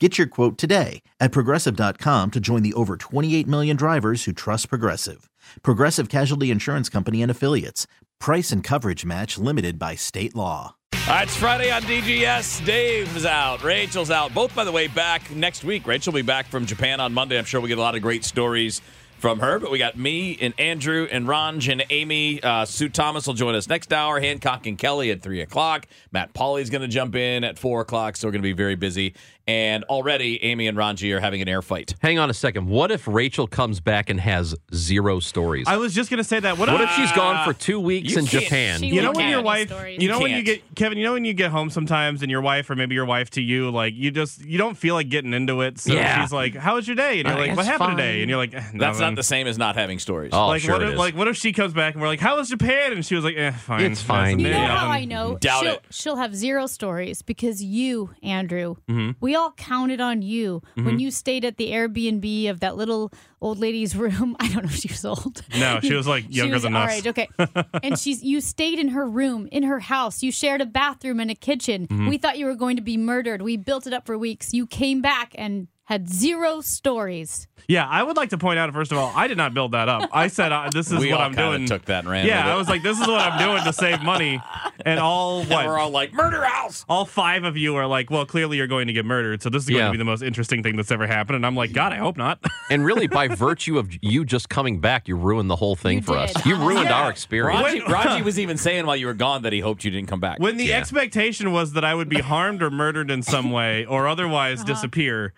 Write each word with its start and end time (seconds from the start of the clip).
Get 0.00 0.18
your 0.18 0.26
quote 0.26 0.58
today 0.58 1.02
at 1.20 1.30
progressive.com 1.30 2.32
to 2.32 2.40
join 2.40 2.64
the 2.64 2.72
over 2.74 2.96
28 2.96 3.46
million 3.46 3.76
drivers 3.76 4.24
who 4.24 4.32
trust 4.32 4.68
Progressive. 4.68 5.30
Progressive 5.62 6.08
Casualty 6.08 6.50
Insurance 6.50 6.88
Company 6.88 7.22
and 7.22 7.30
Affiliates. 7.30 7.86
Price 8.18 8.50
and 8.50 8.64
coverage 8.64 9.04
match 9.04 9.38
limited 9.38 9.78
by 9.78 9.94
state 9.94 10.34
law. 10.34 10.74
All 11.06 11.14
right, 11.14 11.24
it's 11.24 11.36
Friday 11.36 11.70
on 11.70 11.82
DGS. 11.82 12.64
Dave's 12.64 13.24
out. 13.24 13.62
Rachel's 13.62 14.10
out. 14.10 14.34
Both, 14.34 14.52
by 14.54 14.64
the 14.64 14.72
way, 14.72 14.88
back 14.88 15.30
next 15.30 15.62
week. 15.62 15.86
Rachel 15.86 16.12
will 16.12 16.18
be 16.18 16.26
back 16.26 16.46
from 16.46 16.66
Japan 16.66 16.98
on 16.98 17.14
Monday. 17.14 17.38
I'm 17.38 17.44
sure 17.44 17.60
we 17.60 17.68
get 17.68 17.78
a 17.78 17.82
lot 17.82 17.94
of 17.94 18.02
great 18.02 18.24
stories 18.24 18.82
from 19.24 19.40
her. 19.40 19.58
But 19.58 19.70
we 19.70 19.78
got 19.78 19.96
me 19.96 20.36
and 20.40 20.52
Andrew 20.58 21.08
and 21.10 21.26
Ranj 21.26 21.72
and 21.72 21.82
Amy. 21.88 22.42
Uh, 22.42 22.66
Sue 22.66 22.90
Thomas 22.90 23.26
will 23.26 23.32
join 23.32 23.54
us 23.54 23.68
next 23.68 23.92
hour. 23.92 24.20
Hancock 24.20 24.66
and 24.66 24.76
Kelly 24.76 25.10
at 25.10 25.22
3 25.22 25.40
o'clock. 25.40 25.86
Matt 26.12 26.34
Pauley's 26.34 26.68
going 26.68 26.82
to 26.82 26.88
jump 26.88 27.14
in 27.14 27.42
at 27.42 27.58
4 27.58 27.80
o'clock, 27.80 28.16
so 28.16 28.28
we're 28.28 28.32
going 28.32 28.42
to 28.42 28.46
be 28.48 28.52
very 28.52 28.74
busy. 28.74 29.14
And 29.46 29.84
already, 29.84 30.42
Amy 30.42 30.66
and 30.68 30.76
Ranji 30.78 31.12
are 31.12 31.20
having 31.20 31.42
an 31.42 31.48
air 31.48 31.60
fight. 31.60 31.94
Hang 32.00 32.18
on 32.18 32.30
a 32.30 32.34
second. 32.34 32.66
What 32.66 32.90
if 32.90 33.06
Rachel 33.06 33.46
comes 33.46 33.78
back 33.78 34.08
and 34.08 34.18
has 34.18 34.54
zero 34.74 35.20
stories? 35.20 35.66
I 35.68 35.76
was 35.76 35.92
just 35.94 36.08
gonna 36.10 36.24
say 36.24 36.40
that. 36.40 36.56
What, 36.56 36.70
what 36.70 36.80
if 36.80 36.90
she's 36.92 37.12
gone 37.12 37.44
for 37.44 37.52
two 37.52 37.78
weeks 37.78 38.16
in 38.16 38.24
Japan? 38.24 38.82
You 38.82 39.02
know 39.02 39.12
when 39.12 39.28
your 39.28 39.42
wife, 39.42 39.68
stories. 39.68 40.00
you 40.02 40.08
know 40.08 40.18
when 40.20 40.30
you 40.30 40.42
get 40.42 40.74
Kevin, 40.74 40.96
you 40.96 41.04
know 41.04 41.12
when 41.12 41.26
you 41.26 41.34
get 41.34 41.50
home 41.50 41.68
sometimes 41.68 42.22
and 42.22 42.30
your 42.30 42.40
wife 42.40 42.70
or 42.70 42.74
maybe 42.76 42.94
your 42.94 43.04
wife 43.04 43.28
to 43.30 43.42
you, 43.42 43.70
like 43.70 43.92
you 43.94 44.10
just 44.10 44.42
you 44.46 44.56
don't 44.56 44.76
feel 44.78 44.94
like 44.94 45.10
getting 45.10 45.34
into 45.34 45.60
it. 45.60 45.78
So 45.78 45.92
Yeah. 45.92 46.22
she's 46.22 46.32
like, 46.32 46.54
"How 46.54 46.76
was 46.76 46.88
your 46.88 46.96
day?" 46.96 47.20
And 47.20 47.28
you're 47.28 47.36
Uh, 47.36 47.46
like, 47.48 47.56
"What 47.56 47.66
happened 47.66 47.88
fine. 47.90 47.96
today?" 47.98 48.20
And 48.22 48.30
you're 48.30 48.38
like, 48.38 48.54
eh, 48.54 48.60
That's 48.60 48.74
nothing. 48.74 49.00
not 49.00 49.16
the 49.16 49.22
same 49.22 49.46
as 49.46 49.58
not 49.58 49.74
having 49.76 49.98
stories. 49.98 50.30
Oh, 50.32 50.46
like 50.46 50.62
sure 50.62 50.72
what 50.72 50.82
if, 50.84 50.92
is. 50.92 50.98
like 50.98 51.16
what 51.16 51.28
if 51.28 51.36
she 51.36 51.52
comes 51.52 51.74
back 51.74 51.92
and 51.94 52.00
we're 52.00 52.08
like, 52.08 52.20
"How 52.20 52.36
was 52.38 52.48
Japan?" 52.48 52.92
And 52.92 53.04
she 53.04 53.14
was 53.14 53.24
like, 53.24 53.36
"Eh, 53.36 53.50
fine, 53.50 53.80
It's 53.92 54.00
fine. 54.00 54.38
You 54.38 54.50
know 54.50 54.66
how 54.66 54.88
I 54.88 55.04
know? 55.04 55.36
Doubt 55.38 55.62
she'll, 55.64 55.72
it. 55.74 55.84
she'll 55.90 56.16
have 56.16 56.34
zero 56.34 56.66
stories 56.66 57.20
because 57.20 57.62
you, 57.62 58.10
Andrew, 58.22 58.76
Mm-hmm. 58.88 59.10
We 59.34 59.38
all 59.38 59.50
counted 59.50 60.00
on 60.00 60.22
you 60.22 60.62
when 60.74 61.00
you 61.00 61.10
stayed 61.10 61.44
at 61.44 61.56
the 61.56 61.72
Airbnb 61.72 62.48
of 62.50 62.60
that 62.60 62.76
little 62.76 63.12
old 63.40 63.58
lady's 63.58 63.96
room. 63.96 64.36
I 64.40 64.46
don't 64.46 64.62
know 64.62 64.70
if 64.70 64.76
she 64.76 64.86
was 64.86 65.04
old. 65.04 65.42
No, 65.58 65.80
she 65.80 65.92
was, 65.92 66.06
like, 66.06 66.26
younger 66.28 66.54
was- 66.54 66.62
than 66.62 66.76
all 66.76 66.84
us. 66.84 66.88
right, 66.88 67.06
okay. 67.08 67.28
and 67.82 67.98
she's 67.98 68.22
you 68.22 68.40
stayed 68.40 68.78
in 68.78 68.88
her 68.90 69.04
room, 69.08 69.48
in 69.50 69.64
her 69.64 69.80
house. 69.80 70.22
You 70.22 70.30
shared 70.30 70.60
a 70.60 70.66
bathroom 70.66 71.18
and 71.18 71.32
a 71.32 71.34
kitchen. 71.34 71.88
Mm-hmm. 71.88 72.08
We 72.08 72.16
thought 72.18 72.38
you 72.38 72.46
were 72.46 72.54
going 72.54 72.76
to 72.76 72.82
be 72.82 72.96
murdered. 72.96 73.42
We 73.42 73.56
built 73.56 73.88
it 73.88 73.92
up 73.92 74.06
for 74.06 74.16
weeks. 74.16 74.54
You 74.54 74.68
came 74.68 75.02
back 75.02 75.32
and 75.34 75.66
had 75.84 76.08
zero 76.08 76.60
stories. 76.60 77.46
Yeah, 77.68 77.86
I 77.88 78.02
would 78.02 78.16
like 78.16 78.30
to 78.30 78.38
point 78.38 78.58
out 78.58 78.70
first 78.74 78.92
of 78.92 78.98
all, 78.98 79.12
I 79.14 79.26
did 79.26 79.38
not 79.38 79.54
build 79.54 79.72
that 79.72 79.88
up. 79.88 80.10
I 80.12 80.28
said 80.28 80.52
uh, 80.52 80.68
this 80.72 80.90
is 80.92 80.98
we 80.98 81.10
what 81.10 81.20
all 81.20 81.26
I'm 81.26 81.34
kinda 81.34 81.50
doing. 81.56 81.66
took 81.66 81.84
that 81.86 82.00
and 82.00 82.08
ran 82.10 82.26
yeah, 82.26 82.44
with 82.44 82.46
it. 82.46 82.54
I 82.54 82.56
was 82.56 82.68
like, 82.68 82.82
this 82.82 82.98
is 83.00 83.06
what 83.06 83.20
I'm 83.20 83.38
doing 83.38 83.64
to 83.64 83.72
save 83.72 84.02
money, 84.02 84.40
and 84.84 85.00
all 85.00 85.40
And 85.40 85.48
we're 85.50 85.78
all 85.78 85.90
like, 85.90 86.12
murder 86.12 86.42
house. 86.44 86.84
all 86.88 87.04
five 87.06 87.44
of 87.44 87.56
you 87.56 87.76
are 87.76 87.86
like, 87.86 88.10
well, 88.10 88.26
clearly 88.26 88.56
you're 88.58 88.66
going 88.66 88.86
to 88.88 88.92
get 88.92 89.04
murdered, 89.06 89.42
so 89.42 89.48
this 89.50 89.62
is 89.64 89.68
going 89.70 89.78
Yeah. 89.80 89.86
to 89.86 89.92
be 89.92 89.98
the 89.98 90.04
most 90.04 90.22
interesting 90.22 90.62
thing 90.62 90.76
that's 90.76 90.90
ever 90.90 91.06
happened. 91.06 91.36
And 91.36 91.46
I'm 91.46 91.56
like, 91.56 91.72
God, 91.72 91.92
I 91.92 91.96
hope 91.96 92.16
not. 92.16 92.38
and 92.70 92.84
really, 92.84 93.06
by 93.06 93.28
virtue 93.28 93.78
of 93.78 93.90
you 94.02 94.24
just 94.26 94.48
coming 94.50 94.80
back, 94.80 95.08
you 95.08 95.16
ruined 95.16 95.48
the 95.50 95.56
whole 95.56 95.76
thing 95.76 95.98
You 95.98 96.02
for 96.02 96.16
us. 96.18 96.32
You 96.46 96.56
ruined 96.56 96.88
Yeah. 96.88 97.02
our 97.02 97.10
experience. 97.10 97.62
Raji, 97.62 97.80
Raji 97.90 98.22
was 98.24 98.38
even 98.38 98.56
saying 98.58 98.84
while 98.86 98.96
you 98.96 99.06
were 99.06 99.14
gone 99.14 99.42
that 99.42 99.52
he 99.54 99.60
hoped 99.60 99.84
you 99.84 99.90
didn't 99.90 100.08
come 100.08 100.20
back. 100.20 100.38
when 100.38 100.56
the 100.58 100.64
Yeah. 100.66 100.78
expectation 100.78 101.52
was 101.52 101.72
that 101.72 101.84
I 101.84 101.94
would 101.94 102.08
be 102.10 102.20
harmed 102.20 102.62
or 102.62 102.70
murdered 102.70 103.10
in 103.10 103.22
some 103.22 103.50
way, 103.50 103.84
or 103.86 104.06
otherwise 104.08 104.58
Uh-huh. 104.60 104.66
disappear. 104.66 105.32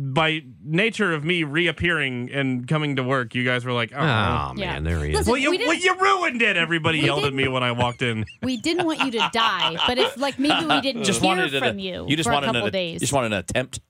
By 0.00 0.42
nature 0.62 1.12
of 1.12 1.24
me 1.24 1.42
reappearing 1.42 2.30
and 2.32 2.68
coming 2.68 2.94
to 2.96 3.02
work, 3.02 3.34
you 3.34 3.44
guys 3.44 3.64
were 3.64 3.72
like, 3.72 3.90
"Oh, 3.92 3.98
Oh, 3.98 4.54
man, 4.54 4.56
Yeah. 4.56 4.78
there 4.80 5.04
he 5.04 5.10
is. 5.10 5.16
Listen, 5.16 5.32
well, 5.32 5.40
you 5.40 5.50
we 5.50 5.58
didn't- 5.58 5.68
well, 5.70 5.76
you 5.78 5.94
ruined 6.00 6.40
it." 6.40 6.56
Everybody 6.56 7.00
yelled 7.00 7.24
at 7.24 7.34
me 7.34 7.48
when 7.48 7.64
I 7.64 7.72
walked 7.72 8.02
in. 8.02 8.24
We 8.42 8.58
didn't 8.58 8.86
want 8.86 9.00
you 9.00 9.10
to 9.10 9.28
die, 9.32 9.76
but 9.88 9.98
if 9.98 10.16
like 10.16 10.38
maybe 10.38 10.64
we 10.66 10.80
didn't 10.82 11.02
just 11.02 11.20
hear 11.20 11.26
wanted 11.28 11.50
from 11.50 11.78
a, 11.78 11.82
you, 11.82 12.06
You 12.08 12.16
just 12.16 12.28
for 12.28 12.32
wanted 12.34 12.50
a 12.50 12.52
couple 12.52 12.66
an, 12.66 12.72
days. 12.72 12.94
You 12.94 12.98
just 13.00 13.12
wanted 13.12 13.32
an 13.32 13.38
attempt. 13.40 13.80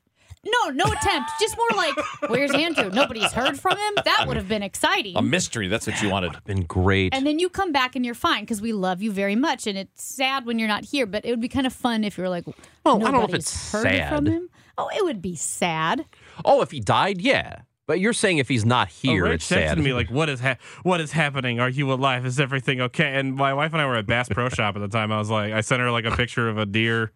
No, 0.47 0.71
no 0.71 0.85
attempt. 0.91 1.31
Just 1.41 1.57
more 1.59 1.69
like, 1.77 1.95
where's 2.31 2.55
Andrew? 2.55 2.89
Nobody's 2.91 3.33
heard 3.33 3.61
from 3.61 3.77
him. 3.77 3.95
That 4.05 4.25
would 4.29 4.37
have 4.39 4.49
been 4.49 4.63
exciting. 4.63 5.15
A 5.17 5.21
mystery. 5.21 5.69
That's 5.69 5.87
what 5.87 6.01
you 6.01 6.09
wanted. 6.09 6.33
Been 6.45 6.63
great. 6.63 7.13
and 7.13 7.27
then 7.27 7.39
you 7.39 7.51
come 7.51 7.71
back 7.73 7.97
and 7.97 8.05
you're 8.07 8.15
fine 8.15 8.45
because 8.45 8.63
we 8.63 8.73
love 8.73 9.03
you 9.03 9.11
very 9.13 9.35
much. 9.37 9.67
And 9.67 9.77
it's 9.77 10.03
sad 10.03 10.47
when 10.47 10.59
you're 10.59 10.69
not 10.69 10.85
here, 10.87 11.05
but 11.07 11.27
it 11.27 11.31
would 11.31 11.41
be 11.41 11.49
kind 11.49 11.67
of 11.67 11.73
fun 11.75 12.03
if 12.05 12.17
you 12.17 12.23
were 12.23 12.31
like, 12.31 12.45
Well, 12.87 12.97
I 12.97 13.11
don't 13.11 13.13
know 13.13 13.25
if 13.25 13.35
it's 13.35 13.73
heard 13.73 13.83
sad. 13.83 14.15
from 14.15 14.27
him. 14.27 14.49
Oh, 14.79 14.89
it 14.97 15.05
would 15.05 15.21
be 15.21 15.35
sad. 15.35 16.07
oh, 16.45 16.63
if 16.63 16.71
he 16.71 16.81
died, 16.81 17.21
yeah. 17.21 17.63
But 17.89 18.01
you're 18.01 18.13
saying 18.13 18.39
if 18.39 18.49
he's 18.49 18.65
not 18.67 18.89
oh, 18.89 19.09
here, 19.09 19.27
oh, 19.27 19.31
Rach 19.31 19.35
it's 19.35 19.51
texted 19.51 19.69
sad. 19.69 19.79
me 19.79 19.93
like, 19.93 20.11
"What 20.11 20.29
is 20.29 20.41
ha- 20.41 20.59
what 20.83 21.01
is 21.01 21.13
happening? 21.13 21.59
Are 21.59 21.71
you 21.71 21.91
alive? 21.93 22.25
Is 22.27 22.39
everything 22.39 22.81
okay?" 22.83 23.19
And 23.19 23.35
my 23.35 23.55
wife 23.55 23.73
and 23.73 23.81
I 23.81 23.87
were 23.87 23.97
at 23.97 24.07
Bass 24.07 24.29
Pro 24.29 24.49
Shop 24.51 24.77
at 24.77 24.81
the 24.81 24.89
time. 24.89 25.11
I 25.11 25.19
was 25.19 25.31
like, 25.31 25.53
I 25.53 25.63
sent 25.63 25.81
her 25.81 25.91
like 25.91 26.05
a 26.05 26.11
picture 26.13 26.49
of 26.49 26.59
a 26.59 26.67
deer 26.67 27.13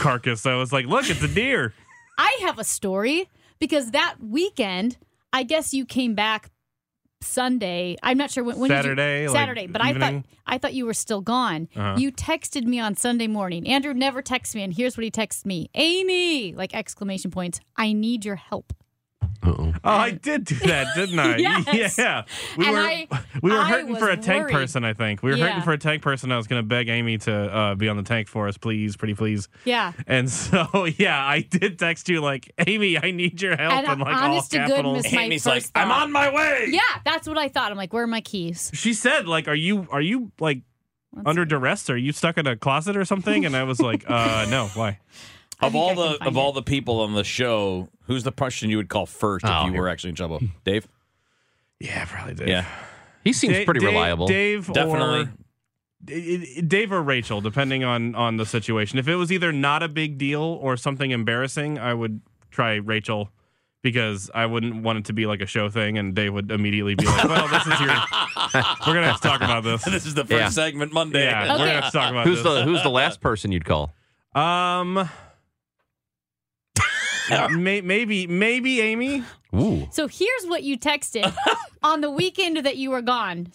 carcass. 0.00 0.46
I 0.46 0.54
was 0.54 0.72
like, 0.72 0.86
"Look, 0.86 1.08
it's 1.08 1.22
a 1.22 1.28
deer." 1.28 1.74
I 2.18 2.38
have 2.42 2.58
a 2.58 2.64
story 2.64 3.28
because 3.58 3.90
that 3.90 4.16
weekend, 4.20 4.98
I 5.32 5.42
guess 5.42 5.72
you 5.74 5.84
came 5.86 6.14
back 6.14 6.50
Sunday. 7.24 7.96
I'm 8.02 8.16
not 8.18 8.30
sure 8.30 8.44
when. 8.44 8.58
when 8.58 8.70
did 8.70 8.76
you- 8.76 8.82
Saturday, 8.82 9.28
like, 9.28 9.36
Saturday, 9.36 9.66
but 9.66 9.82
I 9.82 9.92
thought? 9.94 10.22
I 10.46 10.58
thought 10.58 10.74
you 10.74 10.86
were 10.86 10.94
still 10.94 11.20
gone. 11.20 11.68
Uh-huh. 11.74 11.96
You 11.98 12.12
texted 12.12 12.64
me 12.64 12.78
on 12.78 12.94
Sunday 12.96 13.26
morning. 13.26 13.66
Andrew 13.66 13.94
never 13.94 14.22
texts 14.22 14.54
me, 14.54 14.62
and 14.62 14.72
here's 14.74 14.96
what 14.96 15.04
he 15.04 15.10
texts 15.10 15.44
me: 15.44 15.68
Amy, 15.74 16.52
like 16.54 16.74
exclamation 16.74 17.30
points. 17.30 17.60
I 17.76 17.92
need 17.92 18.24
your 18.24 18.36
help. 18.36 18.72
Uh-oh. 19.44 19.72
Oh, 19.84 19.90
I 19.90 20.10
did 20.12 20.44
do 20.44 20.54
that, 20.56 20.94
didn't 20.96 21.18
I? 21.18 21.36
Yes. 21.74 21.98
Yeah. 21.98 22.24
We 22.56 22.66
And 22.66 22.74
were 22.74 22.80
I- 22.80 23.08
we 23.42 23.50
were 23.50 23.58
I 23.58 23.68
hurting 23.68 23.96
for 23.96 24.08
a 24.10 24.16
was 24.16 24.24
tank 24.24 24.42
worried. 24.44 24.52
person, 24.52 24.84
I 24.84 24.92
think. 24.94 25.22
We 25.22 25.30
were 25.30 25.36
Yeah. 25.36 25.48
hurting 25.48 25.62
for 25.62 25.72
a 25.72 25.78
tank 25.78 26.02
person. 26.02 26.32
I 26.32 26.36
was 26.36 26.46
going 26.46 26.60
to 26.62 26.66
beg 26.66 26.88
Amy 26.88 27.18
to 27.18 27.32
uh, 27.34 27.74
be 27.74 27.88
on 27.88 27.96
the 27.96 28.02
tank 28.02 28.28
for 28.28 28.48
us, 28.48 28.56
please, 28.56 28.96
pretty 28.96 29.14
please. 29.14 29.48
Yeah. 29.64 29.92
And 30.06 30.30
so, 30.30 30.86
yeah, 30.98 31.24
I 31.24 31.40
did 31.40 31.78
text 31.78 32.08
you 32.08 32.20
like, 32.20 32.50
Amy, 32.66 32.96
I 32.98 33.10
need 33.10 33.42
your 33.42 33.56
help 33.56 33.72
And 33.72 33.86
in 33.92 33.98
like 33.98 34.16
all 34.16 34.30
honest 34.32 34.50
to 34.52 34.58
capitals. 34.58 34.96
goodness, 35.02 35.12
my 35.12 35.22
Amy's 35.22 35.46
like, 35.46 35.62
first 35.62 35.72
I'm 35.74 35.90
on 35.90 36.10
my 36.12 36.32
way. 36.32 36.66
Yeah, 36.70 36.80
that's 37.04 37.28
what 37.28 37.36
I 37.38 37.48
thought. 37.48 37.70
I'm 37.70 37.76
like, 37.76 37.92
where 37.92 38.04
are 38.04 38.06
my 38.08 38.20
keys? 38.22 38.70
She 38.74 38.94
said, 38.94 39.26
like, 39.28 39.48
are 39.48 39.54
you 39.54 39.86
are 39.90 40.00
you 40.00 40.32
like 40.40 40.62
Let's 41.14 41.28
under 41.28 41.42
see. 41.44 41.48
duress? 41.50 41.90
Are 41.90 41.96
you 41.96 42.12
stuck 42.12 42.38
in 42.38 42.46
a 42.46 42.56
closet 42.56 42.96
or 42.96 43.04
something? 43.04 43.44
And 43.44 43.54
I 43.56 43.62
was 43.64 43.80
like, 43.80 44.04
uh, 44.08 44.46
no, 44.48 44.68
why? 44.74 44.98
I 45.60 45.66
Of 45.66 45.76
all 45.76 45.94
the 45.94 46.18
find 46.18 46.26
of 46.28 46.36
all 46.36 46.52
the 46.52 46.62
people 46.62 47.00
on 47.00 47.14
the 47.14 47.24
show, 47.24 47.88
who's 48.06 48.22
the 48.24 48.32
person 48.32 48.70
you 48.70 48.76
would 48.76 48.88
call 48.88 49.06
first 49.06 49.44
Oh, 49.46 49.60
if 49.60 49.66
you 49.66 49.72
here. 49.72 49.82
were 49.82 49.88
actually 49.88 50.10
in 50.10 50.16
trouble? 50.16 50.40
Dave. 50.64 50.86
Yeah, 51.80 52.04
probably 52.06 52.34
Dave. 52.34 52.48
Yeah, 52.48 52.64
He 53.22 53.32
seems 53.32 53.54
Da- 53.54 53.64
pretty 53.64 53.80
Dave- 53.80 53.88
reliable. 53.90 54.26
Dave 54.26 54.66
definitely. 54.72 55.20
or 55.22 55.32
it- 56.08 56.58
it- 56.58 56.68
Dave 56.68 56.92
or 56.92 57.02
Rachel, 57.02 57.40
depending 57.40 57.82
on 57.84 58.14
on 58.14 58.36
the 58.36 58.46
situation. 58.46 58.98
If 58.98 59.08
it 59.08 59.16
was 59.16 59.30
either 59.32 59.52
not 59.52 59.82
a 59.82 59.88
big 59.88 60.18
deal 60.18 60.42
or 60.42 60.76
something 60.76 61.10
embarrassing, 61.10 61.78
I 61.78 61.94
would 61.94 62.20
try 62.50 62.74
Rachel 62.74 63.30
because 63.82 64.30
I 64.34 64.46
wouldn't 64.46 64.82
want 64.82 64.98
it 64.98 65.04
to 65.06 65.12
be 65.12 65.26
like 65.26 65.40
a 65.42 65.46
show 65.46 65.68
thing, 65.68 65.98
and 65.98 66.14
Dave 66.14 66.32
would 66.32 66.50
immediately 66.50 66.94
be 66.94 67.04
like, 67.06 67.24
"Well, 67.24 67.48
this 67.48 67.66
is 67.66 67.80
your. 67.80 67.88
We're 68.86 68.94
gonna 68.94 69.06
have 69.06 69.20
to 69.20 69.28
talk 69.28 69.40
about 69.42 69.62
this. 69.64 69.84
This 69.84 70.06
is 70.06 70.14
the 70.14 70.22
first 70.24 70.30
Yeah. 70.32 70.48
segment 70.50 70.92
Monday. 70.92 71.24
Yeah, 71.24 71.52
we're 71.52 71.58
gonna 71.58 71.70
have 71.80 71.92
to 71.92 71.98
talk 71.98 72.10
about 72.10 72.26
Who's 72.26 72.42
this. 72.42 72.54
the 72.54 72.64
Who's 72.64 72.82
the 72.82 72.88
last 72.90 73.20
person 73.20 73.50
you'd 73.52 73.64
call? 73.64 73.92
um, 74.34 75.08
may, 77.50 77.80
maybe 77.80 78.26
maybe 78.26 78.80
Amy. 78.80 79.22
Ooh. 79.54 79.88
So 79.92 80.08
here's 80.08 80.44
what 80.46 80.62
you 80.62 80.78
texted 80.78 81.34
on 81.82 82.00
the 82.00 82.10
weekend 82.10 82.58
that 82.58 82.76
you 82.76 82.90
were 82.90 83.02
gone. 83.02 83.48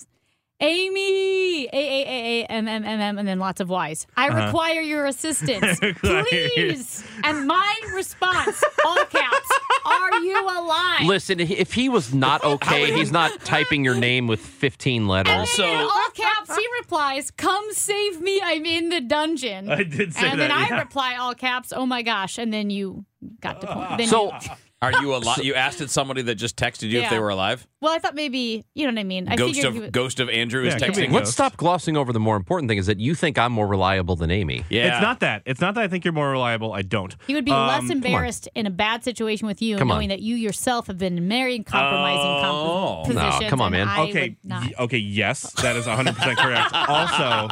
Amy, 0.62 1.68
A 1.68 1.70
A 1.72 1.72
A 1.72 2.42
A 2.42 2.46
M 2.48 2.68
M 2.68 2.84
M 2.84 3.00
M, 3.00 3.18
and 3.18 3.26
then 3.28 3.40
lots 3.40 3.62
of 3.62 3.70
Y's. 3.70 4.06
I 4.18 4.28
Uh-huh. 4.28 4.46
require 4.48 4.82
your 4.82 5.06
assistance, 5.06 5.80
Require- 5.82 6.26
please. 6.26 7.02
And 7.24 7.48
my 7.48 7.76
response, 7.96 8.62
all 8.86 8.98
caps, 9.06 9.50
not. 9.86 11.04
Listen, 11.08 11.40
if 11.40 11.74
he 11.74 11.88
was 11.88 12.14
not 12.14 12.44
okay, 12.44 12.92
he's 12.94 13.12
not 13.12 13.40
typing 13.46 13.86
your 13.86 13.96
name 13.96 14.28
with 14.28 14.42
15 14.42 15.08
letters. 15.08 15.32
Also- 15.32 15.64
And 15.64 15.72
then 15.72 15.80
in 15.80 15.86
all 15.90 16.10
caps, 16.14 16.56
he 16.58 16.68
replies, 16.82 17.32
"Come 17.32 17.66
save 17.72 18.20
me! 18.22 18.42
I'm 18.44 18.66
in 18.66 18.90
the 18.90 19.00
dungeon." 19.02 19.70
I 19.72 19.84
did 19.84 20.14
say 20.14 20.28
and 20.28 20.28
that. 20.28 20.32
And 20.32 20.40
then 20.42 20.52
I 20.52 20.68
yeah. 20.68 20.80
reply 20.80 21.16
all 21.16 21.36
caps, 21.36 21.72
"Oh 21.76 21.86
my 21.86 22.02
gosh!" 22.02 22.38
And 22.38 22.54
then 22.54 22.70
you 22.70 23.06
got 23.42 23.62
to 23.62 23.68
point. 23.74 23.98
Then 23.98 24.08
So, 24.10 24.32
you- 24.34 24.40
Are 24.82 24.94
you 25.02 25.14
alive? 25.14 25.40
You 25.44 25.56
asked 25.56 25.82
it 25.82 25.90
somebody 25.90 26.22
that 26.22 26.36
just 26.36 26.56
texted 26.56 26.88
you 26.90 27.02
if 27.02 27.10
they 27.10 27.20
were 27.20 27.28
alive. 27.30 27.68
well, 27.82 27.94
I 27.94 28.00
thought 28.00 28.16
maybe 28.16 28.64
you 28.76 28.86
know 28.88 28.94
what 28.94 29.00
I 29.00 29.04
mean. 29.04 29.28
I 29.28 29.36
Ghost 29.36 29.62
of 29.66 29.74
he 29.74 29.82
would, 29.82 29.92
Ghost 29.92 30.22
of 30.22 30.30
Andrew 30.30 30.62
Yeah, 30.64 30.70
is 30.70 30.76
it 30.82 30.86
could 30.86 30.96
be 30.96 31.02
a 31.02 31.04
texting. 31.04 31.10
ghost. 31.10 31.16
let's 31.16 31.32
stop 31.32 31.58
glossing 31.58 31.98
over 31.98 32.14
the 32.14 32.20
more 32.22 32.38
important 32.38 32.70
thing 32.70 32.78
is 32.78 32.86
that 32.86 32.98
you 32.98 33.14
think 33.14 33.38
I'm 33.38 33.52
more 33.52 33.68
reliable 33.68 34.16
than 34.16 34.32
Amy. 34.32 34.64
Yeah, 34.70 34.94
It's 34.94 35.02
not 35.02 35.20
that. 35.20 35.42
It's 35.46 35.60
not 35.60 35.76
that 35.76 35.84
I 35.84 35.90
think 35.90 36.06
you're 36.06 36.14
more 36.14 36.32
reliable. 36.32 36.72
I 36.72 36.82
don't. 36.82 37.14
he 37.28 37.36
would 37.36 37.44
be 37.44 37.52
Um, 37.52 37.68
less 37.68 37.90
embarrassed 37.90 38.48
in 38.56 38.66
a 38.68 38.70
bad 38.70 39.04
situation 39.04 39.48
with 39.48 39.62
you, 39.62 39.76
Come 39.78 39.92
on. 39.92 39.98
knowing 39.98 40.10
that 40.10 40.22
you 40.22 40.36
yourself 40.38 40.88
have 40.88 40.98
been 40.98 41.18
in 41.18 41.28
very 41.28 41.60
compromising 41.60 42.42
comp- 42.42 42.70
Oh. 42.70 43.04
No, 43.14 43.20
positions. 43.20 43.50
come 43.50 43.60
on, 43.62 43.74
man. 43.74 43.88
I 43.90 44.02
Okay. 44.04 44.38
y- 44.46 44.72
Okay. 44.80 44.98
Yes, 44.98 45.52
that 45.62 45.76
is 45.76 45.88
100 45.88 46.16
percent 46.16 46.40
correct. 46.40 46.74
Also, 46.74 47.50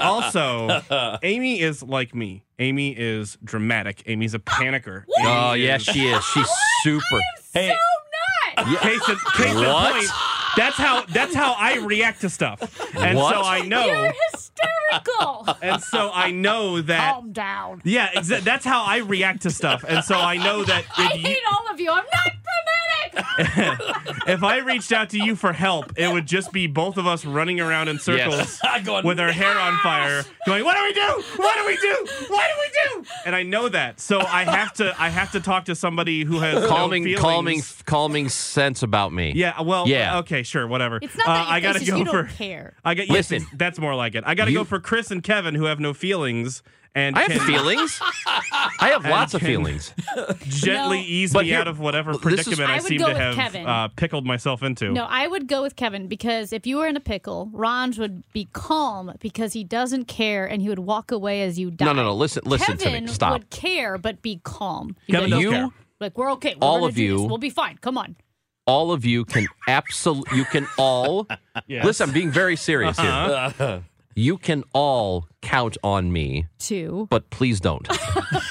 also, 0.00 1.18
Amy 1.22 1.60
is 1.60 1.80
like 1.82 2.12
me. 2.14 2.42
Amy 2.60 2.90
is 2.96 3.36
dramatic. 3.42 4.02
Amy's 4.06 4.34
a 4.34 4.38
panicker. 4.38 5.04
Oh, 5.22 5.52
Amy 5.54 5.64
yeah, 5.64 5.76
is- 5.76 5.82
she 5.82 6.06
is. 6.08 6.24
She's 6.26 6.48
super. 6.82 7.20
Hey, 7.52 7.76
Case 8.56 9.08
in, 9.08 9.16
case 9.36 9.50
in 9.52 9.56
What? 9.56 9.92
point. 9.94 10.06
That's 10.56 10.76
how. 10.76 11.04
That's 11.06 11.34
how 11.34 11.54
I 11.56 11.78
react 11.78 12.20
to 12.22 12.28
stuff. 12.28 12.60
And 12.96 13.16
What? 13.16 13.34
so 13.34 13.42
I 13.42 13.60
know. 13.62 13.86
You're 13.86 14.12
hysterical. 14.32 15.46
And 15.62 15.80
so 15.82 16.10
I 16.12 16.30
know 16.32 16.80
that. 16.82 17.14
Calm 17.14 17.32
down. 17.32 17.80
Yeah, 17.84 18.08
exa- 18.12 18.40
that's 18.42 18.64
how 18.64 18.82
I 18.84 18.98
react 18.98 19.42
to 19.42 19.50
stuff. 19.50 19.84
And 19.88 20.02
so 20.04 20.16
I 20.16 20.36
know 20.36 20.64
that 20.64 20.84
I 20.96 21.12
if 21.14 21.20
you, 21.20 21.26
hate 21.28 21.38
all 21.50 21.68
of 21.72 21.78
you. 21.80 21.90
I'm 21.90 22.04
not 22.12 22.24
dramatic. 22.24 22.39
If 24.26 24.42
I 24.42 24.58
reached 24.58 24.92
out 24.92 25.10
to 25.10 25.18
you 25.18 25.34
for 25.36 25.52
help, 25.52 25.92
it 25.96 26.12
would 26.12 26.26
just 26.26 26.52
be 26.52 26.66
both 26.66 26.96
of 26.96 27.06
us 27.06 27.24
running 27.24 27.60
around 27.60 27.88
in 27.88 27.98
circles 27.98 28.60
Going, 28.84 29.04
with 29.04 29.18
our 29.20 29.32
hair 29.32 29.58
on 29.58 29.76
fire, 29.78 30.24
going, 30.46 30.64
"What 30.64 30.76
do 30.76 30.82
we 30.84 30.92
do? 30.92 31.22
What 31.36 31.56
do 31.56 31.66
we 31.66 31.76
do? 31.76 32.06
What 32.28 32.48
do 32.48 32.60
we 32.60 33.02
do?" 33.02 33.08
And 33.26 33.34
I 33.36 33.42
know 33.42 33.68
that, 33.68 34.00
so 34.00 34.20
I 34.20 34.44
have 34.44 34.72
to. 34.74 34.94
I 35.00 35.08
have 35.08 35.32
to 35.32 35.40
talk 35.40 35.66
to 35.66 35.74
somebody 35.74 36.24
who 36.24 36.38
has 36.40 36.66
calming, 36.66 37.04
feelings. 37.04 37.20
calming, 37.20 37.62
calming 37.84 38.28
sense 38.28 38.82
about 38.82 39.12
me. 39.12 39.32
Yeah. 39.34 39.60
Well. 39.60 39.88
Yeah. 39.88 40.18
Okay. 40.18 40.42
Sure. 40.42 40.66
Whatever. 40.66 40.98
It's 41.02 41.16
not 41.16 41.26
Uh, 41.28 41.32
that 41.34 41.48
you 41.48 41.54
I 41.54 41.60
gotta 41.60 41.78
face, 41.78 41.88
it's 41.88 41.90
go 41.90 41.96
you 41.98 42.04
for. 42.06 42.22
don't 42.24 42.30
care. 42.30 42.74
I 42.84 42.94
got. 42.94 43.06
Yes, 43.08 43.30
Listen. 43.30 43.46
that's 43.54 43.78
more 43.78 43.94
like 43.94 44.14
it. 44.14 44.24
I 44.26 44.34
got 44.34 44.46
to 44.46 44.50
You- 44.52 44.58
go 44.58 44.64
for 44.64 44.80
Chris 44.80 45.10
and 45.10 45.22
Kevin 45.22 45.54
who 45.54 45.64
have 45.64 45.80
no 45.80 45.92
feelings 45.94 46.62
and 46.94 47.16
I 47.16 47.22
have 47.22 47.30
can 47.30 47.40
feelings. 47.40 48.00
I 48.26 48.90
have 48.92 49.04
lots 49.04 49.34
of 49.34 49.42
feelings. 49.42 49.94
gently 50.48 50.98
No. 50.98 51.04
ease 51.06 51.32
But 51.32 51.42
me 51.42 51.48
here- 51.50 51.60
out 51.60 51.68
of 51.68 51.78
whatever 51.78 52.12
this 52.12 52.18
is- 52.18 52.22
predicament 52.44 52.70
I 52.70 52.74
I, 52.74 52.76
would 52.78 52.86
seem 52.86 52.98
go 52.98 53.06
to 53.06 53.12
with 53.12 53.20
have 53.22 53.34
Kevin. 53.34 53.66
uh, 53.66 53.88
pickled 53.88 54.26
myself 54.26 54.62
into. 54.62 54.90
No, 54.92 55.04
I 55.08 55.26
would 55.26 55.46
go 55.48 55.62
with 55.62 55.76
Kevin 55.76 56.06
because 56.08 56.52
if 56.52 56.66
you 56.66 56.78
were 56.78 56.86
in 56.86 56.96
a 56.96 57.00
pickle, 57.00 57.50
Ronj 57.54 57.98
would 57.98 58.22
be 58.32 58.48
calm 58.52 59.12
because 59.20 59.52
he 59.52 59.62
doesn't 59.64 60.06
care 60.06 60.46
and 60.46 60.60
he 60.62 60.68
would 60.68 60.80
walk 60.80 61.10
away 61.12 61.42
as 61.42 61.58
you 61.58 61.70
die. 61.70 61.84
No, 61.86 61.92
no, 61.92 62.02
no. 62.04 62.14
Listen, 62.14 62.42
listen 62.46 62.76
to 62.78 62.84
Kevin 62.84 63.04
me. 63.04 63.10
Stop. 63.12 63.32
would 63.32 63.50
care 63.50 63.96
but 63.98 64.22
be 64.22 64.40
calm. 64.42 64.96
He'd 65.06 65.12
Kevin 65.14 65.30
be 65.30 65.36
like, 65.36 65.42
does 65.42 65.42
You- 65.44 65.50
care. 65.50 65.68
like 66.00 66.18
we're 66.18 66.32
okay. 66.32 66.54
We're 66.60 66.66
all 66.66 66.84
of 66.84 66.94
do 66.94 67.12
this. 67.12 67.20
you- 67.20 67.26
we'll 67.26 67.38
be 67.38 67.50
fine. 67.50 67.78
Come 67.80 67.96
on. 67.98 68.16
all 68.66 68.92
of 68.92 69.04
you 69.04 69.24
can 69.24 69.46
absolutely. 69.66 70.38
You 70.38 70.44
can 70.44 70.66
all. 70.78 71.26
Yes. 71.66 71.84
Listen, 71.84 72.08
I'm 72.08 72.14
being 72.14 72.30
very 72.30 72.56
serious 72.56 72.98
Uh-huh. 72.98 73.50
here. 73.58 73.84
You 74.20 74.36
can 74.36 74.64
all 74.74 75.26
count 75.40 75.78
on 75.82 76.12
me, 76.12 76.46
Two. 76.58 77.06
but 77.08 77.30
please 77.30 77.58
don't. 77.58 77.88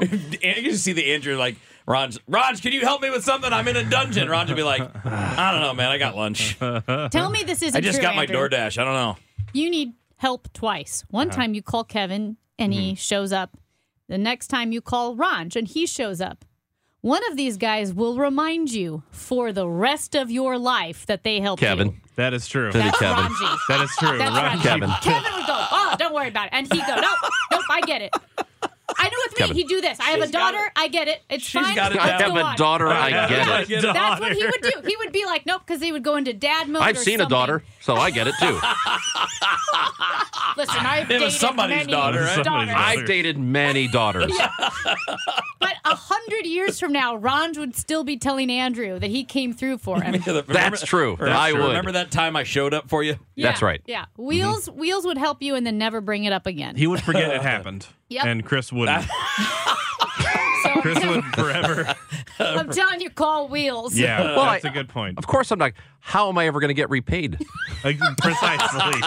And 0.00 0.56
you 0.56 0.62
can 0.70 0.76
see 0.76 0.92
the 0.92 1.12
Andrew 1.12 1.36
like, 1.36 1.56
Raj, 1.86 2.18
Raj, 2.26 2.60
can 2.60 2.72
you 2.72 2.80
help 2.80 3.02
me 3.02 3.10
with 3.10 3.22
something? 3.24 3.52
I'm 3.52 3.68
in 3.68 3.76
a 3.76 3.84
dungeon. 3.88 4.28
Raj 4.28 4.48
would 4.48 4.56
be 4.56 4.62
like, 4.64 4.82
I 5.04 5.50
don't 5.52 5.60
know, 5.60 5.74
man. 5.74 5.90
I 5.90 5.98
got 5.98 6.16
lunch. 6.16 6.58
Tell 6.58 7.30
me 7.30 7.44
this 7.44 7.62
isn't 7.62 7.76
I 7.76 7.80
just 7.80 7.98
true, 7.98 8.02
got 8.02 8.16
my 8.16 8.22
Andrew. 8.22 8.36
DoorDash. 8.48 8.78
I 8.78 8.84
don't 8.84 8.94
know. 8.94 9.16
You 9.52 9.70
need 9.70 9.92
help 10.16 10.52
twice. 10.52 11.04
One 11.10 11.28
Uh-huh. 11.28 11.36
time 11.36 11.54
you 11.54 11.62
call 11.62 11.84
Kevin 11.84 12.36
and 12.58 12.72
Mm-hmm. 12.72 12.80
he 12.82 12.94
shows 12.96 13.32
up. 13.32 13.56
The 14.08 14.18
next 14.18 14.48
time 14.48 14.72
you 14.72 14.80
call 14.80 15.14
Raj 15.14 15.54
and 15.56 15.68
he 15.68 15.86
shows 15.86 16.20
up. 16.20 16.44
One 17.02 17.22
of 17.30 17.36
these 17.36 17.56
guys 17.56 17.94
will 17.94 18.16
remind 18.18 18.70
you 18.70 19.02
for 19.10 19.52
the 19.52 19.66
rest 19.66 20.14
of 20.14 20.30
your 20.30 20.58
life 20.58 21.06
that 21.06 21.22
they 21.24 21.40
helped 21.40 21.62
you. 21.62 21.68
Kevin. 21.68 22.00
That 22.16 22.34
is 22.34 22.46
true. 22.46 22.70
That 22.72 22.78
is 22.78 22.84
That's 22.84 22.98
Kevin. 22.98 23.24
Ronji. 23.24 23.58
That 23.68 23.80
is 23.80 23.90
true. 23.98 24.18
That's 24.18 24.30
Ron- 24.36 24.58
Ronji. 24.58 24.62
Kevin. 24.62 24.90
Kevin 25.00 25.32
would 25.36 25.46
go, 25.46 25.66
oh, 25.72 25.94
don't 25.98 26.12
worry 26.14 26.28
about 26.28 26.46
it. 26.48 26.50
And 26.52 26.70
he'd 26.70 26.86
go, 26.86 26.96
nope, 26.96 27.32
nope, 27.52 27.62
I 27.70 27.80
get 27.82 28.02
it. 28.02 28.14
I 29.02 29.04
know 29.08 29.16
with 29.30 29.50
me, 29.50 29.54
he'd 29.62 29.68
do 29.68 29.80
this. 29.80 29.98
I 29.98 30.10
have 30.10 30.20
She's 30.20 30.28
a 30.28 30.32
daughter. 30.32 30.70
I 30.76 30.88
get 30.88 31.08
it. 31.08 31.22
It's 31.30 31.42
She's 31.44 31.60
fine. 31.62 31.74
got 31.74 31.92
it 31.92 31.98
I 31.98 32.06
Let's 32.08 32.22
have 32.22 32.32
go 32.34 32.36
a 32.52 32.54
daughter. 32.56 32.86
I 32.88 33.10
get 33.10 33.30
it. 33.62 33.68
get. 33.68 33.82
That's 33.82 34.20
what 34.20 34.32
he 34.32 34.44
would 34.44 34.60
do. 34.60 34.72
He 34.86 34.96
would 34.98 35.12
be 35.12 35.24
like, 35.24 35.46
nope, 35.46 35.62
because 35.66 35.80
he 35.82 35.90
would 35.90 36.04
go 36.04 36.16
into 36.16 36.34
dad 36.34 36.68
mode. 36.68 36.82
I've 36.82 36.96
or 36.96 37.00
seen 37.00 37.20
a 37.22 37.26
daughter, 37.26 37.62
so 37.80 37.94
I 37.96 38.10
get 38.10 38.26
it 38.26 38.34
too. 38.38 38.58
Listen, 40.56 40.76
I've 40.84 41.04
It 41.04 41.08
dated 41.08 41.22
was 41.24 41.36
somebody's 41.38 41.78
many 41.78 41.92
daughter, 41.92 42.20
right? 42.20 42.44
daughters. 42.44 42.70
Somebody's 42.70 42.74
I've 43.00 43.06
dated 43.06 43.38
many 43.38 43.88
daughters. 43.88 44.32
But 45.60 45.74
a 45.84 45.94
hundred 45.94 46.46
years 46.46 46.78
from 46.80 46.92
now, 46.92 47.16
Ron 47.16 47.52
would 47.56 47.76
still 47.76 48.04
be 48.04 48.16
telling 48.18 48.50
Andrew 48.50 48.98
that 48.98 49.10
he 49.10 49.24
came 49.24 49.52
through 49.52 49.78
for 49.78 50.00
him. 50.02 50.20
That's 50.48 50.82
true. 50.84 51.16
Remember, 51.18 51.38
I 51.38 51.52
would. 51.52 51.60
Remember 51.68 51.92
that 51.92 52.10
time 52.10 52.36
I 52.36 52.42
showed 52.44 52.74
up 52.74 52.88
for 52.88 53.02
you? 53.02 53.16
That's 53.36 53.62
right. 53.62 53.80
Yeah, 53.86 54.02
mm-hmm. 54.02 54.24
Wheels 54.24 54.70
Wheels 54.70 55.06
would 55.06 55.18
help 55.18 55.40
you 55.42 55.54
and 55.54 55.66
then 55.66 55.78
never 55.78 56.00
bring 56.00 56.24
it 56.24 56.32
up 56.32 56.46
again. 56.46 56.76
He 56.76 56.86
would 56.86 57.02
forget 57.02 57.30
it 57.34 57.42
happened. 57.50 57.86
Yep. 58.10 58.24
And 58.26 58.44
Chris 58.44 58.72
wouldn't. 58.72 59.06
So 60.62 60.82
Chris 60.82 61.02
would 61.06 61.24
forever. 61.34 61.94
I'm 62.38 62.68
telling 62.68 63.00
you, 63.00 63.08
call 63.08 63.48
Wheels. 63.48 63.96
Yeah, 63.96 64.20
Well, 64.36 64.44
that's 64.44 64.62
I- 64.66 64.68
a 64.68 64.72
good 64.72 64.90
point. 64.90 65.16
Of 65.16 65.26
course, 65.26 65.50
I'm 65.50 65.58
like, 65.58 65.74
How 66.00 66.28
am 66.28 66.36
I 66.36 66.46
ever 66.48 66.60
going 66.60 66.68
to 66.68 66.74
get 66.74 66.90
repaid? 66.90 67.38
Like, 67.82 67.98
precisely. 68.18 69.00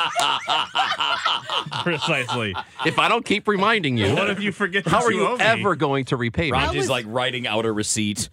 precisely. 1.84 2.56
if 2.86 2.98
I 3.00 3.08
don't 3.08 3.24
keep 3.26 3.48
reminding 3.48 3.98
you? 3.98 4.14
What 4.16 4.30
if 4.32 4.42
you 4.42 4.52
forget 4.52 4.88
How 4.88 5.04
are 5.04 5.12
you 5.12 5.20
you 5.22 5.28
owe 5.28 5.38
me? 5.38 5.44
ever 5.44 5.76
going 5.76 6.06
to 6.06 6.18
repay 6.18 6.52
me? 6.52 6.58
Ronji's 6.58 6.76
was- 6.76 6.90
like 6.90 7.06
writing 7.08 7.46
out 7.48 7.66
a 7.66 7.72
receipt. 7.72 8.30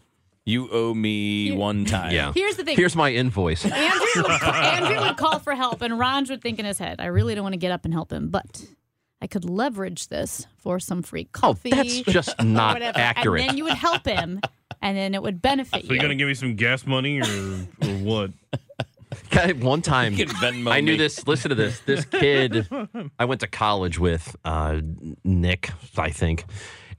You 0.47 0.71
owe 0.71 0.95
me 0.95 1.53
one 1.53 1.85
time. 1.85 2.13
Yeah. 2.13 2.33
Here's 2.35 2.57
the 2.57 2.65
thing. 2.65 2.75
Here's 2.77 2.97
my 2.97 3.11
invoice. 3.13 3.65
Andrew 3.67 4.23
would, 4.23 4.43
Andrew 4.43 5.01
would 5.07 5.17
call 5.19 5.39
for 5.39 5.55
help, 5.55 5.83
and 5.83 5.99
Ron 5.99 6.25
would 6.31 6.41
think 6.41 6.59
in 6.59 6.65
his 6.65 6.79
head, 6.79 6.97
I 7.01 7.07
really 7.07 7.35
don't 7.35 7.43
want 7.45 7.53
to 7.53 7.59
get 7.59 7.71
up 7.71 7.85
and 7.85 7.93
help 7.93 8.11
him, 8.11 8.31
but 8.31 8.65
I 9.23 9.27
could 9.27 9.45
leverage 9.49 10.09
this 10.09 10.47
for 10.59 10.81
some 10.81 11.03
free 11.03 11.27
Oh, 11.37 11.39
coffee. 11.41 11.71
that's 11.71 12.01
just 12.09 12.35
or 12.39 12.45
not 12.45 12.75
whatever. 12.77 12.99
accurate. 12.99 13.43
And 13.43 13.51
then 13.51 13.57
you 13.59 13.65
would 13.65 13.75
help 13.75 14.07
him, 14.07 14.41
and 14.81 14.97
then 14.97 15.15
it 15.15 15.23
would 15.23 15.43
benefit 15.43 15.85
So 15.85 15.89
you. 15.91 15.97
you 15.97 16.01
gonna 16.01 16.15
give 16.15 16.29
me 16.29 16.35
some 16.35 16.55
gas 16.57 16.87
money 16.87 17.21
or, 17.21 17.27
or 17.83 17.89
what? 18.03 18.31
Okay, 19.33 19.53
One 19.55 19.83
time, 19.83 20.15
You 20.15 20.25
can 20.27 20.35
Venmo 20.37 20.71
I 20.71 20.81
knew 20.81 20.93
me. 20.93 20.99
this. 20.99 21.27
Listen 21.27 21.49
to 21.49 21.55
this. 21.57 21.81
This 21.81 22.05
kid, 22.05 22.69
I 23.19 23.25
went 23.25 23.41
to 23.41 23.49
college 23.49 23.99
with 23.99 24.37
uh, 24.45 24.81
Nick, 25.25 25.71
I 25.99 26.11
think, 26.11 26.45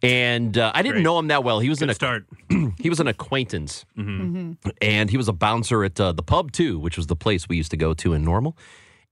and 0.04 0.58
uh, 0.58 0.72
I 0.76 0.82
didn't 0.82 0.96
Great. 0.96 1.04
know 1.04 1.18
him 1.20 1.28
that 1.30 1.46
well. 1.46 1.60
He 1.62 1.70
was 1.70 1.80
Good 1.80 1.88
an 1.90 1.96
start. 1.96 2.26
he 2.80 2.90
was 2.90 3.00
an 3.00 3.08
acquaintance, 3.08 3.86
and 3.98 5.10
he 5.10 5.16
was 5.16 5.30
a 5.30 5.34
bouncer 5.34 5.86
at 5.86 6.00
uh, 6.02 6.12
the 6.12 6.24
pub 6.24 6.52
too, 6.52 6.80
which 6.80 6.98
was 6.98 7.08
the 7.08 7.16
place 7.16 7.48
we 7.48 7.56
used 7.56 7.72
to 7.72 7.78
go 7.78 7.94
to 7.96 8.12
in 8.14 8.26
Normal. 8.26 8.58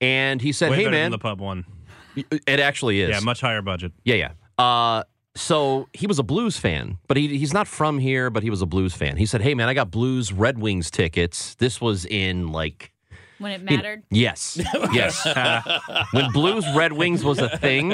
And 0.02 0.42
he 0.42 0.52
said, 0.52 0.72
Way 0.72 0.78
"Hey 0.78 0.84
better 0.86 0.92
man, 0.92 1.04
than 1.06 1.12
the 1.12 1.18
pub 1.20 1.40
one. 1.40 1.66
It 2.32 2.60
actually 2.60 3.02
is. 3.02 3.10
Yeah, 3.10 3.20
much 3.22 3.42
higher 3.42 3.62
budget. 3.62 3.92
Yeah, 4.04 4.16
yeah. 4.16 4.32
Uh, 4.64 5.04
so 5.36 5.88
he 5.94 6.08
was 6.08 6.20
a 6.20 6.24
blues 6.24 6.58
fan, 6.58 6.98
but 7.08 7.16
he, 7.18 7.28
he's 7.38 7.54
not 7.54 7.68
from 7.68 8.00
here, 8.00 8.30
but 8.30 8.44
he 8.44 8.50
was 8.50 8.62
a 8.62 8.66
blues 8.66 8.94
fan. 8.94 9.18
He 9.18 9.26
said, 9.26 9.42
Hey, 9.42 9.54
man, 9.54 9.70
I 9.70 9.74
got 9.74 9.90
Blues 9.92 10.34
Red 10.34 10.58
Wings 10.60 10.92
tickets. 10.92 11.56
This 11.56 11.80
was 11.80 12.06
in 12.06 12.52
like. 12.52 12.92
when 13.38 13.54
it 13.54 13.62
mattered. 13.64 14.04
Yes. 14.10 14.60
Yes. 14.92 15.26
when 16.12 16.32
Blues 16.32 16.66
Red 16.76 16.92
Wings 16.94 17.24
was 17.24 17.40
a 17.40 17.56
thing, 17.58 17.92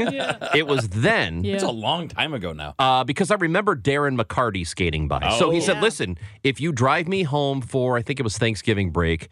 it 0.55 0.65
was 0.65 0.87
then. 0.89 1.43
Yeah. 1.43 1.55
It's 1.55 1.63
a 1.63 1.69
long 1.69 2.07
time 2.07 2.33
ago 2.33 2.51
now. 2.53 2.73
Uh, 2.79 3.03
because 3.03 3.29
I 3.29 3.35
remember 3.35 3.75
Darren 3.75 4.19
McCarty 4.19 4.65
skating 4.65 5.07
by. 5.07 5.35
so 5.37 5.51
he 5.51 5.57
Oh. 5.57 5.61
said, 5.61 5.75
Yeah. 5.75 5.81
Listen, 5.81 6.17
if 6.43 6.59
you 6.59 6.71
drive 6.71 7.07
me 7.07 7.23
home 7.23 7.61
for, 7.61 7.97
I 7.97 8.01
think 8.01 8.19
it 8.19 8.23
was 8.23 8.37
Thanksgiving 8.39 8.89
break, 8.91 9.27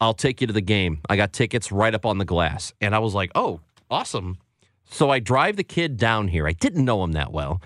I'll 0.00 0.14
take 0.14 0.40
you 0.40 0.46
to 0.46 0.52
the 0.52 0.60
game. 0.60 1.00
I 1.08 1.16
got 1.16 1.32
tickets 1.32 1.72
right 1.72 1.94
up 1.94 2.04
on 2.06 2.18
the 2.18 2.24
glass. 2.26 2.74
And 2.80 2.94
I 2.94 2.98
was 3.00 3.14
like, 3.14 3.32
Oh, 3.34 3.60
awesome. 3.90 4.38
So 4.88 5.10
I 5.10 5.18
drive 5.18 5.56
the 5.56 5.64
kid 5.64 5.96
down 5.96 6.28
here. 6.28 6.46
I 6.46 6.52
didn't 6.52 6.84
know 6.84 7.02
him 7.02 7.12
that 7.12 7.32
well. 7.32 7.60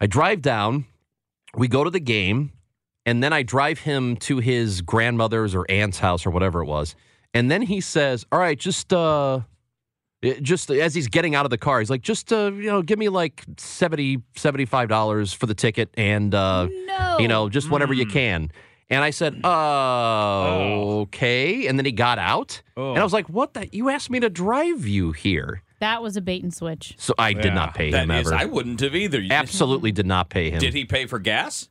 I 0.00 0.06
drive 0.06 0.42
down, 0.42 0.86
we 1.54 1.68
go 1.68 1.84
to 1.84 1.90
the 1.90 2.00
game, 2.00 2.52
and 3.06 3.22
then 3.22 3.32
I 3.32 3.42
drive 3.42 3.80
him 3.80 4.16
to 4.16 4.38
his 4.38 4.80
grandmother's 4.80 5.54
or 5.54 5.66
aunt's 5.70 5.98
house 5.98 6.26
or 6.26 6.30
whatever 6.30 6.62
it 6.62 6.66
was. 6.66 6.94
And 7.32 7.50
then 7.50 7.62
he 7.62 7.80
says, 7.80 8.24
All 8.32 8.38
right, 8.38 8.58
just, 8.58 8.92
uh, 8.92 9.40
just 10.40 10.70
as 10.70 10.94
he's 10.94 11.08
getting 11.08 11.34
out 11.34 11.44
of 11.44 11.50
the 11.50 11.58
car, 11.58 11.80
he's 11.80 11.90
like, 11.90 12.02
just, 12.02 12.32
uh, 12.32 12.50
you 12.52 12.70
know, 12.70 12.82
give 12.82 12.98
me 12.98 13.08
like 13.08 13.44
70 13.58 14.18
$75 14.34 15.34
for 15.34 15.46
the 15.46 15.54
ticket 15.54 15.90
and, 15.94 16.34
uh, 16.34 16.66
no. 16.86 17.18
you 17.18 17.28
know, 17.28 17.48
just 17.48 17.70
whatever 17.70 17.92
you 17.92 18.06
can. 18.06 18.50
And 18.90 19.02
I 19.02 19.10
said, 19.10 19.40
uh, 19.44 21.00
okay. 21.02 21.66
And 21.66 21.78
then 21.78 21.86
he 21.86 21.92
got 21.92 22.18
out. 22.18 22.62
And 22.76 22.98
I 22.98 23.02
was 23.02 23.12
like, 23.12 23.28
what 23.28 23.54
the? 23.54 23.68
You 23.72 23.88
asked 23.88 24.10
me 24.10 24.20
to 24.20 24.28
drive 24.30 24.86
you 24.86 25.12
here. 25.12 25.62
that 25.80 26.02
was 26.02 26.16
a 26.16 26.20
bait 26.20 26.42
and 26.42 26.52
switch. 26.52 26.94
So 26.98 27.14
I 27.18 27.32
did 27.32 27.54
not 27.54 27.74
pay 27.74 27.90
That 27.90 28.04
him 28.04 28.10
is, 28.10 28.26
ever. 28.30 28.36
I 28.36 28.44
wouldn't 28.44 28.80
have 28.80 28.94
either. 28.94 29.20
You- 29.20 29.32
Absolutely 29.32 29.92
did 29.92 30.06
not 30.06 30.28
pay 30.28 30.50
him. 30.50 30.58
Did 30.60 30.74
he 30.74 30.84
pay 30.84 31.06
for 31.06 31.18
gas? 31.18 31.68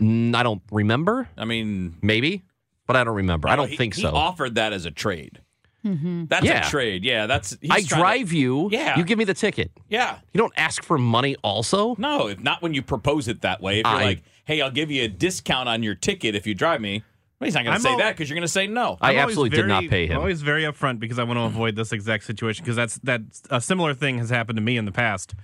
Mm, 0.00 0.34
I 0.34 0.42
don't 0.42 0.62
remember. 0.70 1.28
I 1.36 1.44
mean, 1.44 1.96
Maybe, 2.00 2.42
but 2.86 2.96
I 2.96 3.04
don't 3.04 3.16
remember. 3.16 3.48
I 3.48 3.56
don't 3.56 3.68
he- 3.68 3.76
think 3.76 3.94
so. 3.94 4.02
he 4.10 4.16
offered 4.16 4.54
that 4.54 4.72
as 4.72 4.84
a 4.86 4.90
trade. 4.90 5.40
Mm-hmm. 5.84 6.26
That's 6.26 6.44
Yeah. 6.44 6.66
a 6.66 6.70
trade. 6.70 7.04
Yeah, 7.04 7.26
that's. 7.26 7.56
he's 7.60 7.70
I 7.70 7.74
trying 7.76 7.84
to- 7.84 7.94
drive 7.96 8.32
you. 8.32 8.68
Yeah. 8.70 8.98
You 8.98 9.04
give 9.04 9.18
me 9.18 9.24
the 9.24 9.34
ticket. 9.34 9.70
yeah. 9.88 10.18
You 10.32 10.38
don't 10.38 10.52
ask 10.56 10.82
for 10.84 10.96
money 10.98 11.36
also. 11.42 11.94
No, 11.98 12.28
if 12.28 12.38
not 12.40 12.60
when 12.62 12.74
you 12.74 12.82
propose 12.82 13.28
it 13.28 13.40
that 13.42 13.60
way. 13.62 13.80
If 13.80 13.86
you're 13.86 13.94
I- 13.96 14.04
like, 14.04 14.22
"Hey, 14.44 14.60
I'll 14.60 14.70
give 14.70 14.90
you 14.90 15.04
a 15.04 15.08
discount 15.08 15.68
on 15.68 15.82
your 15.82 15.94
ticket 15.94 16.34
if 16.34 16.46
you 16.46 16.54
drive 16.54 16.80
me," 16.80 17.02
well, 17.40 17.46
he's 17.46 17.54
not 17.54 17.64
going 17.64 17.76
to 17.76 17.82
say 17.82 17.90
al- 17.90 17.98
that 17.98 18.16
because 18.16 18.28
you're 18.28 18.34
going 18.36 18.42
to 18.42 18.48
say 18.48 18.66
no. 18.66 18.98
I 19.00 19.10
I'm 19.12 19.18
always 19.18 19.32
absolutely 19.32 19.56
did 19.56 19.66
not 19.66 19.84
pay 19.88 20.06
him. 20.06 20.12
I'm 20.12 20.18
always 20.18 20.42
very 20.42 20.62
upfront 20.64 20.98
because 21.00 21.18
I 21.18 21.24
want 21.24 21.38
to 21.38 21.44
avoid 21.44 21.76
this 21.76 21.92
exact 21.92 22.24
situation 22.24 22.64
because 22.64 22.76
that's 22.76 22.98
that's 23.02 23.42
a 23.50 23.60
similar 23.60 23.94
thing 23.94 24.18
has 24.18 24.30
happened 24.30 24.56
to 24.56 24.62
me 24.62 24.76
in 24.76 24.84
the 24.84 24.92
past. 24.92 25.34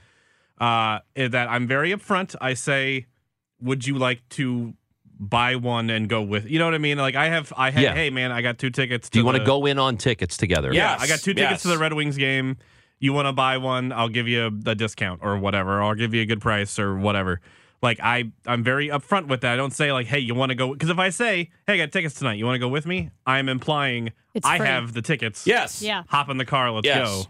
Uh, 0.59 1.01
that 1.15 1.49
I'm 1.51 1.67
very 1.67 1.93
upfront. 1.93 2.35
I 2.41 2.55
say, 2.55 3.07
"Would 3.61 3.87
you 3.87 3.99
like 3.99 4.27
to 4.31 4.75
buy 5.19 5.57
one 5.57 5.91
and 5.91 6.09
go 6.09 6.23
with?" 6.23 6.49
You 6.51 6.59
know 6.59 6.65
what 6.65 6.75
I 6.75 6.79
mean? 6.79 6.97
Like 6.99 7.15
I 7.15 7.29
have, 7.29 7.53
I 7.57 7.71
had, 7.71 7.83
Yeah. 7.83 7.95
hey 7.95 8.09
man, 8.11 8.33
I 8.33 8.41
got 8.43 8.59
two 8.59 8.71
tickets. 8.71 9.11
Do 9.11 9.19
you 9.19 9.25
want 9.25 9.37
to 9.37 9.45
go 9.45 9.67
in 9.67 9.79
on 9.79 9.97
tickets 9.99 10.37
together? 10.39 10.73
Yeah. 10.73 10.81
Yeah, 10.83 10.93
Yes, 10.93 11.03
I 11.03 11.07
got 11.09 11.19
two 11.21 11.35
tickets 11.35 11.51
yes. 11.53 11.63
to 11.63 11.69
the 11.69 11.79
Red 11.79 11.93
Wings 11.93 12.17
game. 12.17 12.57
You 12.99 13.13
want 13.13 13.27
to 13.29 13.33
buy 13.33 13.59
one? 13.59 13.93
I'll 13.93 14.09
give 14.09 14.27
you 14.29 14.45
a, 14.45 14.71
a 14.71 14.75
discount 14.75 15.21
or 15.23 15.37
whatever. 15.37 15.79
Or 15.79 15.83
I'll 15.83 15.95
give 15.95 16.15
you 16.15 16.23
a 16.23 16.27
good 16.27 16.41
price 16.41 16.79
or 16.79 16.97
whatever. 16.97 17.43
Like 17.83 18.01
I, 18.03 18.33
I'm 18.47 18.63
very 18.65 18.89
upfront 18.89 19.29
with 19.29 19.43
that. 19.43 19.53
I 19.53 19.57
don't 19.57 19.73
say 19.73 19.93
like, 19.93 20.07
"Hey, 20.07 20.19
you 20.19 20.35
want 20.35 20.51
to 20.51 20.55
go?" 20.57 20.73
Because 20.73 20.89
if 20.91 20.99
I 20.99 21.11
say, 21.11 21.51
"Hey, 21.67 21.75
I 21.75 21.77
got 21.79 21.93
tickets 21.93 22.15
tonight. 22.15 22.35
You 22.39 22.45
want 22.47 22.55
to 22.57 22.61
go 22.61 22.69
with 22.69 22.87
me?" 22.87 23.11
I'm 23.27 23.49
implying 23.49 24.13
It's 24.35 24.47
I 24.47 24.59
free. 24.59 24.67
have 24.67 24.93
the 24.95 25.03
tickets. 25.03 25.47
yes. 25.47 25.83
Yeah. 25.83 26.03
Hop 26.09 26.29
in 26.31 26.39
the 26.39 26.45
car. 26.47 26.71
Let's 26.71 26.87
Yes. 26.87 27.07
go. 27.09 27.23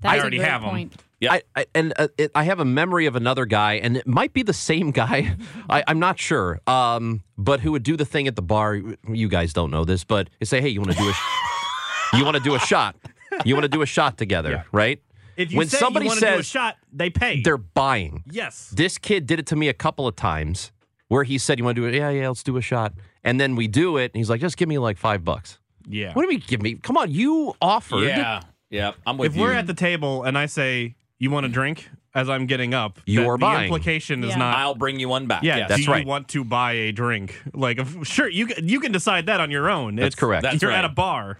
That's 0.00 0.20
already 0.20 0.38
a 0.38 0.40
great 0.40 0.48
have 0.50 0.62
'em. 0.64 0.70
point. 0.70 0.96
Yep. 1.20 1.32
I, 1.32 1.42
I, 1.60 1.66
and 1.74 1.92
uh, 1.98 2.08
it, 2.16 2.30
I 2.34 2.44
have 2.44 2.60
a 2.60 2.64
memory 2.64 3.04
of 3.04 3.14
another 3.14 3.44
guy, 3.44 3.74
and 3.74 3.98
it 3.98 4.06
might 4.06 4.32
be 4.32 4.42
the 4.42 4.54
same 4.54 4.90
guy. 5.02 5.36
I, 5.68 5.84
I'm 5.86 5.98
not 5.98 6.18
sure. 6.18 6.60
Um, 6.66 7.22
but 7.36 7.60
who 7.60 7.72
would 7.72 7.82
do 7.82 7.94
the 7.98 8.06
thing 8.06 8.26
at 8.26 8.36
the 8.36 8.42
bar? 8.42 8.80
You 9.06 9.28
guys 9.28 9.52
don't 9.52 9.70
know 9.70 9.84
this, 9.84 10.02
but 10.02 10.30
they 10.38 10.46
say, 10.46 10.62
"Hey, 10.62 10.70
you 10.70 10.80
want 10.80 10.92
to 10.92 10.96
do 10.98 11.08
a, 11.08 11.12
sh- 11.12 12.14
you 12.14 12.24
want 12.24 12.38
to 12.38 12.42
do 12.42 12.54
a 12.54 12.58
shot? 12.58 12.96
You 13.44 13.54
want 13.54 13.64
to 13.64 13.68
do 13.68 13.82
a 13.82 13.86
shot 13.86 14.16
together, 14.16 14.50
Yeah. 14.50 14.62
right?" 14.72 15.02
If 15.40 15.52
you 15.52 15.58
when 15.58 15.68
say 15.68 15.78
somebody 15.78 16.04
you 16.06 16.10
want 16.10 16.20
to 16.20 16.26
do 16.26 16.32
a 16.32 16.36
says 16.38 16.46
shot, 16.46 16.76
they 16.92 17.10
pay. 17.10 17.40
they're 17.42 17.56
buying, 17.56 18.24
yes. 18.30 18.70
this 18.74 18.98
kid 18.98 19.26
did 19.26 19.38
it 19.38 19.46
to 19.46 19.56
me 19.56 19.68
a 19.68 19.74
couple 19.74 20.06
of 20.06 20.16
times, 20.16 20.70
where 21.08 21.24
he 21.24 21.38
said, 21.38 21.58
"You 21.58 21.64
want 21.64 21.76
to 21.76 21.82
do 21.82 21.86
it? 21.88 21.94
Yeah, 21.94 22.10
yeah, 22.10 22.28
let's 22.28 22.42
do 22.42 22.56
a 22.56 22.62
shot." 22.62 22.92
And 23.24 23.40
then 23.40 23.56
we 23.56 23.66
do 23.68 23.96
it, 23.96 24.12
and 24.14 24.18
he's 24.18 24.30
like, 24.30 24.40
"Just 24.40 24.56
give 24.56 24.68
me 24.68 24.78
like 24.78 24.96
five 24.98 25.24
bucks." 25.24 25.58
Yeah. 25.88 26.12
What 26.12 26.22
do 26.22 26.28
you 26.28 26.38
mean, 26.38 26.44
give 26.46 26.62
me? 26.62 26.74
Come 26.74 26.96
on, 26.96 27.10
you 27.10 27.54
offered. 27.60 28.04
Yeah. 28.04 28.42
Yeah. 28.70 28.92
I'm 29.06 29.18
with 29.18 29.32
If 29.32 29.36
you. 29.36 29.42
If 29.44 29.48
we're 29.50 29.54
at 29.56 29.66
the 29.66 29.74
table 29.74 30.22
and 30.24 30.38
I 30.38 30.46
say, 30.46 30.94
"You 31.18 31.30
want 31.30 31.46
a 31.46 31.48
drink?" 31.48 31.88
as 32.12 32.28
I'm 32.28 32.46
getting 32.46 32.74
up, 32.74 32.98
You 33.06 33.20
that 33.20 33.26
are 33.28 33.34
the 33.36 33.38
buying. 33.40 33.64
implication 33.66 34.24
is 34.24 34.30
Yeah. 34.30 34.38
not. 34.38 34.56
I'll 34.56 34.74
bring 34.74 34.98
you 34.98 35.08
one 35.08 35.28
back. 35.28 35.44
Yeah, 35.44 35.58
Yes. 35.58 35.68
That's 35.68 35.84
do 35.84 35.92
right. 35.92 36.02
you 36.02 36.08
want 36.08 36.26
to 36.30 36.42
buy 36.42 36.72
a 36.72 36.90
drink? 36.90 37.40
Like, 37.54 37.78
if, 37.78 38.04
sure, 38.04 38.28
you 38.28 38.46
can- 38.46 38.66
you 38.68 38.80
can 38.80 38.90
decide 38.90 39.26
that 39.26 39.38
on 39.38 39.52
your 39.52 39.70
own. 39.70 39.94
That's 39.94 40.06
It's- 40.14 40.18
correct. 40.18 40.42
That's 40.42 40.60
You're 40.60 40.72
right. 40.72 40.78
at 40.80 40.84
a 40.84 40.88
bar. 40.88 41.38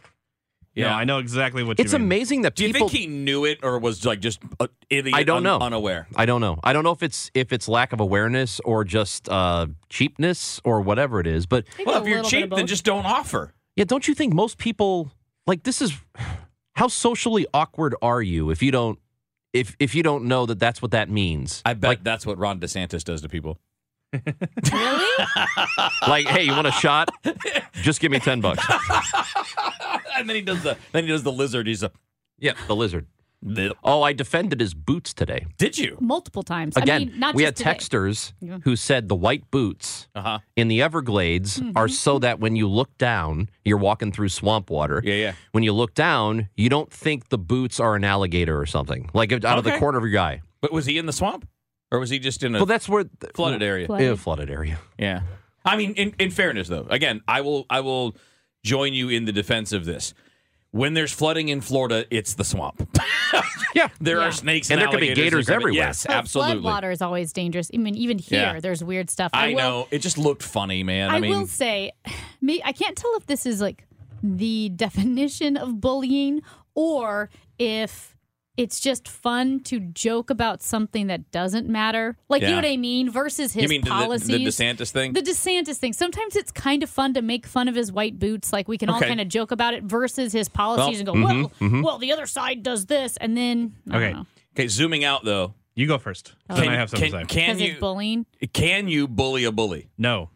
Yeah, 0.75 0.87
Yeah. 0.87 0.97
I 0.97 1.05
know 1.05 1.19
exactly 1.19 1.63
what 1.65 1.81
It's 1.81 1.93
you 1.93 1.99
mean. 1.99 2.05
It's 2.07 2.15
amazing 2.15 2.43
that 2.43 2.55
Do 2.55 2.65
you 2.67 2.73
think 2.73 2.91
he 2.93 3.07
knew 3.09 3.45
it 3.45 3.59
or 3.65 3.79
was 3.79 4.05
like 4.07 4.21
just 4.21 4.39
uh, 4.61 4.69
idiot? 4.89 5.17
I 5.17 5.25
don't 5.25 5.39
un- 5.39 5.43
know. 5.43 5.59
Unaware. 5.59 6.07
I 6.17 6.27
don't 6.27 6.41
know. 6.41 6.59
I 6.63 6.73
don't 6.73 6.85
know 6.85 6.93
if 6.93 7.03
it's 7.03 7.31
if 7.35 7.53
it's 7.53 7.69
lack 7.69 7.93
of 7.93 7.99
awareness 8.01 8.61
or 8.65 8.85
just 8.85 9.29
uh, 9.29 9.67
cheapness 9.89 10.61
or 10.65 10.81
whatever 10.81 11.19
it 11.21 11.27
is. 11.27 11.47
But 11.47 11.65
Well, 11.85 12.01
if 12.01 12.07
you're 12.09 12.23
little 12.23 12.31
bit 12.31 12.45
of 12.45 12.51
cheap, 12.51 12.57
then 12.57 12.67
just 12.69 12.85
don't 12.85 13.05
offer. 13.05 13.53
yeah, 13.77 13.85
don't 13.85 14.07
you 14.07 14.15
think 14.15 14.33
most 14.33 14.59
people 14.59 15.11
like 15.47 15.65
this 15.65 15.83
is 15.83 15.93
how 16.75 16.87
socially 16.89 17.47
awkward 17.53 17.95
are 18.01 18.23
you 18.23 18.51
if 18.51 18.63
you 18.63 18.71
don't 18.71 18.99
if 19.53 19.75
if 19.81 19.95
you 19.97 20.03
don't 20.05 20.25
know 20.27 20.47
that 20.47 20.61
that's 20.61 20.81
what 20.81 20.93
that 20.93 21.11
means? 21.11 21.63
I 21.67 21.75
bet 21.75 21.89
Like 21.89 22.05
that's 22.05 22.25
what 22.25 22.39
Ron 22.39 22.61
DeSantis 22.61 23.03
does 23.03 23.23
to 23.23 23.29
people. 23.29 23.59
really? 24.13 25.27
like 26.09 26.27
hey, 26.29 26.43
you 26.45 26.53
want 26.53 26.67
a 26.69 26.73
shot? 26.73 27.11
Just 27.75 28.01
give 28.01 28.11
me 28.13 28.19
ten 28.21 28.41
bucks. 28.41 28.65
and 30.21 30.29
then 30.29 30.37
he 30.37 30.43
does 30.43 30.63
the 30.63 30.77
then 30.93 31.05
he 31.05 31.09
does 31.11 31.23
the 31.23 31.33
lizard. 31.33 31.67
He's 31.67 31.83
a 31.83 31.91
Yeah, 32.39 32.53
the 32.67 32.77
lizard. 32.77 33.07
Did 33.43 33.73
Oh, 33.83 34.03
I 34.03 34.13
defended 34.13 34.61
his 34.61 34.75
boots 34.75 35.15
today. 35.15 35.47
Did 35.57 35.79
you? 35.79 35.97
Multiple 35.99 36.43
times. 36.43 36.77
Again, 36.77 36.95
I 37.03 37.05
mean, 37.07 37.19
not 37.19 37.29
just. 37.29 37.37
we 37.37 37.43
just 37.45 37.59
had 37.63 37.79
today. 37.81 37.87
texters 37.97 38.33
Yeah. 38.43 38.59
who 38.65 38.77
said 38.77 39.09
the 39.09 39.15
white 39.17 39.51
boots 39.51 40.09
Uh 40.15 40.21
huh. 40.23 40.39
in 40.57 40.69
the 40.69 40.83
Everglades 40.83 41.59
Mm-hmm. 41.59 41.75
are 41.77 41.89
so 41.89 42.19
that 42.19 42.39
when 42.39 42.55
you 42.55 42.69
look 42.69 42.97
down, 42.99 43.49
you're 43.65 43.79
walking 43.79 44.13
through 44.13 44.29
swamp 44.29 44.69
water. 44.69 45.01
Yeah, 45.03 45.15
yeah. 45.15 45.33
When 45.53 45.65
you 45.65 45.73
look 45.73 45.95
down, 45.95 46.51
you 46.55 46.69
don't 46.69 46.93
think 46.93 47.31
the 47.31 47.39
boots 47.39 47.81
are 47.81 47.95
an 47.97 48.05
alligator 48.05 48.61
or 48.61 48.67
something, 48.67 49.09
like 49.15 49.33
out 49.33 49.57
of 49.57 49.65
the 49.65 49.79
corner 49.79 49.97
of 49.99 50.05
your 50.07 50.21
eye. 50.21 50.43
But 50.61 50.71
was 50.71 50.85
he 50.85 50.99
in 50.99 51.07
the 51.07 51.13
swamp, 51.15 51.49
or 51.91 51.99
was 51.99 52.11
he 52.11 52.19
just 52.19 52.43
in 52.43 52.55
a 52.55 52.59
Well, 52.59 52.67
that's 52.67 52.91
where 52.91 53.05
the, 53.05 53.29
flooded 53.35 53.63
area? 53.63 53.87
Flooded. 53.87 54.07
Yeah, 54.07 54.15
flooded 54.17 54.51
area. 54.51 54.79
Yeah. 54.99 55.23
I 55.65 55.77
mean, 55.79 55.93
in, 55.95 56.15
in 56.19 56.31
fairness, 56.31 56.69
though, 56.69 56.87
again, 56.91 57.23
I 57.27 57.41
will 57.41 57.65
I 57.71 57.81
will 57.81 58.15
join 58.63 58.95
you 58.95 59.09
in 59.09 59.25
the 59.25 59.33
defense 59.33 59.73
of 59.73 59.85
this. 59.85 60.15
When 60.73 60.95
there's 60.95 61.13
flooding 61.13 61.49
in 61.49 61.61
Florida, 61.61 62.07
it's 62.11 62.35
the 62.35 62.45
swamp. 62.45 62.89
Yeah. 63.73 63.87
there 64.01 64.19
Yeah. 64.19 64.25
are 64.25 64.33
snakes 64.33 64.69
And 64.69 64.81
and, 64.81 64.91
there 64.91 64.99
could 64.99 65.01
be 65.01 65.15
gators 65.15 65.49
everywhere. 65.49 65.73
Yes, 65.87 66.05
Well, 66.09 66.19
absolutely. 66.19 66.57
Floodwater 66.69 66.93
is 66.93 67.01
always 67.01 67.33
dangerous. 67.33 67.71
I 67.73 67.77
mean, 67.77 67.95
even 67.95 68.19
here, 68.19 68.55
Yeah. 68.55 68.61
there's 68.61 68.83
weird 68.83 69.09
stuff. 69.11 69.31
I 69.33 69.51
will, 69.51 69.57
know. 69.57 69.89
It 69.93 70.01
just 70.01 70.19
looked 70.19 70.43
funny, 70.43 70.83
man. 70.83 71.09
I, 71.09 71.17
I, 71.17 71.21
mean, 71.21 71.31
will 71.31 71.47
say, 71.47 71.93
me, 72.41 72.61
I 72.65 72.73
can't 72.73 72.97
tell 72.97 73.15
if 73.17 73.27
this 73.27 73.47
is 73.47 73.61
like 73.61 73.87
the 74.25 74.71
definition 74.71 75.57
of 75.57 75.81
bullying 75.81 76.43
or 76.75 77.31
if 77.61 78.10
it's 78.61 78.79
just 78.79 79.09
fun 79.09 79.61
to 79.61 79.81
joke 79.81 80.29
about 80.29 80.63
something 80.63 81.07
that 81.07 81.31
doesn't 81.31 81.67
matter. 81.67 82.19
Like, 82.29 82.43
you 82.43 82.49
know 82.49 82.57
what 82.57 82.67
I 82.67 82.77
mean? 82.77 83.11
Versus 83.11 83.55
his 83.55 83.63
you 83.63 83.69
mean 83.71 83.81
the, 83.81 83.89
policies. 83.89 84.27
the, 84.27 84.37
the 84.37 84.51
DeSantis 84.51 84.91
thing? 84.91 85.15
The 85.15 85.23
DeSantis 85.23 85.77
thing. 85.79 85.95
Sometimes 85.95 86.37
it's 86.37 86.53
kind 86.53 86.83
of 86.83 86.91
fun 86.91 87.15
to 87.15 87.23
make 87.23 87.47
fun 87.47 87.69
of 87.69 87.75
his 87.75 87.91
white 87.91 88.19
boots. 88.19 88.53
Like 88.53 88.69
we 88.69 88.77
can 88.77 88.91
all 88.91 89.01
kind 89.01 89.19
of 89.19 89.29
joke 89.29 89.51
about 89.51 89.73
it 89.73 89.85
versus 89.85 90.35
his 90.35 90.51
policies 90.51 91.03
Well, 91.03 91.15
mm-hmm, 91.15 91.31
and 91.31 91.51
go, 91.73 91.81
well, 91.81 91.83
well, 91.83 91.99
the 91.99 92.13
other 92.13 92.27
side 92.27 92.63
does 92.63 92.85
this, 92.85 93.17
and 93.17 93.35
then 93.35 93.75
I 93.91 93.97
Okay. 93.97 94.05
don't 94.07 94.15
know. 94.15 94.27
okay, 94.55 94.69
zooming 94.69 95.05
out 95.05 95.25
though. 95.25 95.55
You 95.75 95.87
go 95.87 95.97
first. 95.97 96.35
Then 96.49 96.59
Can, 96.59 96.69
I 96.69 96.77
have 96.77 96.91
something 96.91 97.11
can, 97.13 97.27
to 97.27 97.33
say. 97.35 97.41
can 97.41 97.59
you 97.59 97.79
bullying. 97.81 98.27
can 98.53 98.89
you 98.89 99.09
bully 99.09 99.45
a 99.45 99.53
bully? 99.53 99.89
No, 99.97 100.29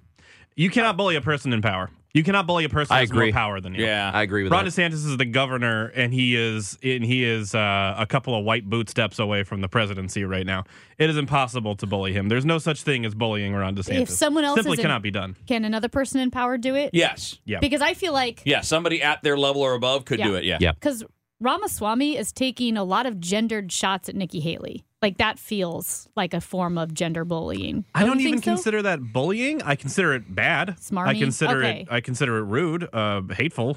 you 0.56 0.70
cannot 0.70 0.96
bully 0.96 1.16
a 1.16 1.20
person 1.20 1.52
in 1.52 1.60
power. 1.60 1.90
You 2.14 2.22
cannot 2.22 2.46
bully 2.46 2.64
a 2.64 2.68
person 2.68 2.94
I 2.94 2.98
who 2.98 3.00
has 3.02 3.12
more 3.12 3.32
power 3.32 3.60
than 3.60 3.74
you. 3.74 3.84
Yeah, 3.84 4.08
I 4.14 4.22
agree 4.22 4.44
with 4.44 4.52
Ron 4.52 4.64
that. 4.64 4.70
DeSantis 4.70 4.92
is 5.04 5.16
the 5.16 5.24
governor, 5.24 5.86
and 5.96 6.14
he 6.14 6.36
is 6.36 6.78
and 6.80 7.04
he 7.04 7.24
is 7.24 7.56
uh, 7.56 7.96
a 7.98 8.06
couple 8.06 8.38
of 8.38 8.44
white 8.44 8.70
boot 8.70 8.88
steps 8.88 9.18
away 9.18 9.42
from 9.42 9.60
the 9.62 9.68
presidency 9.68 10.24
right 10.24 10.46
now. 10.46 10.62
It 10.96 11.10
is 11.10 11.16
impossible 11.16 11.74
to 11.74 11.86
bully 11.88 12.12
him. 12.12 12.28
There's 12.28 12.44
no 12.44 12.58
such 12.58 12.82
thing 12.82 13.04
as 13.04 13.16
bullying 13.16 13.52
Ron 13.52 13.74
DeSantis. 13.74 14.02
If 14.02 14.10
someone 14.10 14.44
else 14.44 14.56
simply 14.58 14.74
is 14.74 14.78
in- 14.78 14.82
cannot 14.84 15.02
be 15.02 15.10
done. 15.10 15.34
Can 15.48 15.64
another 15.64 15.88
person 15.88 16.20
in 16.20 16.30
power 16.30 16.56
do 16.56 16.76
it? 16.76 16.90
Yes. 16.92 17.40
Yeah. 17.44 17.58
Because 17.58 17.82
I 17.82 17.94
feel 17.94 18.12
like 18.12 18.42
Yeah. 18.44 18.60
Somebody 18.60 19.02
at 19.02 19.22
their 19.24 19.36
level 19.36 19.60
or 19.62 19.74
above 19.74 20.04
could 20.04 20.20
Yeah. 20.20 20.26
do 20.28 20.34
it. 20.36 20.44
Yeah. 20.44 20.58
Yeah. 20.60 20.72
because 20.72 21.02
Ramaswamy 21.40 22.16
is 22.16 22.32
taking 22.32 22.76
a 22.76 22.84
lot 22.84 23.06
of 23.06 23.18
gendered 23.20 23.72
shots 23.72 24.08
at 24.08 24.14
Nikki 24.14 24.38
Haley. 24.40 24.84
Like 25.04 25.18
that 25.18 25.38
feels 25.38 26.08
like 26.16 26.32
a 26.32 26.40
form 26.40 26.78
of 26.78 26.94
gender 26.94 27.26
bullying. 27.26 27.84
I 27.94 28.06
don't 28.06 28.20
you 28.20 28.28
even 28.28 28.40
so? 28.40 28.52
consider 28.52 28.80
that 28.82 29.12
bullying. 29.12 29.60
I 29.62 29.74
consider 29.76 30.14
it 30.14 30.34
bad. 30.34 30.76
I 30.96 31.12
consider 31.12 31.58
Okay. 31.58 31.80
it. 31.82 31.88
I 31.90 32.00
consider 32.00 32.38
it 32.38 32.44
rude, 32.44 32.88
uh, 32.90 33.20
hateful. 33.30 33.76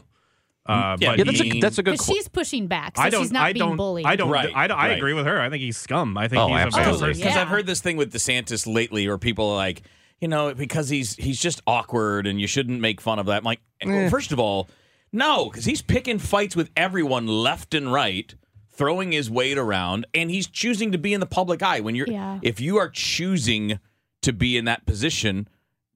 Uh, 0.65 0.96
Yeah, 1.01 1.10
but 1.12 1.17
Yeah, 1.19 1.24
that's 1.25 1.41
a 1.41 1.60
that's 1.60 1.77
a 1.79 1.84
good. 1.84 2.00
Qu- 2.00 2.13
she's 2.13 2.29
pushing 2.29 2.67
back, 2.67 2.96
so 2.96 3.03
I 3.03 3.10
don't. 3.10 3.24
she's 3.24 3.31
not 3.34 3.43
I 3.48 3.51
being 3.53 3.65
don't. 3.67 3.75
bullied. 3.75 4.05
I 4.05 4.15
don't. 4.15 4.29
Right, 4.29 4.50
I, 4.55 4.67
I 4.67 4.88
right. 4.88 4.98
agree 4.98 5.13
with 5.13 5.25
her. 5.25 5.41
I 5.41 5.50
think 5.50 5.62
he's 5.63 5.75
scum. 5.75 6.17
I 6.17 6.29
think 6.29 6.41
Oh, 6.41 6.48
he's 6.48 6.53
a 6.55 6.57
bad 6.60 6.67
absolutely. 6.67 7.07
person. 7.10 7.19
Because 7.24 7.36
Yeah. 7.36 7.41
I've 7.41 7.48
heard 7.50 7.65
this 7.65 7.81
thing 7.81 7.98
with 7.98 8.13
DeSantis 8.13 8.65
lately, 8.74 9.05
where 9.07 9.17
people 9.17 9.50
are 9.50 9.55
like, 9.57 9.81
you 10.22 10.29
know, 10.29 10.53
because 10.53 10.88
he's 10.88 11.15
he's 11.17 11.39
just 11.41 11.62
awkward 11.67 12.25
and 12.25 12.39
you 12.39 12.48
shouldn't 12.48 12.79
make 12.79 13.01
fun 13.01 13.19
of 13.19 13.25
that. 13.25 13.39
I'm 13.39 13.43
like, 13.43 13.60
well, 13.86 14.10
first 14.10 14.31
of 14.31 14.39
all, 14.39 14.69
no, 15.12 15.50
because 15.50 15.65
he's 15.65 15.81
picking 15.81 16.19
fights 16.19 16.55
with 16.55 16.69
everyone 16.77 17.27
left 17.27 17.74
and 17.74 17.91
right, 17.91 18.34
throwing 18.77 19.12
his 19.12 19.29
weight 19.29 19.57
around, 19.57 20.05
and 20.13 20.29
he's 20.31 20.48
choosing 20.48 20.91
to 20.93 20.98
be 20.98 21.13
in 21.13 21.19
the 21.19 21.25
public 21.25 21.62
eye. 21.63 21.79
When 21.79 21.96
you're, 21.96 22.07
Yeah. 22.10 22.39
if 22.41 22.62
you 22.62 22.77
are 22.77 22.89
choosing 22.89 23.79
to 24.22 24.31
be 24.34 24.55
in 24.57 24.65
that 24.65 24.86
position, 24.86 25.48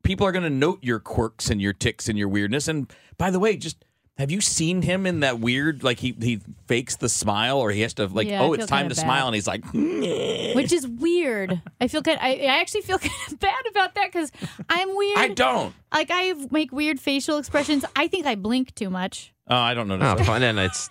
people 0.04 0.26
are 0.28 0.32
going 0.32 0.44
to 0.44 0.50
note 0.50 0.80
your 0.82 1.00
quirks 1.00 1.50
and 1.50 1.62
your 1.62 1.74
ticks 1.74 2.10
and 2.10 2.18
your 2.18 2.28
weirdness. 2.28 2.68
And 2.68 2.92
by 3.18 3.30
the 3.32 3.40
way, 3.40 3.56
just. 3.56 3.86
Have 4.18 4.30
you 4.30 4.42
seen 4.42 4.84
him 4.84 5.08
in 5.08 5.22
that 5.22 5.40
weird 5.40 5.84
like 5.84 5.98
he 5.98 6.16
he 6.22 6.42
fakes 6.68 6.98
the 6.98 7.10
smile 7.10 7.58
or 7.58 7.72
he 7.72 7.82
has 7.82 7.96
to 7.96 8.06
like 8.06 8.28
Yeah, 8.28 8.42
oh 8.44 8.54
it's 8.54 8.68
time 8.68 8.88
to 8.90 8.94
bad. 8.96 9.02
smile 9.02 9.26
and 9.26 9.34
he's 9.34 9.48
like 9.48 9.64
which 9.74 10.72
is 10.72 10.86
weird. 10.88 11.60
I 11.80 11.88
feel 11.88 12.04
kind. 12.04 12.20
I, 12.22 12.34
I 12.36 12.60
actually 12.60 12.82
feel 12.82 13.00
kind 13.00 13.14
of 13.32 13.40
bad 13.40 13.66
about 13.72 13.96
that 13.96 14.12
because 14.12 14.32
I'm 14.70 14.96
weird. 14.96 15.18
I 15.18 15.28
don't 15.30 15.74
like 15.92 16.10
I 16.12 16.34
make 16.52 16.72
weird 16.72 17.00
facial 17.00 17.38
expressions. 17.40 17.84
I 17.96 18.08
think 18.10 18.28
I 18.28 18.36
blink 18.36 18.76
too 18.76 18.92
much. 18.92 19.34
oh 19.50 19.56
I 19.56 19.74
don't 19.74 19.88
notice 19.88 20.08
Oh, 20.08 20.16
that. 20.18 20.26
fine, 20.26 20.42
then 20.42 20.60
it's 20.60 20.90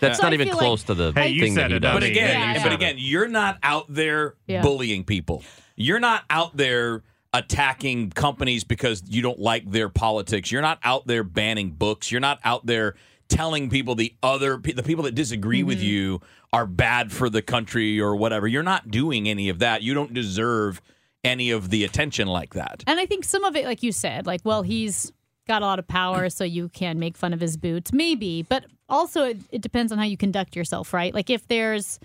that's 0.00 0.18
So 0.18 0.24
not 0.24 0.32
I 0.32 0.34
even 0.34 0.48
close 0.50 0.80
like- 0.80 0.86
to 0.86 0.94
the 0.94 1.12
Hey, 1.12 1.38
thing 1.38 1.54
that 1.54 1.70
he 1.70 1.76
it, 1.76 1.80
does. 1.80 1.94
But 1.94 2.02
again, 2.02 2.54
Yeah, 2.56 2.62
but 2.62 2.72
again, 2.72 2.96
you're 2.98 3.28
not 3.28 3.58
out 3.62 3.86
there 3.88 4.34
Yeah. 4.46 4.62
bullying 4.62 5.04
people. 5.04 5.42
You're 5.76 6.00
not 6.00 6.24
out 6.30 6.56
there 6.56 7.02
attacking 7.34 8.10
companies 8.10 8.64
because 8.64 9.02
you 9.06 9.22
don't 9.22 9.38
like 9.38 9.70
their 9.70 9.88
politics. 9.88 10.50
You're 10.50 10.62
not 10.62 10.78
out 10.82 11.06
there 11.06 11.22
banning 11.24 11.70
books. 11.70 12.10
You're 12.10 12.20
not 12.20 12.38
out 12.44 12.66
there 12.66 12.94
telling 13.28 13.68
people 13.68 13.94
the 13.94 14.14
other 14.22 14.56
the 14.56 14.82
people 14.82 15.04
that 15.04 15.14
disagree 15.14 15.62
with 15.62 15.78
Mm-hmm. 15.78 15.86
you 15.86 16.20
are 16.52 16.66
bad 16.66 17.12
for 17.12 17.28
the 17.28 17.42
country 17.42 18.00
or 18.00 18.16
whatever. 18.16 18.46
You're 18.48 18.62
not 18.62 18.90
doing 18.90 19.28
any 19.28 19.50
of 19.50 19.58
that. 19.58 19.82
You 19.82 19.92
don't 19.92 20.14
deserve 20.14 20.80
any 21.22 21.50
of 21.50 21.68
the 21.68 21.84
attention 21.84 22.26
like 22.26 22.54
that. 22.54 22.82
And 22.86 22.98
I 22.98 23.04
think 23.04 23.24
some 23.24 23.44
of 23.44 23.54
it, 23.54 23.66
like 23.66 23.82
you 23.82 23.92
said, 23.92 24.24
like, 24.26 24.40
well, 24.44 24.62
he's 24.62 25.12
got 25.48 25.62
a 25.62 25.64
lot 25.66 25.78
of 25.80 25.88
power, 25.88 26.30
so 26.30 26.44
you 26.44 26.68
can 26.68 26.98
make 27.00 27.16
fun 27.16 27.32
of 27.32 27.40
his 27.40 27.56
boots, 27.56 27.92
maybe. 27.92 28.42
But 28.42 28.66
also, 28.88 29.24
it, 29.24 29.38
it 29.50 29.60
depends 29.62 29.90
on 29.90 29.98
how 29.98 30.04
you 30.04 30.16
conduct 30.16 30.54
yourself, 30.54 30.92
right? 30.94 31.12
Like, 31.12 31.30
if 31.30 31.48
there's, 31.48 31.98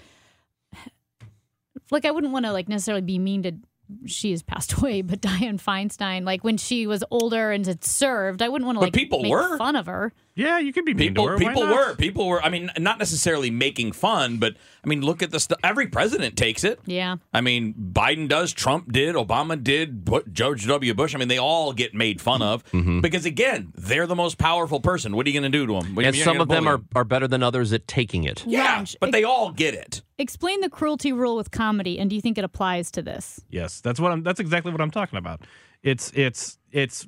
like, 1.91 2.05
I 2.05 2.11
wouldn't 2.11 2.33
want 2.33 2.45
to 2.45 2.51
like 2.51 2.67
necessarily 2.67 3.01
be 3.01 3.19
mean 3.19 3.43
to. 3.43 3.53
She 4.07 4.31
has 4.31 4.41
passed 4.41 4.73
away, 4.77 5.01
but 5.01 5.21
Diane 5.21 5.59
Feinstein, 5.59 6.23
like 6.25 6.43
when 6.43 6.57
she 6.57 6.87
was 6.87 7.03
older 7.11 7.51
and 7.51 7.65
had 7.67 7.83
served, 7.83 8.41
I 8.41 8.49
wouldn't 8.49 8.65
want 8.65 8.77
to 8.77 8.79
But 8.79 8.85
like 8.87 8.93
people 8.93 9.21
make 9.21 9.31
were. 9.31 9.57
fun 9.57 9.75
of 9.75 9.85
her. 9.85 10.13
Yeah, 10.35 10.57
you 10.59 10.73
could 10.73 10.85
be 10.85 10.93
mean 10.93 11.09
People, 11.09 11.25
to 11.25 11.29
her. 11.31 11.37
Why 11.37 11.45
people 11.45 11.63
not? 11.65 11.75
were, 11.75 11.95
people 11.95 12.27
were. 12.27 12.43
I 12.43 12.49
mean, 12.49 12.71
not 12.79 12.97
necessarily 12.97 13.51
making 13.51 13.91
fun, 13.91 14.37
but 14.37 14.55
I 14.83 14.87
mean, 14.87 15.01
look 15.01 15.21
at 15.21 15.31
the 15.31 15.39
stuff. 15.39 15.59
Every 15.63 15.87
president 15.87 16.35
takes 16.35 16.63
it. 16.63 16.79
Yeah. 16.85 17.17
I 17.33 17.41
mean, 17.41 17.73
Biden 17.73 18.27
does, 18.27 18.51
Trump 18.51 18.91
did, 18.91 19.15
Obama 19.15 19.61
did, 19.61 20.03
Bu- 20.05 20.23
George 20.31 20.65
W. 20.65 20.93
Bush. 20.93 21.13
I 21.13 21.19
mean, 21.19 21.27
they 21.27 21.37
all 21.37 21.71
get 21.71 21.93
made 21.93 22.19
fun 22.19 22.41
of 22.41 22.63
mm-hmm. 22.71 23.01
because, 23.01 23.25
again, 23.25 23.73
they're 23.75 24.07
the 24.07 24.15
most 24.15 24.37
powerful 24.39 24.79
person. 24.79 25.15
What 25.15 25.27
are 25.27 25.29
you 25.29 25.39
going 25.39 25.51
to 25.51 25.57
do 25.57 25.67
to 25.67 25.81
them? 25.81 25.97
And 25.99 26.15
some 26.15 26.41
of 26.41 26.47
them 26.47 26.67
are, 26.67 26.81
are 26.95 27.03
better 27.03 27.27
than 27.27 27.43
others 27.43 27.71
at 27.71 27.87
taking 27.87 28.23
it. 28.23 28.43
yeah, 28.47 28.75
Ranch, 28.75 28.97
but 28.99 29.11
they 29.11 29.23
all 29.23 29.51
get 29.51 29.75
it. 29.75 30.01
Explain 30.17 30.61
the 30.61 30.69
cruelty 30.69 31.13
rule 31.13 31.35
with 31.35 31.51
comedy, 31.51 31.99
and 31.99 32.09
do 32.09 32.15
you 32.15 32.21
think 32.21 32.37
it 32.37 32.43
applies 32.43 32.89
to 32.91 33.01
this? 33.01 33.39
Yes, 33.49 33.81
that's 33.81 33.99
what 33.99 34.11
I'm. 34.11 34.23
That's 34.23 34.39
exactly 34.39 34.71
what 34.71 34.79
I'm 34.81 34.91
talking 34.91 35.17
about. 35.17 35.41
It's 35.81 36.11
it's 36.15 36.57
it's 36.71 37.07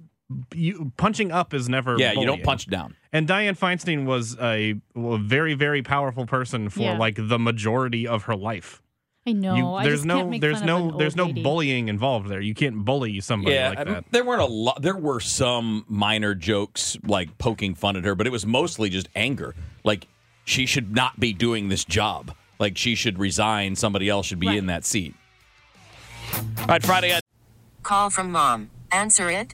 you 0.54 0.92
punching 0.98 1.32
up 1.32 1.54
is 1.54 1.70
never. 1.70 1.98
Yeah, 2.00 2.14
you 2.14 2.26
don't 2.26 2.44
punch 2.44 2.68
down. 2.68 2.96
And 3.14 3.28
Diane 3.28 3.56
Feinstein 3.56 4.06
was 4.06 4.38
a, 4.40 4.76
a 4.96 5.18
very 5.18 5.54
very 5.54 5.82
powerful 5.84 6.26
person 6.26 6.70
for 6.70 6.82
Yeah. 6.82 6.98
like 6.98 7.16
the 7.18 7.40
majority 7.40 8.08
of 8.08 8.24
her 8.24 8.36
life. 8.36 8.82
I 9.28 9.32
know. 9.32 9.56
You- 9.56 9.68
I 9.74 9.84
there's 9.84 10.00
just 10.00 10.06
no 10.06 10.18
can't 10.18 10.30
make 10.30 10.42
there's 10.42 10.58
fun 10.60 10.68
no 10.68 10.98
there's 10.98 11.16
no 11.16 11.26
lady. 11.26 11.42
bullying 11.44 11.88
involved 11.90 12.28
there. 12.30 12.42
You 12.42 12.54
can't 12.54 12.86
bully 12.86 13.20
somebody 13.22 13.56
Yeah, 13.56 13.70
like 13.70 13.78
I- 13.80 13.84
that. 13.86 14.06
there 14.12 14.24
weren't 14.24 14.42
a 14.42 14.46
lot. 14.46 14.82
There 14.82 14.96
were 14.98 15.20
some 15.20 15.86
minor 15.88 16.36
jokes 16.36 16.98
like 17.04 17.38
poking 17.38 17.74
fun 17.76 17.96
at 17.96 18.04
her, 18.06 18.16
but 18.16 18.28
it 18.28 18.32
was 18.32 18.46
mostly 18.46 18.90
just 18.90 19.10
anger. 19.16 19.56
Like 19.84 20.08
she 20.44 20.66
should 20.66 20.94
not 20.96 21.20
be 21.20 21.34
doing 21.34 21.70
this 21.70 21.84
job. 21.86 22.36
Like 22.60 22.78
she 22.78 22.96
should 22.96 23.18
resign. 23.20 23.76
Somebody 23.76 24.10
else 24.10 24.26
should 24.28 24.40
be 24.40 24.48
Right. 24.48 24.58
in 24.58 24.68
that 24.68 24.86
seat. 24.86 25.14
All 26.60 26.66
right, 26.68 26.84
Friday. 26.84 27.14
I- 27.14 27.20
Call 27.84 28.10
from 28.10 28.32
mom. 28.32 28.70
Answer 28.92 29.30
it. 29.30 29.54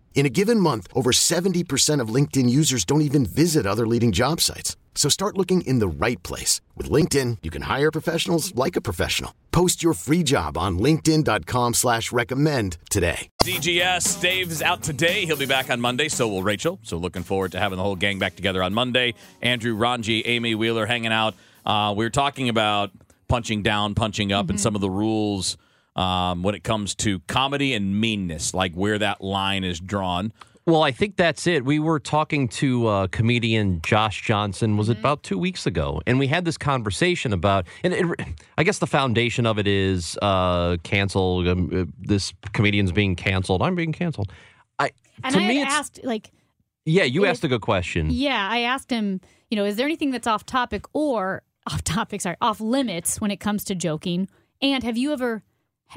In 0.13 0.25
a 0.25 0.29
given 0.29 0.59
month, 0.59 0.87
over 0.93 1.11
70% 1.11 1.99
of 1.99 2.09
LinkedIn 2.09 2.47
users 2.49 2.85
don't 2.85 3.01
even 3.01 3.25
visit 3.25 3.65
other 3.65 3.87
leading 3.87 4.11
job 4.11 4.39
sites. 4.39 4.75
So 4.93 5.09
start 5.09 5.35
looking 5.37 5.61
in 5.61 5.79
the 5.79 5.87
right 5.87 6.21
place. 6.21 6.61
With 6.75 6.91
LinkedIn, 6.91 7.37
you 7.41 7.49
can 7.49 7.63
hire 7.63 7.91
professionals 7.91 8.53
like 8.53 8.75
a 8.75 8.81
professional. 8.81 9.33
Post 9.51 9.81
your 9.81 9.93
free 9.93 10.21
job 10.21 10.57
on 10.57 10.77
linkedin.com 10.77 11.73
slash 11.73 12.11
recommend 12.11 12.77
today. 12.91 13.29
DGS. 13.43 14.21
Dave's 14.21 14.61
out 14.61 14.83
today. 14.83 15.25
He'll 15.25 15.37
be 15.37 15.45
back 15.45 15.69
on 15.69 15.81
Monday. 15.81 16.09
So 16.09 16.27
will 16.27 16.43
Rachel. 16.43 16.79
So 16.83 16.97
looking 16.97 17.23
forward 17.23 17.53
to 17.53 17.59
having 17.59 17.77
the 17.77 17.83
whole 17.83 17.95
gang 17.95 18.19
back 18.19 18.35
together 18.35 18.61
on 18.61 18.73
Monday. 18.73 19.13
Andrew, 19.41 19.73
Ranji, 19.73 20.25
Amy 20.25 20.55
Wheeler 20.55 20.85
hanging 20.85 21.13
out. 21.13 21.35
Uh, 21.65 21.93
we 21.95 22.05
were 22.05 22.09
talking 22.09 22.49
about 22.49 22.91
punching 23.29 23.63
down, 23.63 23.95
punching 23.95 24.33
up, 24.33 24.49
and 24.49 24.59
some 24.59 24.75
of 24.75 24.81
the 24.81 24.89
rules 24.89 25.57
um, 25.95 26.43
when 26.43 26.55
it 26.55 26.63
comes 26.63 26.95
to 26.95 27.19
comedy 27.27 27.73
and 27.73 27.99
meanness, 27.99 28.53
like 28.53 28.73
where 28.73 28.97
that 28.99 29.21
line 29.21 29.63
is 29.63 29.79
drawn. 29.79 30.31
Well, 30.67 30.83
I 30.83 30.91
think 30.91 31.15
that's 31.17 31.47
it. 31.47 31.65
We 31.65 31.79
were 31.79 31.99
talking 31.99 32.47
to 32.49 32.87
uh, 32.87 33.07
comedian 33.07 33.81
Josh 33.81 34.21
Johnson. 34.21 34.77
Was 34.77 34.89
it 34.89 34.99
about 34.99 35.23
two 35.23 35.37
weeks 35.39 35.65
ago? 35.65 36.01
And 36.05 36.19
we 36.19 36.27
had 36.27 36.45
this 36.45 36.55
conversation 36.57 37.33
about, 37.33 37.65
and 37.83 37.93
it, 37.93 38.05
I 38.59 38.63
guess 38.63 38.77
the 38.77 38.85
foundation 38.87 39.47
of 39.47 39.57
it 39.57 39.67
is 39.67 40.19
uh, 40.21 40.77
cancel. 40.83 41.49
Um, 41.49 41.69
uh, 41.73 41.91
this 41.99 42.31
comedian's 42.53 42.91
being 42.91 43.15
canceled. 43.15 43.63
I'm 43.63 43.73
being 43.73 43.91
canceled. 43.91 44.31
I 44.77 44.91
And 45.23 45.33
to 45.33 45.41
I 45.41 45.47
me, 45.47 45.55
had 45.57 45.65
it's 45.67 45.73
asked, 45.75 45.99
like, 46.03 46.29
yeah. 46.85 47.03
You 47.03 47.25
it- 47.25 47.29
asked 47.29 47.43
a 47.43 47.47
good 47.47 47.61
question. 47.61 48.09
yeah, 48.11 48.47
I 48.49 48.59
asked 48.59 48.91
him, 48.91 49.19
you 49.49 49.57
know, 49.57 49.65
is 49.65 49.77
there 49.77 49.87
anything 49.87 50.11
that's 50.11 50.27
off 50.27 50.45
topic 50.45 50.85
or 50.93 51.41
off 51.67 51.83
topic, 51.83 52.21
sorry, 52.21 52.37
off 52.39 52.61
limits 52.61 53.19
when 53.19 53.31
it 53.31 53.39
comes 53.39 53.63
to 53.65 53.75
joking? 53.75 54.27
And 54.61 54.83
have 54.83 54.95
you 54.95 55.11
ever 55.11 55.41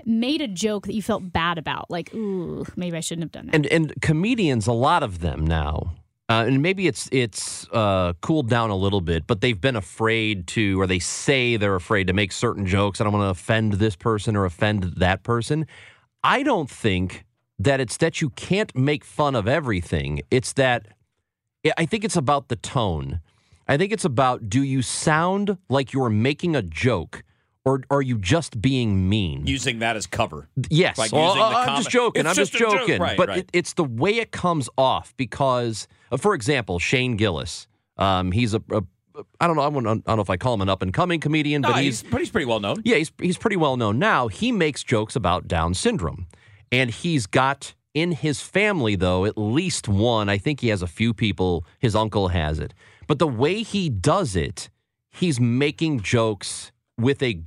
made 0.05 0.41
a 0.41 0.49
joke 0.49 0.87
that 0.87 0.95
you 0.95 1.03
felt 1.03 1.33
bad 1.33 1.59
about? 1.59 1.91
Like, 1.91 2.15
ooh, 2.15 2.65
maybe 2.77 2.97
I 2.97 3.01
shouldn't 3.01 3.25
have 3.25 3.33
done 3.33 3.47
that. 3.47 3.55
and 3.55 3.67
and 3.67 3.95
comedians, 4.01 4.67
a 4.67 4.73
lot 4.73 5.03
of 5.03 5.21
them 5.21 5.47
now, 5.47 5.95
uh, 6.29 6.45
and 6.47 6.63
maybe 6.63 6.87
it's 6.87 7.09
it's 7.13 7.69
uh, 7.71 8.15
cooled 8.21 8.49
down 8.49 8.71
a 8.71 8.77
little 8.77 9.03
bit, 9.03 9.27
but 9.27 9.41
they've 9.41 9.61
been 9.61 9.77
afraid 9.77 10.47
to, 10.49 10.81
or 10.81 10.87
they 10.87 10.99
say 10.99 11.57
they're 11.57 11.75
afraid 11.75 12.07
to 12.07 12.13
make 12.13 12.33
certain 12.33 12.65
jokes. 12.65 13.01
I 13.01 13.05
don't 13.05 13.13
want 13.13 13.25
to 13.25 13.31
offend 13.31 13.75
this 13.75 13.95
person 13.95 14.35
or 14.35 14.45
offend 14.45 14.85
that 14.97 15.23
person. 15.23 15.67
I 16.23 16.43
don't 16.43 16.71
think 16.71 17.27
that 17.59 17.79
it's 17.79 17.99
that 17.99 18.23
you 18.23 18.31
can't 18.31 18.75
make 18.75 19.05
fun 19.05 19.35
of 19.35 19.47
everything. 19.47 20.23
It's 20.31 20.55
that 20.55 20.87
I 21.77 21.85
think 21.85 22.05
it's 22.05 22.17
about 22.17 22.49
the 22.49 22.57
tone. 22.57 23.21
I 23.69 23.77
think 23.77 23.93
it's 23.93 24.05
about 24.05 24.49
do 24.49 24.63
you 24.63 24.81
sound 24.81 25.59
like 25.69 25.93
you're 25.93 26.11
making 26.11 26.57
a 26.57 26.63
joke. 26.63 27.23
Or 27.67 27.81
are 27.91 28.03
you 28.03 28.19
just 28.19 28.61
being 28.61 29.09
mean? 29.09 29.47
Using 29.47 29.79
that 29.79 29.97
as 29.97 30.07
cover. 30.07 30.49
Yes. 30.69 30.99
Like 30.99 31.13
Well, 31.13 31.35
the 31.35 31.41
uh, 31.41 31.65
I'm 31.67 31.77
just 31.77 31.89
joking. 31.91 32.21
It's 32.21 32.29
I'm 32.29 32.35
just, 32.35 32.53
just 32.53 32.61
joke. 32.61 32.81
joking. 32.81 33.01
Right, 33.01 33.17
but 33.17 33.29
right. 33.29 33.39
It, 33.39 33.51
it's 33.55 33.73
the 33.73 33.85
way 33.85 34.17
it 34.19 34.33
comes 34.33 34.69
off 34.77 35.15
because, 35.17 35.89
uh, 36.13 36.19
for 36.19 36.35
example, 36.35 36.79
Shane 36.79 37.17
Gillis. 37.17 37.67
Um, 37.97 38.33
he's 38.33 38.53
a, 38.55 38.63
a 38.71 38.83
I 39.41 39.47
don't 39.47 39.57
know. 39.57 39.63
I 39.63 39.71
don't, 39.71 39.87
I 39.87 39.95
don't 40.11 40.17
know 40.17 40.23
if 40.23 40.29
I 40.29 40.37
call 40.37 40.55
him 40.55 40.61
an 40.61 40.69
up 40.69 40.83
and 40.83 40.93
coming 40.93 41.21
comedian, 41.21 41.63
No, 41.63 41.69
but 41.73 41.83
he's, 41.83 42.03
he's 42.03 42.11
but 42.11 42.21
he's 42.21 42.31
pretty 42.31 42.47
well 42.47 42.61
known. 42.61 42.77
yeah, 42.85 42.97
he's 42.97 43.13
he's 43.19 43.39
pretty 43.39 43.57
well 43.57 43.77
known 43.77 43.99
now. 43.99 44.29
He 44.29 44.51
makes 44.53 44.83
jokes 44.83 45.15
about 45.17 45.47
Down 45.49 45.73
syndrome, 45.73 46.27
and 46.73 46.91
he's 46.91 47.27
got 47.27 47.75
in 47.95 48.11
his 48.13 48.41
family 48.43 48.97
though 48.97 49.25
at 49.25 49.39
least 49.39 49.89
one. 49.89 50.29
I 50.29 50.37
think 50.37 50.61
he 50.61 50.69
has 50.69 50.83
a 50.83 50.89
few 50.89 51.15
people. 51.15 51.65
His 51.79 51.95
uncle 51.95 52.29
has 52.29 52.59
it, 52.59 52.75
but 53.07 53.21
the 53.21 53.29
way 53.29 53.63
he 53.63 53.89
does 53.89 54.35
it, 54.37 54.69
he's 55.13 55.39
making 55.41 56.01
jokes 56.01 56.73
with 56.99 57.23
a. 57.23 57.41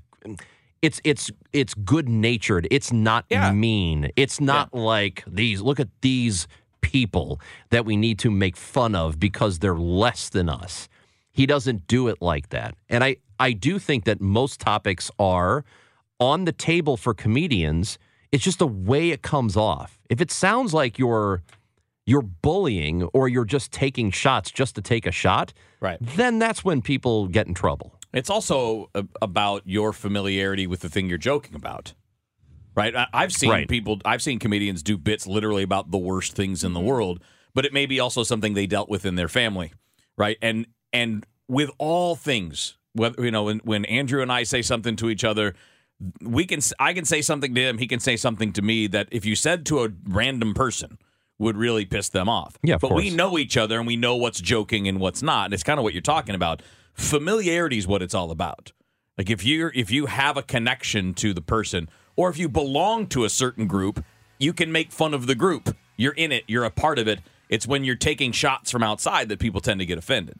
It's 0.81 1.01
it's 1.03 1.31
it's 1.53 1.73
good 1.73 2.07
natured. 2.07 2.67
It's 2.69 2.91
not 2.93 3.25
Yeah. 3.29 3.51
mean. 3.51 4.11
It's 4.15 4.39
not 4.39 4.73
like 4.73 5.23
these. 5.27 5.61
Look 5.61 5.79
at 5.79 5.89
these 6.01 6.47
people 6.81 7.41
that 7.71 7.83
we 7.85 7.97
need 7.97 8.19
to 8.19 8.29
make 8.31 8.55
fun 8.55 8.93
of 8.95 9.19
because 9.19 9.59
they're 9.59 9.75
less 9.75 10.29
than 10.29 10.47
us. 10.49 10.87
He 11.31 11.45
doesn't 11.45 11.87
do 11.87 12.07
it 12.07 12.21
like 12.21 12.49
that. 12.49 12.75
And 12.89 13.03
I, 13.03 13.17
I 13.39 13.51
do 13.53 13.79
think 13.79 14.05
that 14.05 14.21
most 14.21 14.59
topics 14.59 15.11
are 15.19 15.65
on 16.19 16.45
the 16.45 16.51
table 16.51 16.95
for 16.97 17.13
comedians. 17.13 17.97
It's 18.31 18.43
just 18.43 18.59
the 18.59 18.67
way 18.67 19.09
it 19.11 19.21
comes 19.21 19.55
off. 19.57 19.99
If 20.09 20.21
it 20.21 20.31
sounds 20.31 20.73
like 20.73 20.97
you're 20.99 21.41
you're 22.05 22.21
bullying 22.21 23.03
or 23.13 23.27
you're 23.27 23.43
just 23.45 23.71
taking 23.71 24.11
shots 24.11 24.49
just 24.49 24.75
to 24.75 24.81
take 24.81 25.05
a 25.05 25.11
shot, 25.11 25.51
Right. 25.81 25.97
then 25.99 26.39
that's 26.39 26.63
when 26.63 26.81
people 26.81 27.27
get 27.27 27.47
in 27.47 27.53
trouble. 27.53 27.96
It's 28.17 28.29
also 28.29 28.89
a, 28.95 29.05
about 29.21 29.61
your 29.65 29.93
familiarity 29.93 30.65
with 30.65 30.79
the 30.79 30.89
thing 30.89 31.07
you're 31.07 31.17
joking 31.19 31.55
about. 31.55 31.93
Right? 32.75 32.95
I, 32.95 33.07
I've 33.13 33.31
seen 33.31 33.49
Right. 33.49 33.67
people, 33.67 33.99
I've 34.05 34.21
seen 34.21 34.39
comedians 34.39 34.83
do 34.83 34.97
bits 34.97 35.27
literally 35.27 35.63
about 35.63 35.91
the 35.91 35.97
worst 35.97 36.33
things 36.33 36.63
in 36.63 36.73
the 36.73 36.79
mm-hmm. 36.79 36.89
world, 36.89 37.23
but 37.53 37.65
it 37.65 37.73
may 37.73 37.85
be 37.85 37.99
also 37.99 38.23
something 38.23 38.53
they 38.53 38.67
dealt 38.67 38.89
with 38.89 39.05
in 39.05 39.15
their 39.15 39.27
family, 39.27 39.73
right? 40.17 40.37
And 40.41 40.67
and 40.93 41.25
with 41.47 41.69
all 41.77 42.15
things, 42.15 42.77
whether 42.93 43.23
you 43.23 43.31
know, 43.31 43.43
when, 43.43 43.59
when 43.59 43.85
Andrew 43.85 44.21
and 44.21 44.31
I 44.31 44.43
say 44.43 44.61
something 44.61 44.95
to 44.97 45.09
each 45.09 45.23
other, 45.23 45.53
we 46.21 46.45
can 46.45 46.59
I 46.79 46.93
can 46.93 47.05
say 47.05 47.21
something 47.21 47.53
to 47.55 47.61
him, 47.61 47.77
he 47.77 47.87
can 47.87 47.99
say 47.99 48.15
something 48.15 48.53
to 48.53 48.61
me 48.61 48.87
that 48.87 49.07
if 49.11 49.25
you 49.25 49.35
said 49.35 49.65
to 49.67 49.83
a 49.83 49.89
random 50.07 50.53
person 50.53 50.97
would 51.39 51.57
really 51.57 51.85
piss 51.85 52.09
them 52.09 52.27
off. 52.27 52.57
Yeah, 52.63 52.75
of 52.75 52.81
but 52.81 52.93
we 52.93 53.09
know 53.09 53.37
each 53.37 53.57
other 53.57 53.77
and 53.77 53.87
we 53.87 53.95
know 53.95 54.15
what's 54.15 54.41
joking 54.41 54.87
and 54.87 54.99
what's 54.99 55.21
not. 55.21 55.45
And 55.45 55.53
it's 55.53 55.63
kind 55.63 55.79
of 55.79 55.83
what 55.83 55.93
you're 55.93 56.01
talking 56.01 56.35
about. 56.35 56.61
Familiarity 56.93 57.77
is 57.77 57.87
what 57.87 58.01
it's 58.01 58.15
all 58.15 58.31
about. 58.31 58.71
Like 59.17 59.29
if 59.29 59.43
you 59.43 59.71
if 59.73 59.91
you 59.91 60.07
have 60.07 60.37
a 60.37 60.43
connection 60.43 61.13
to 61.15 61.33
the 61.33 61.41
person 61.41 61.89
or 62.15 62.29
if 62.29 62.37
you 62.37 62.49
belong 62.49 63.07
to 63.07 63.23
a 63.23 63.29
certain 63.29 63.67
group, 63.67 64.03
you 64.39 64.53
can 64.53 64.71
make 64.71 64.91
fun 64.91 65.13
of 65.13 65.27
the 65.27 65.35
group. 65.35 65.75
You're 65.95 66.13
in 66.13 66.31
it, 66.31 66.43
you're 66.47 66.65
a 66.65 66.71
part 66.71 66.99
of 66.99 67.07
it. 67.07 67.19
It's 67.49 67.65
when 67.65 67.83
you're 67.83 67.95
taking 67.95 68.31
shots 68.31 68.71
from 68.71 68.83
outside 68.83 69.29
that 69.29 69.39
people 69.39 69.61
tend 69.61 69.79
to 69.79 69.85
get 69.85 69.97
offended. 69.97 70.39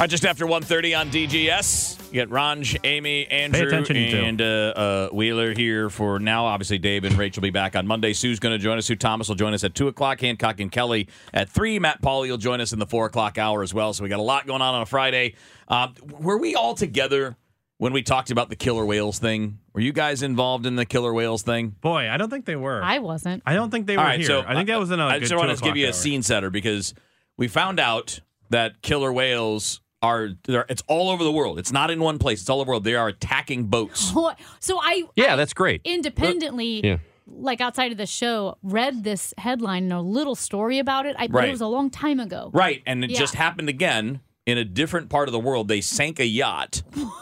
All 0.00 0.04
right, 0.04 0.10
just 0.10 0.24
after 0.24 0.46
1.30 0.46 0.98
on 0.98 1.10
DGS, 1.10 2.06
you 2.06 2.12
get 2.14 2.30
Ranj, 2.30 2.74
Amy, 2.84 3.26
Andrew, 3.26 3.66
attention, 3.66 3.96
you 3.96 4.10
two. 4.12 4.16
and 4.16 4.40
uh, 4.40 4.44
uh, 4.44 5.08
Wheeler 5.10 5.52
here 5.52 5.90
for 5.90 6.18
now. 6.18 6.46
Obviously, 6.46 6.78
Dave 6.78 7.04
and 7.04 7.18
Rachel 7.18 7.42
will 7.42 7.48
be 7.48 7.50
back 7.50 7.76
on 7.76 7.86
Monday. 7.86 8.14
Sue's 8.14 8.40
going 8.40 8.54
to 8.54 8.58
join 8.58 8.78
us. 8.78 8.86
Sue 8.86 8.96
Thomas 8.96 9.28
will 9.28 9.34
join 9.34 9.52
us 9.52 9.62
at 9.62 9.74
2 9.74 9.88
o'clock. 9.88 10.22
Hancock 10.22 10.58
and 10.58 10.72
Kelly 10.72 11.06
at 11.34 11.50
3. 11.50 11.80
Matt 11.80 12.00
Pauly 12.00 12.30
will 12.30 12.38
join 12.38 12.62
us 12.62 12.72
in 12.72 12.78
the 12.78 12.86
4 12.86 13.04
o'clock 13.08 13.36
hour 13.36 13.62
as 13.62 13.74
well. 13.74 13.92
So 13.92 14.02
we 14.02 14.08
got 14.08 14.20
a 14.20 14.22
lot 14.22 14.46
going 14.46 14.62
on 14.62 14.74
on 14.74 14.80
a 14.80 14.86
Friday. 14.86 15.34
Uh, 15.68 15.88
were 16.18 16.38
we 16.38 16.54
all 16.54 16.74
together 16.74 17.36
when 17.76 17.92
we 17.92 18.02
talked 18.02 18.30
about 18.30 18.48
the 18.48 18.56
killer 18.56 18.86
whales 18.86 19.18
thing? 19.18 19.58
Were 19.74 19.82
you 19.82 19.92
guys 19.92 20.22
involved 20.22 20.64
in 20.64 20.76
the 20.76 20.86
killer 20.86 21.12
whales 21.12 21.42
thing? 21.42 21.76
Boy, 21.82 22.08
I 22.08 22.16
don't 22.16 22.30
think 22.30 22.46
they 22.46 22.56
were. 22.56 22.82
I 22.82 23.00
wasn't. 23.00 23.42
I 23.44 23.52
don't 23.52 23.70
think 23.70 23.86
they 23.86 23.98
were 23.98 24.02
All 24.02 24.08
right, 24.08 24.18
here. 24.18 24.28
so 24.28 24.44
I 24.46 24.54
think 24.54 24.68
that 24.68 24.80
was 24.80 24.90
in 24.92 24.98
a 24.98 25.04
I 25.04 25.18
good 25.18 25.28
just 25.28 25.36
want 25.36 25.54
to 25.54 25.62
give 25.62 25.76
you 25.76 25.84
a 25.84 25.88
hour. 25.88 25.92
scene 25.92 26.22
setter 26.22 26.48
because 26.48 26.94
we 27.36 27.48
found 27.48 27.78
out 27.78 28.20
that 28.48 28.80
killer 28.80 29.12
whales 29.12 29.82
are 30.02 30.30
they're- 30.44 30.66
it's 30.68 30.82
all 30.86 31.10
over 31.10 31.22
the 31.24 31.32
world. 31.32 31.58
It's 31.58 31.72
not 31.72 31.90
in 31.90 32.00
one 32.00 32.18
place. 32.18 32.40
It's 32.40 32.48
all 32.50 32.58
over 32.60 32.66
the 32.66 32.70
world. 32.70 32.84
They 32.84 32.94
are 32.94 33.08
attacking 33.08 33.64
boats. 33.66 34.12
So 34.60 34.78
I 34.80 35.04
Yeah, 35.16 35.36
that's 35.36 35.52
great. 35.54 35.80
independently, 35.84 36.82
uh, 36.82 36.86
Yeah. 36.86 36.96
like 37.26 37.60
outside 37.60 37.92
of 37.92 37.98
the 37.98 38.06
show, 38.06 38.56
read 38.62 39.04
this 39.04 39.34
headline 39.38 39.84
and 39.84 39.92
a 39.92 40.00
little 40.00 40.34
story 40.34 40.78
about 40.78 41.06
it. 41.06 41.16
I 41.18 41.26
but 41.26 41.38
Right. 41.38 41.48
it 41.48 41.52
was 41.52 41.60
a 41.60 41.66
long 41.66 41.90
time 41.90 42.20
ago. 42.20 42.50
Right, 42.52 42.82
and 42.86 43.04
it 43.04 43.10
Yeah. 43.10 43.18
just 43.18 43.34
happened 43.34 43.68
again 43.68 44.20
in 44.46 44.58
a 44.58 44.64
different 44.64 45.10
part 45.10 45.28
of 45.28 45.32
the 45.32 45.38
world. 45.38 45.68
They 45.68 45.80
sank 45.80 46.18
a 46.18 46.26
yacht. 46.26 46.82
What? 46.94 47.12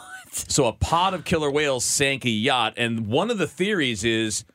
So 0.51 0.65
a 0.67 0.73
pod 0.73 1.15
of 1.15 1.25
killer 1.25 1.49
whales 1.49 1.83
sank 1.83 2.23
a 2.23 2.29
yacht, 2.29 2.75
and 2.77 3.07
one 3.07 3.31
of 3.31 3.39
the 3.39 3.47
theories 3.47 4.03
is 4.03 4.45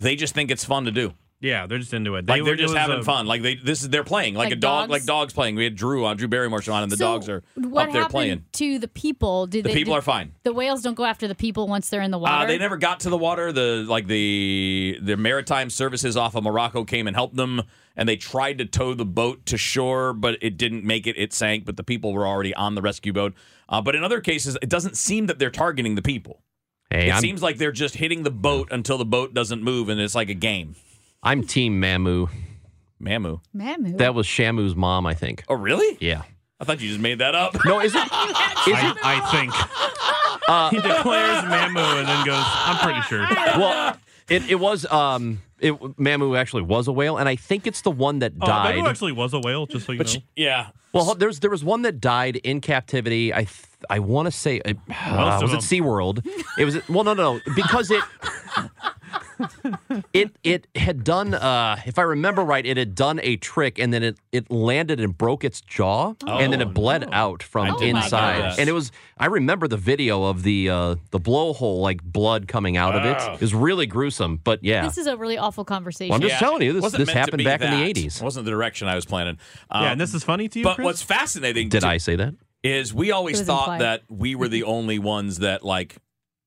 they 0.00 0.16
just 0.16 0.34
think 0.34 0.50
it's 0.50 0.64
fun 0.64 0.84
to 0.86 0.90
do. 0.90 1.12
Yeah, 1.40 1.66
they're 1.68 1.78
just 1.78 1.94
into 1.94 2.16
it. 2.16 2.26
Like 2.26 2.40
They- 2.40 2.44
they're 2.44 2.56
just 2.56 2.74
having 2.74 2.98
a- 2.98 3.02
fun. 3.04 3.26
Like 3.26 3.42
they 3.42 3.54
this 3.54 3.82
is 3.82 3.90
they're 3.90 4.02
playing 4.02 4.34
like, 4.34 4.46
Like 4.46 4.54
a 4.54 4.56
dog, 4.56 4.82
dogs? 4.82 4.90
like 4.90 5.04
dogs 5.04 5.32
playing. 5.32 5.54
We 5.54 5.62
had 5.62 5.76
Drew 5.76 6.04
on 6.04 6.16
Drew 6.16 6.26
Barrymore 6.26 6.60
show 6.62 6.72
on, 6.72 6.82
and 6.82 6.90
the 6.90 6.96
So 6.96 7.04
dogs 7.04 7.28
are 7.28 7.44
what 7.54 7.86
up 7.86 7.92
there 7.92 8.08
playing. 8.08 8.44
to 8.54 8.80
the 8.80 8.88
people? 8.88 9.46
Did 9.46 9.64
The 9.64 9.68
they, 9.68 9.74
people 9.74 9.94
did- 9.94 9.98
are 9.98 10.02
fine. 10.02 10.32
The 10.42 10.52
whales 10.52 10.82
don't 10.82 10.94
go 10.96 11.04
after 11.04 11.28
the 11.28 11.36
people 11.36 11.68
once 11.68 11.90
they're 11.90 12.02
in 12.02 12.10
the 12.10 12.18
water. 12.18 12.44
Uh, 12.44 12.46
they 12.46 12.58
never 12.58 12.76
got 12.76 12.98
to 13.00 13.10
the 13.10 13.16
water. 13.16 13.52
The 13.52 13.84
like 13.86 14.08
the 14.08 14.98
the 15.00 15.16
maritime 15.16 15.70
services 15.70 16.16
off 16.16 16.34
of 16.34 16.42
Morocco 16.42 16.82
came 16.84 17.06
and 17.06 17.14
helped 17.14 17.36
them, 17.36 17.62
and 17.96 18.08
they 18.08 18.16
tried 18.16 18.58
to 18.58 18.64
tow 18.64 18.94
the 18.94 19.06
boat 19.06 19.46
to 19.46 19.56
shore, 19.56 20.12
but 20.12 20.38
it 20.42 20.56
didn't 20.56 20.82
make 20.84 21.06
it. 21.06 21.16
It 21.16 21.32
sank, 21.32 21.64
but 21.64 21.76
the 21.76 21.84
people 21.84 22.12
were 22.12 22.26
already 22.26 22.52
on 22.54 22.74
the 22.74 22.82
rescue 22.82 23.12
boat. 23.12 23.32
Uh, 23.68 23.80
but 23.80 23.94
in 23.94 24.02
other 24.02 24.20
cases, 24.20 24.58
it 24.60 24.68
doesn't 24.68 24.96
seem 24.96 25.26
that 25.26 25.38
they're 25.38 25.50
targeting 25.50 25.94
the 25.94 26.02
people. 26.02 26.42
Hey, 26.90 27.10
it 27.10 27.12
I'm, 27.14 27.20
seems 27.20 27.42
like 27.42 27.58
they're 27.58 27.70
just 27.70 27.94
hitting 27.94 28.24
the 28.24 28.30
boat 28.32 28.68
until 28.72 28.98
the 28.98 29.04
boat 29.04 29.34
doesn't 29.34 29.62
move, 29.62 29.88
and 29.88 30.00
it's 30.00 30.16
like 30.16 30.30
a 30.30 30.34
game. 30.34 30.74
I'm 31.22 31.42
Team 31.44 31.80
Mamu. 31.80 32.28
Mamu. 33.02 33.40
Mamu. 33.54 33.98
That 33.98 34.14
was 34.14 34.26
Shamu's 34.26 34.74
mom, 34.76 35.06
I 35.06 35.14
think. 35.14 35.44
Oh, 35.48 35.54
really? 35.54 35.96
Yeah. 36.00 36.22
I 36.60 36.64
thought 36.64 36.80
you 36.80 36.88
just 36.88 37.00
made 37.00 37.18
that 37.18 37.34
up. 37.34 37.56
No, 37.64 37.80
is 37.80 37.94
it? 37.94 37.98
Is 38.02 38.08
I, 38.10 38.90
it? 38.90 38.96
I 39.04 39.30
think 39.30 39.52
Uh, 40.48 40.70
he 40.70 40.76
declares 40.76 41.44
Mamu 41.44 41.98
and 42.00 42.08
then 42.08 42.26
goes, 42.26 42.42
"I'm 42.44 42.76
pretty 42.78 43.00
sure." 43.02 43.20
well, 43.58 43.96
it, 44.28 44.50
it 44.50 44.56
was. 44.56 44.84
Um, 44.86 45.40
it, 45.60 45.72
Mamu 45.74 46.36
actually 46.36 46.62
was 46.62 46.88
a 46.88 46.92
whale, 46.92 47.16
and 47.16 47.28
I 47.28 47.36
think 47.36 47.66
it's 47.68 47.82
the 47.82 47.90
one 47.92 48.18
that 48.20 48.32
Oh, 48.40 48.46
died. 48.46 48.74
Mamu 48.76 48.88
actually 48.88 49.12
was 49.12 49.32
a 49.34 49.38
whale, 49.40 49.66
just 49.66 49.86
so 49.86 49.92
you 49.92 49.98
know. 50.00 50.04
yeah. 50.36 50.68
Well, 50.92 51.14
there's 51.14 51.38
there 51.40 51.50
was 51.50 51.62
one 51.62 51.82
that 51.82 52.00
died 52.00 52.36
in 52.36 52.60
captivity. 52.60 53.32
I 53.32 53.44
th- 53.44 53.52
I 53.88 54.00
want 54.00 54.26
to 54.26 54.32
say 54.32 54.60
uh, 54.64 54.72
Most 54.88 55.42
was 55.42 55.52
it 55.52 55.60
them. 55.76 55.84
SeaWorld? 55.84 56.26
It 56.58 56.64
was 56.64 56.76
well, 56.88 57.04
no, 57.04 57.14
no, 57.14 57.34
no, 57.34 57.40
because 57.54 57.90
it 57.92 58.02
it 60.12 60.36
it 60.42 60.66
had 60.74 61.04
done. 61.04 61.34
Uh, 61.34 61.80
if 61.86 61.98
I 61.98 62.02
remember 62.02 62.42
right, 62.42 62.64
it 62.64 62.76
had 62.76 62.94
done 62.94 63.20
a 63.22 63.36
trick, 63.36 63.78
and 63.78 63.92
then 63.92 64.02
it 64.02 64.18
it 64.32 64.50
landed 64.50 65.00
and 65.00 65.16
broke 65.16 65.44
its 65.44 65.60
jaw, 65.60 66.14
and 66.26 66.52
then 66.52 66.60
Oh, 66.62 66.68
it 66.68 66.74
bled 66.74 67.02
no. 67.02 67.08
out 67.12 67.42
from 67.42 67.66
I 67.66 67.78
did 67.78 67.92
not 67.94 68.00
know 68.00 68.04
inside. 68.04 68.58
And 68.58 68.68
it 68.68 68.72
was 68.72 68.90
I 69.18 69.26
remember 69.26 69.68
the 69.68 69.76
video 69.76 70.24
of 70.24 70.42
the 70.42 70.70
uh, 70.70 70.94
the 71.10 71.20
blowhole 71.20 71.80
like 71.80 72.02
blood 72.02 72.48
coming 72.48 72.76
out 72.76 72.94
of 72.94 73.02
Wow. 73.04 73.32
it. 73.32 73.34
It 73.34 73.40
was 73.40 73.54
really 73.54 73.86
gruesome, 73.86 74.40
but 74.42 74.62
yeah. 74.62 74.82
This 74.86 74.98
is 74.98 75.06
a 75.06 75.16
really 75.16 75.38
awful 75.38 75.64
conversation. 75.64 76.10
Well, 76.10 76.22
I'm 76.22 76.28
just 76.28 76.38
telling 76.40 76.62
you, 76.62 76.72
this- 76.72 76.92
this 76.92 77.08
happened 77.10 77.38
be 77.38 77.44
back 77.44 77.60
in 77.60 77.70
the 77.70 77.76
80s. 77.84 78.20
It 78.20 78.24
wasn't 78.24 78.44
the 78.44 78.50
direction 78.50 78.88
I 78.88 78.94
was 78.94 79.04
planning. 79.04 79.38
Um, 79.70 79.84
yeah, 79.84 79.92
and 79.92 80.00
this 80.00 80.14
is 80.14 80.24
funny 80.24 80.48
to 80.48 80.58
you, 80.58 80.64
But 80.64 80.76
Chris? 80.76 80.84
what's 80.84 81.02
fascinating 81.02 81.68
Did 81.68 81.80
to- 81.80 81.86
I 81.88 81.98
say 81.98 82.16
that? 82.16 82.34
is 82.64 82.92
we 82.92 83.12
always 83.12 83.40
thought 83.42 83.60
implied. 83.74 83.80
that 83.82 84.02
we 84.08 84.34
were 84.34 84.48
the 84.48 84.64
only 84.76 84.98
ones 84.98 85.38
that 85.38 85.64
like 85.64 85.96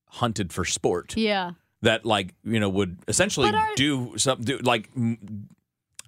hunted 0.10 0.52
for 0.52 0.66
sport 0.66 1.16
Yeah. 1.16 1.52
That 1.82 2.06
like 2.06 2.34
you 2.44 2.60
know 2.60 2.70
would 2.70 2.98
essentially 3.08 3.50
are- 3.50 3.70
do 3.76 4.18
something 4.18 4.46
do 4.46 4.58
like 4.60 4.90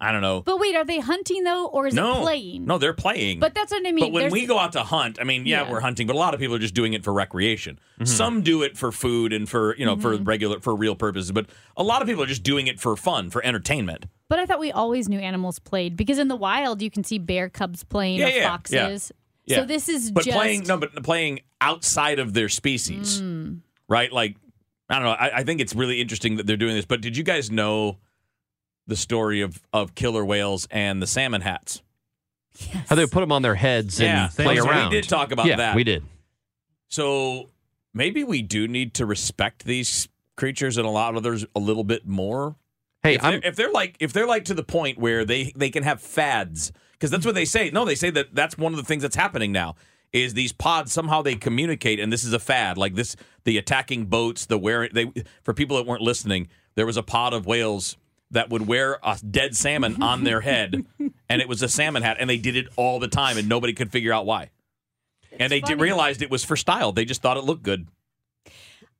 I 0.00 0.10
don't 0.10 0.22
know. 0.22 0.42
But 0.42 0.58
wait, 0.58 0.74
are 0.74 0.84
they 0.84 0.98
hunting 0.98 1.44
though, 1.44 1.66
or 1.66 1.86
is 1.86 1.94
no, 1.94 2.18
it 2.18 2.22
playing? 2.22 2.64
no, 2.66 2.78
they're 2.78 2.92
playing. 2.92 3.38
But 3.38 3.54
that's 3.54 3.70
what 3.70 3.86
I 3.86 3.92
mean. 3.92 4.00
but 4.04 4.12
when 4.12 4.22
There's- 4.22 4.32
we 4.32 4.44
go 4.44 4.58
out 4.58 4.72
to 4.72 4.82
hunt, 4.82 5.18
I 5.20 5.24
mean, 5.24 5.46
yeah, 5.46 5.62
Yeah. 5.62 5.70
we're 5.70 5.80
hunting, 5.80 6.08
but 6.08 6.16
a 6.16 6.18
lot 6.18 6.34
of 6.34 6.40
people 6.40 6.56
are 6.56 6.58
just 6.58 6.74
doing 6.74 6.94
it 6.94 7.04
for 7.04 7.12
recreation. 7.12 7.78
Mm-hmm. 7.94 8.04
Some 8.06 8.42
do 8.42 8.62
it 8.62 8.76
for 8.76 8.90
food 8.90 9.32
and 9.32 9.48
for 9.48 9.76
you 9.76 9.86
know 9.86 9.96
for 9.96 10.14
Mm-hmm. 10.16 10.24
regular 10.24 10.60
for 10.60 10.74
real 10.74 10.96
purposes, 10.96 11.30
but 11.30 11.46
a 11.76 11.84
lot 11.84 12.02
of 12.02 12.08
people 12.08 12.24
are 12.24 12.26
just 12.26 12.42
doing 12.42 12.66
it 12.66 12.80
for 12.80 12.96
fun, 12.96 13.30
for 13.30 13.42
entertainment. 13.44 14.06
But 14.28 14.40
I 14.40 14.46
thought 14.46 14.58
we 14.58 14.72
always 14.72 15.08
knew 15.08 15.20
animals 15.20 15.60
played 15.60 15.96
because 15.96 16.18
in 16.18 16.26
the 16.28 16.36
wild 16.36 16.82
you 16.82 16.90
can 16.90 17.04
see 17.04 17.18
bear 17.18 17.48
cubs 17.48 17.84
playing 17.84 18.18
Yeah, 18.18 18.26
or 18.26 18.28
yeah, 18.30 18.36
yeah. 18.36 18.48
foxes. 18.48 19.12
Yeah. 19.46 19.56
So 19.58 19.64
this 19.64 19.88
is 19.88 20.10
but 20.10 20.24
just 20.24 20.36
playing 20.36 20.64
no, 20.64 20.76
but 20.76 21.02
playing 21.04 21.40
outside 21.60 22.18
of 22.18 22.34
their 22.34 22.48
species, 22.48 23.20
Mm. 23.22 23.60
right? 23.88 24.10
Like 24.12 24.36
I 24.88 24.94
don't 24.96 25.04
know. 25.04 25.10
I, 25.12 25.38
I 25.38 25.44
think 25.44 25.60
it's 25.60 25.74
really 25.74 26.00
interesting 26.00 26.36
that 26.36 26.46
they're 26.46 26.56
doing 26.56 26.74
this. 26.74 26.84
But 26.84 27.00
did 27.00 27.16
you 27.16 27.24
guys 27.24 27.50
know 27.50 27.98
the 28.86 28.96
story 28.96 29.40
of 29.40 29.60
of 29.72 29.94
killer 29.94 30.24
whales 30.24 30.68
and 30.70 31.00
the 31.00 31.06
salmon 31.06 31.40
hats? 31.40 31.82
Yes. 32.58 32.88
How 32.88 32.94
they 32.94 33.06
put 33.06 33.20
them 33.20 33.32
on 33.32 33.42
their 33.42 33.54
heads 33.56 33.98
Yeah, 33.98 34.26
and 34.26 34.32
play 34.34 34.58
around. 34.58 34.90
we 34.90 35.00
did 35.00 35.08
talk 35.08 35.32
about 35.32 35.46
yeah, 35.46 35.56
that. 35.56 35.74
we 35.74 35.82
did. 35.84 36.04
So 36.88 37.48
maybe 37.92 38.22
we 38.22 38.42
do 38.42 38.68
need 38.68 38.94
to 38.94 39.06
respect 39.06 39.64
these 39.64 40.08
creatures 40.36 40.76
and 40.76 40.86
a 40.86 40.90
lot 40.90 41.10
of 41.10 41.16
others 41.16 41.44
a 41.56 41.58
little 41.58 41.82
bit 41.82 42.06
more. 42.06 42.54
Hey, 43.02 43.14
if 43.16 43.22
they're, 43.22 43.40
if 43.44 43.56
they're 43.56 43.72
like 43.72 43.96
if 44.00 44.12
they're 44.12 44.26
like 44.26 44.44
to 44.46 44.54
the 44.54 44.62
point 44.62 44.98
where 44.98 45.24
they 45.24 45.52
they 45.56 45.70
can 45.70 45.82
have 45.82 46.00
fads 46.00 46.72
because 46.92 47.10
that's 47.10 47.26
what 47.26 47.34
they 47.34 47.44
say. 47.44 47.70
No, 47.70 47.84
they 47.84 47.94
say 47.96 48.10
that 48.10 48.34
that's 48.34 48.56
one 48.56 48.72
of 48.72 48.76
the 48.76 48.84
things 48.84 49.02
that's 49.02 49.16
happening 49.16 49.50
now 49.52 49.74
is 50.14 50.32
these 50.32 50.52
pods 50.52 50.92
somehow 50.92 51.20
they 51.20 51.34
communicate 51.34 52.00
and 52.00 52.10
this 52.10 52.24
is 52.24 52.32
a 52.32 52.38
fad 52.38 52.78
like 52.78 52.94
this 52.94 53.16
the 53.44 53.58
attacking 53.58 54.06
boats 54.06 54.46
the 54.46 54.56
wearing 54.56 54.90
they 54.94 55.12
for 55.42 55.52
people 55.52 55.76
that 55.76 55.86
weren't 55.86 56.00
listening 56.00 56.48
there 56.76 56.86
was 56.86 56.96
a 56.96 57.02
pod 57.02 57.34
of 57.34 57.44
whales 57.44 57.96
that 58.30 58.50
would 58.50 58.66
wear 58.66 58.98
a 59.02 59.18
dead 59.30 59.56
salmon 59.56 60.02
on 60.02 60.24
their 60.24 60.40
head 60.40 60.84
and 61.28 61.40
it 61.40 61.48
was 61.48 61.62
a 61.62 61.68
salmon 61.68 62.02
hat 62.02 62.16
and 62.20 62.28
they 62.28 62.38
did 62.38 62.56
it 62.56 62.68
all 62.76 62.98
the 62.98 63.08
time 63.08 63.38
and 63.38 63.48
nobody 63.48 63.72
could 63.72 63.90
figure 63.90 64.12
out 64.12 64.26
why. 64.26 64.50
And 65.38 65.50
they 65.50 65.60
did, 65.60 65.80
realized 65.80 66.22
it 66.22 66.30
was 66.30 66.44
for 66.44 66.56
style. 66.56 66.92
They 66.92 67.04
just 67.04 67.20
thought 67.20 67.36
it 67.36 67.42
looked 67.42 67.64
good. 67.64 67.88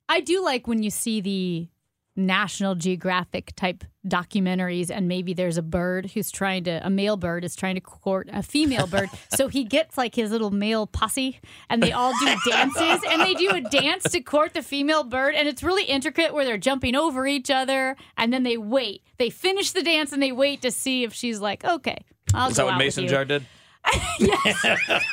I 0.09 0.19
do 0.19 0.43
like 0.43 0.67
when 0.67 0.83
you 0.83 0.89
see 0.89 1.21
the 1.21 1.67
National 2.15 2.75
Geographic 2.75 3.53
type 3.55 3.83
documentaries, 4.07 4.89
and 4.89 5.07
maybe 5.07 5.33
there's 5.33 5.57
a 5.57 5.61
bird 5.61 6.11
who's 6.11 6.31
trying 6.31 6.63
to, 6.65 6.85
a 6.85 6.89
male 6.89 7.17
bird 7.17 7.43
is 7.43 7.55
trying 7.55 7.75
to 7.75 7.81
court 7.81 8.29
a 8.31 8.41
female 8.41 8.87
bird. 8.87 9.09
so 9.35 9.47
he 9.47 9.63
gets 9.63 9.97
like 9.97 10.15
his 10.15 10.31
little 10.31 10.51
male 10.51 10.87
posse, 10.87 11.39
and 11.69 11.81
they 11.83 11.91
all 11.91 12.13
do 12.19 12.35
dances, 12.49 13.01
and 13.09 13.21
they 13.21 13.33
do 13.33 13.49
a 13.49 13.61
dance 13.61 14.03
to 14.03 14.21
court 14.21 14.53
the 14.53 14.61
female 14.61 15.03
bird, 15.03 15.35
and 15.35 15.47
it's 15.47 15.63
really 15.63 15.83
intricate 15.85 16.33
where 16.33 16.45
they're 16.45 16.57
jumping 16.57 16.95
over 16.95 17.27
each 17.27 17.49
other, 17.49 17.95
and 18.17 18.31
then 18.31 18.43
they 18.43 18.57
wait. 18.57 19.01
They 19.17 19.29
finish 19.29 19.71
the 19.71 19.83
dance 19.83 20.11
and 20.11 20.21
they 20.21 20.31
wait 20.31 20.61
to 20.61 20.71
see 20.71 21.03
if 21.03 21.13
she's 21.13 21.39
like, 21.39 21.63
okay, 21.63 21.97
I'll 22.33 22.49
Is 22.49 22.57
go 22.57 22.65
that 22.65 22.73
what 22.73 22.77
Mason 22.77 23.03
you." 23.05 23.09
Jar 23.09 23.25
did? 23.25 23.45
yes. 24.19 24.63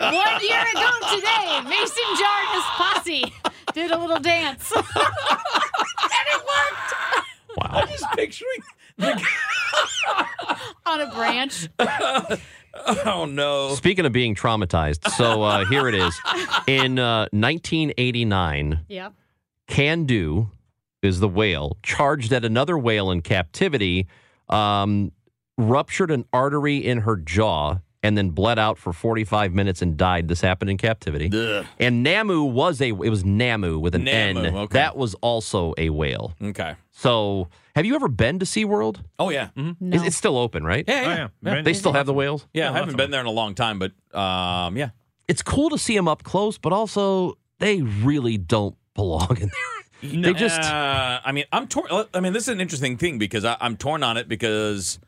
One 0.00 0.40
year 0.40 0.62
ago 0.72 0.90
today, 1.14 1.60
Mason 1.68 2.08
Jar 2.18 2.38
and 2.40 2.52
his 2.54 2.64
posse 2.76 3.32
did 3.74 3.90
a 3.90 3.98
little 3.98 4.18
dance. 4.18 4.72
and 4.76 4.84
it 4.86 6.38
worked 6.38 6.94
Wow. 7.56 7.66
I'm 7.70 7.88
just 7.88 8.06
picturing. 8.16 8.60
the... 8.96 9.22
on 10.86 11.00
a 11.02 11.14
branch. 11.14 11.68
Oh 13.06 13.26
no! 13.26 13.74
Speaking 13.74 14.06
of 14.06 14.12
being 14.12 14.34
traumatized, 14.34 15.10
so 15.12 15.42
uh, 15.42 15.66
here 15.66 15.86
it 15.88 15.94
is. 15.94 16.18
In 16.66 16.98
uh, 16.98 17.26
1989, 17.32 18.80
Yeah. 18.88 19.10
Kandu 19.68 20.50
is 21.02 21.20
the 21.20 21.28
whale 21.28 21.76
charged 21.82 22.32
at 22.32 22.44
another 22.44 22.78
whale 22.78 23.10
in 23.10 23.20
captivity 23.20 24.06
um, 24.48 25.12
ruptured 25.58 26.10
an 26.10 26.24
artery 26.32 26.78
in 26.78 26.98
her 26.98 27.16
jaw 27.16 27.78
and 28.02 28.18
then 28.18 28.30
bled 28.30 28.58
out 28.58 28.78
for 28.78 28.92
45 28.92 29.52
minutes 29.54 29.80
and 29.82 29.96
died. 29.96 30.28
This 30.28 30.40
happened 30.40 30.70
in 30.70 30.76
captivity. 30.76 31.30
Ugh. 31.32 31.64
And 31.78 32.02
Namu 32.02 32.42
was 32.42 32.80
a 32.80 32.88
it 32.88 32.94
was 33.10 33.24
Namu 33.24 33.78
with 33.78 33.94
an 33.94 34.04
Namu, 34.04 34.40
N. 34.40 34.56
okay. 34.56 34.72
That 34.74 34.96
was 34.96 35.14
also 35.16 35.74
a 35.78 35.90
whale. 35.90 36.34
Okay. 36.42 36.74
So, 36.90 37.48
have 37.74 37.86
you 37.86 37.94
ever 37.94 38.08
been 38.08 38.38
to 38.40 38.44
SeaWorld? 38.44 39.02
Oh 39.18 39.30
yeah. 39.30 39.48
Mhm. 39.56 39.76
No. 39.80 39.96
It's, 39.96 40.06
it's 40.08 40.16
still 40.16 40.36
open, 40.36 40.64
right? 40.64 40.84
Yeah, 40.86 40.94
Oh, 40.94 41.08
yeah. 41.08 41.28
yeah. 41.42 41.54
yeah. 41.56 41.62
They 41.62 41.72
still 41.72 41.92
have 41.92 42.06
the 42.06 42.14
whales. 42.14 42.46
Yeah, 42.52 42.70
I 42.72 42.78
haven't 42.78 42.96
been 42.96 43.10
there 43.10 43.20
in 43.20 43.26
a 43.26 43.30
long 43.30 43.54
time, 43.54 43.78
but 43.78 43.92
um, 44.18 44.76
yeah. 44.76 44.90
It's 45.28 45.42
cool 45.42 45.70
to 45.70 45.78
see 45.78 45.96
them 45.96 46.08
up 46.08 46.24
close, 46.24 46.58
but 46.58 46.72
also 46.72 47.38
they 47.58 47.80
really 47.82 48.36
don't 48.36 48.76
belong 48.94 49.38
in 49.40 49.48
there. 49.48 50.12
They 50.22 50.32
just 50.34 50.60
Uh, 50.60 51.20
I 51.24 51.30
mean, 51.32 51.44
I'm 51.52 51.68
torn. 51.68 51.86
I 52.12 52.18
mean, 52.20 52.32
this 52.32 52.42
is 52.42 52.48
an 52.48 52.60
interesting 52.60 52.96
thing 52.98 53.18
because 53.18 53.44
I, 53.44 53.56
I'm 53.60 53.76
torn 53.76 54.02
on 54.02 54.16
it 54.16 54.28
because 54.28 54.98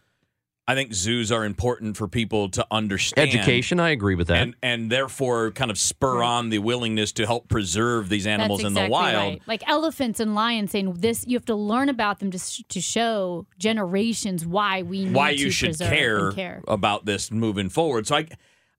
I 0.66 0.74
think 0.74 0.94
zoos 0.94 1.30
are 1.30 1.44
important 1.44 1.96
for 1.98 2.08
people 2.08 2.48
to 2.50 2.66
understand 2.70 3.28
education. 3.28 3.78
I 3.80 3.90
agree 3.90 4.14
with 4.14 4.28
that. 4.28 4.38
and 4.42 4.54
and 4.62 4.90
therefore 4.90 5.50
kind 5.50 5.70
of 5.70 5.76
spur 5.76 6.22
on 6.22 6.48
the 6.48 6.58
willingness 6.58 7.12
to 7.12 7.26
help 7.26 7.48
preserve 7.48 8.08
these 8.08 8.26
animals 8.26 8.60
That's 8.62 8.68
in 8.68 8.74
the 8.74 8.88
wild. 8.88 9.16
right. 9.34 9.42
Like 9.46 9.68
elephants 9.68 10.20
and 10.20 10.34
lions 10.34 10.70
saying 10.70 10.90
this, 10.94 11.26
you 11.26 11.36
have 11.36 11.44
to 11.46 11.54
learn 11.54 11.90
about 11.90 12.20
them 12.20 12.30
to, 12.30 12.36
s- 12.36 12.62
to 12.70 12.80
show 12.80 13.46
generations 13.58 14.46
why 14.46 14.82
we 14.82 15.04
need 15.04 15.14
Why 15.14 15.34
to 15.34 15.38
you 15.40 15.50
should 15.50 15.78
care, 15.78 16.28
and 16.28 16.34
care. 16.34 16.62
about 16.66 17.04
this 17.04 17.30
moving 17.30 17.68
forward. 17.68 18.06
So 18.06 18.16
I, 18.16 18.28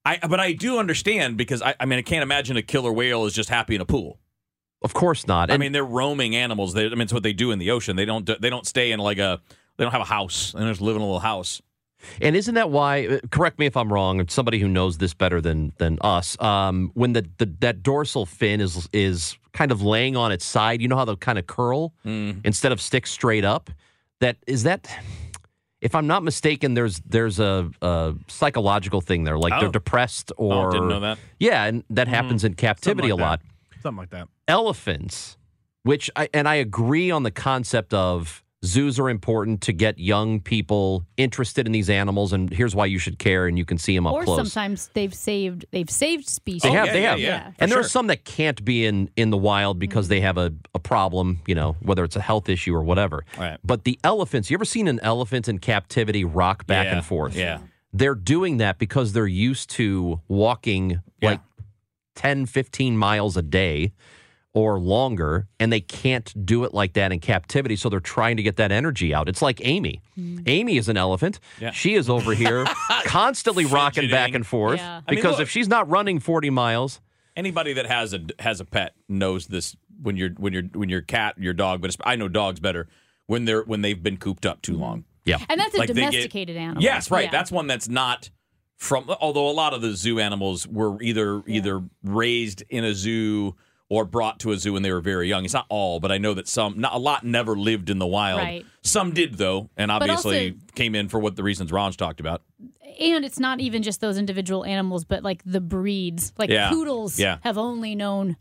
I, 0.05 0.17
but 0.27 0.39
I 0.39 0.53
do 0.53 0.79
understand 0.79 1.37
because 1.37 1.61
I, 1.61 1.75
I 1.79 1.85
mean, 1.85 1.99
I 1.99 2.01
can't 2.01 2.23
imagine 2.23 2.57
a 2.57 2.61
killer 2.63 2.91
whale 2.91 3.25
is 3.25 3.33
just 3.33 3.49
happy 3.49 3.75
in 3.75 3.81
a 3.81 3.85
pool. 3.85 4.17
of 4.81 4.93
course 4.95 5.27
not. 5.27 5.51
I 5.51 5.57
mean, 5.57 5.71
they're 5.71 5.85
roaming 5.85 6.35
animals. 6.35 6.73
They, 6.73 6.85
I 6.85 6.89
mean, 6.89 7.01
it's 7.01 7.13
what 7.13 7.23
they 7.23 7.33
do 7.33 7.51
in 7.51 7.59
the 7.59 7.69
ocean. 7.71 7.95
They 7.95 8.05
don't. 8.05 8.25
They 8.41 8.49
don't 8.49 8.65
stay 8.67 8.91
in 8.91 8.99
like 8.99 9.17
a. 9.19 9.39
They 9.77 9.83
don't 9.83 9.91
have 9.91 10.01
a 10.01 10.05
house. 10.05 10.53
They 10.57 10.61
just 10.61 10.81
live 10.81 10.95
in 10.95 11.01
a 11.01 11.05
little 11.05 11.19
house. 11.19 11.61
And 12.21 12.35
isn't 12.35 12.53
that 12.55 12.69
why? 12.69 13.07
uh, 13.07 13.19
Correct 13.31 13.57
me 13.59 13.65
if 13.65 13.75
I'm 13.75 13.91
wrong. 13.91 14.27
Somebody 14.27 14.59
who 14.59 14.67
knows 14.67 14.97
this 14.99 15.13
better 15.13 15.41
than 15.41 15.73
than 15.77 15.97
us. 16.01 16.39
Um, 16.41 16.91
when 16.93 17.13
the, 17.13 17.27
the 17.37 17.45
that 17.61 17.83
dorsal 17.83 18.25
fin 18.25 18.61
is 18.61 18.87
is 18.93 19.37
kind 19.53 19.71
of 19.71 19.81
laying 19.81 20.15
on 20.15 20.31
its 20.31 20.45
side, 20.45 20.81
you 20.81 20.87
know 20.87 20.97
how 20.97 21.05
they'll 21.05 21.15
kind 21.17 21.39
of 21.39 21.47
curl 21.47 21.93
Mm. 22.05 22.41
instead 22.45 22.71
of 22.71 22.79
stick 22.81 23.07
straight 23.07 23.45
up. 23.45 23.69
That 24.19 24.37
is 24.47 24.63
that. 24.63 24.87
If 25.81 25.93
I'm 25.93 26.07
not 26.07 26.23
mistaken, 26.23 26.73
there's 26.73 26.99
there's 27.05 27.39
a, 27.39 27.69
a 27.81 28.15
psychological 28.27 29.01
thing 29.01 29.23
there, 29.23 29.37
like 29.37 29.53
Oh. 29.53 29.59
they're 29.59 29.69
depressed 29.71 30.31
or 30.37 30.67
Oh, 30.69 30.71
didn't 30.71 30.87
know 30.87 30.99
that. 31.01 31.19
Yeah, 31.39 31.65
and 31.65 31.83
that 31.91 32.07
happens 32.07 32.43
in 32.43 32.53
captivity 32.55 33.09
Something 33.09 33.11
a 33.11 33.15
like 33.23 33.29
lot. 33.29 33.41
that. 33.71 33.81
Something 33.83 33.97
like 33.99 34.09
that. 34.11 34.27
elephants, 34.47 35.37
which 35.83 36.09
I 36.15 36.27
and 36.33 36.47
I 36.47 36.55
agree 36.55 37.11
on 37.11 37.23
the 37.23 37.29
concept 37.31 37.93
of 37.93 38.43
zoos 38.65 38.99
are 38.99 39.09
important 39.09 39.61
to 39.61 39.71
get 39.73 39.97
young 39.99 40.39
people 40.41 41.05
interested 41.17 41.65
in 41.65 41.71
these 41.71 41.89
animals, 41.89 42.33
and 42.33 42.51
here's 42.51 42.75
why 42.75 42.85
you 42.87 42.99
should 42.99 43.19
care, 43.19 43.47
and 43.47 43.57
you 43.57 43.65
can 43.65 43.77
see 43.77 43.95
them 43.95 44.05
up 44.07 44.13
Or 44.13 44.23
close. 44.23 44.37
sometimes 44.51 44.89
they've 44.93 45.13
saved 45.13 45.65
they've 45.71 45.89
saved 45.89 46.27
species. 46.27 46.63
They 46.63 46.69
Oh, 46.69 46.73
have, 46.73 46.87
yeah, 46.87 46.93
they 46.93 47.01
yeah, 47.03 47.09
have, 47.11 47.19
yeah, 47.19 47.49
for 47.51 47.55
and 47.59 47.71
there 47.71 47.79
are 47.79 47.83
some 47.83 48.07
that 48.07 48.25
can't 48.25 48.63
be 48.65 48.85
in 48.85 49.09
in 49.15 49.29
the 49.29 49.37
wild 49.37 49.79
because 49.79 50.05
mm-hmm. 50.05 50.09
they 50.15 50.21
have 50.21 50.37
a, 50.37 50.53
a 50.73 50.79
problem, 50.79 51.39
you 51.47 51.55
know, 51.55 51.75
whether 51.81 52.03
it's 52.03 52.15
a 52.15 52.21
health 52.21 52.49
issue 52.49 52.73
or 52.75 52.83
whatever. 52.83 53.23
Right. 53.37 53.57
But 53.63 53.83
the 53.85 53.99
elephants, 54.03 54.49
you 54.49 54.55
ever 54.57 54.65
seen 54.65 54.87
an 54.87 54.99
elephant 55.01 55.47
in 55.47 55.59
captivity 55.59 56.23
rock 56.25 56.65
back 56.67 56.85
Yeah, 56.85 56.95
and 56.97 57.05
forth? 57.05 57.35
yeah. 57.35 57.59
They're 57.93 58.15
doing 58.15 58.57
that 58.57 58.77
because 58.77 59.13
they're 59.13 59.25
used 59.27 59.69
to 59.71 60.19
walking 60.27 60.99
Yeah. 61.21 61.29
like 61.29 61.41
10, 62.15 62.45
15 62.45 62.97
miles 62.97 63.37
a 63.37 63.41
day 63.41 63.91
or 64.55 64.79
longer, 64.79 65.47
and 65.59 65.71
they 65.71 65.81
can't 65.81 66.33
do 66.45 66.63
it 66.63 66.73
like 66.73 66.93
that 66.93 67.11
in 67.11 67.19
captivity. 67.19 67.75
So 67.75 67.89
they're 67.89 67.99
trying 67.99 68.37
to 68.37 68.43
get 68.43 68.55
that 68.55 68.71
energy 68.71 69.13
out. 69.13 69.29
It's 69.29 69.41
like 69.41 69.59
Amy. 69.63 70.01
Hmm. 70.15 70.39
Amy 70.47 70.77
is 70.77 70.89
an 70.89 70.97
elephant. 70.97 71.39
Yeah. 71.59 71.71
She 71.71 71.93
is 71.93 72.09
over 72.09 72.33
here 72.33 72.65
constantly 73.05 73.65
rocking 73.65 74.09
back 74.09 74.33
and 74.33 74.47
forth 74.47 74.79
Yeah. 74.79 75.01
I 75.07 75.11
mean, 75.11 75.17
because 75.17 75.33
look- 75.33 75.41
if 75.41 75.49
she's 75.49 75.67
not 75.67 75.87
running 75.89 76.19
40 76.19 76.49
miles, 76.49 77.01
Anybody 77.37 77.73
that 77.73 77.85
has 77.85 78.13
a 78.13 78.21
has 78.39 78.61
a 78.61 78.65
pet 78.65 78.95
knows 79.09 79.47
this. 79.47 79.75
When 80.01 80.15
you're 80.15 80.29
when 80.37 80.53
you're 80.53 80.63
when 80.73 80.87
your 80.87 81.01
cat, 81.01 81.35
your 81.37 81.53
dog, 81.53 81.81
but 81.81 81.93
I 82.05 82.15
know 82.15 82.29
dogs 82.29 82.61
better 82.61 82.87
when 83.27 83.43
they're 83.43 83.63
when 83.63 83.81
they've 83.81 84.01
been 84.01 84.15
cooped 84.17 84.45
up 84.45 84.61
too 84.61 84.77
long. 84.77 85.03
yeah. 85.25 85.39
And 85.49 85.59
that's 85.59 85.75
a 85.75 85.79
Like 85.79 85.89
they 85.89 85.95
get- 85.95 86.11
domesticated 86.11 86.55
animal. 86.55 86.81
Yes, 86.81 87.11
right. 87.11 87.25
Yeah. 87.25 87.31
That's 87.31 87.51
one 87.51 87.67
that's 87.67 87.89
not 87.89 88.29
from. 88.77 89.09
Although 89.19 89.49
a 89.49 89.51
lot 89.51 89.73
of 89.73 89.81
the 89.81 89.95
zoo 89.97 90.17
animals 90.19 90.65
were 90.65 91.01
either 91.01 91.43
either 91.45 91.83
raised 92.03 92.63
in 92.69 92.85
a 92.85 92.93
zoo 92.93 93.55
or 93.89 94.03
brought 94.05 94.39
to 94.39 94.51
a 94.51 94.57
zoo 94.57 94.73
when 94.73 94.81
they 94.81 94.91
were 94.91 95.01
very 95.01 95.27
young. 95.29 95.45
It's 95.45 95.53
not 95.53 95.65
all, 95.69 95.99
but 95.99 96.11
I 96.11 96.17
know 96.17 96.33
that 96.33 96.47
some, 96.47 96.79
not 96.79 96.93
a 96.93 96.97
lot, 96.97 97.23
never 97.23 97.55
lived 97.55 97.89
in 97.89 97.99
the 97.99 98.07
wild. 98.07 98.39
Right. 98.41 98.65
Some 98.81 99.11
did 99.13 99.35
though, 99.37 99.69
and 99.77 99.91
obviously 99.91 100.51
also- 100.51 100.57
came 100.75 100.95
in 100.95 101.07
for 101.09 101.19
what 101.19 101.35
the 101.35 101.43
reasons 101.43 101.71
Ron's 101.71 101.95
talked 101.95 102.19
about. 102.19 102.41
and 102.99 103.25
it's 103.25 103.39
not 103.39 103.59
even 103.59 103.83
just 103.83 103.99
those 104.01 104.17
individual 104.17 104.63
animals, 104.65 105.03
but 105.05 105.21
like 105.23 105.41
the 105.45 105.59
breeds. 105.61 106.31
Like 106.37 106.49
Yeah. 106.49 106.69
poodles 106.69 107.19
Yeah. 107.19 107.37
have 107.41 107.57
only 107.57 107.93
known 107.95 108.37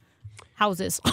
houses. 0.55 1.01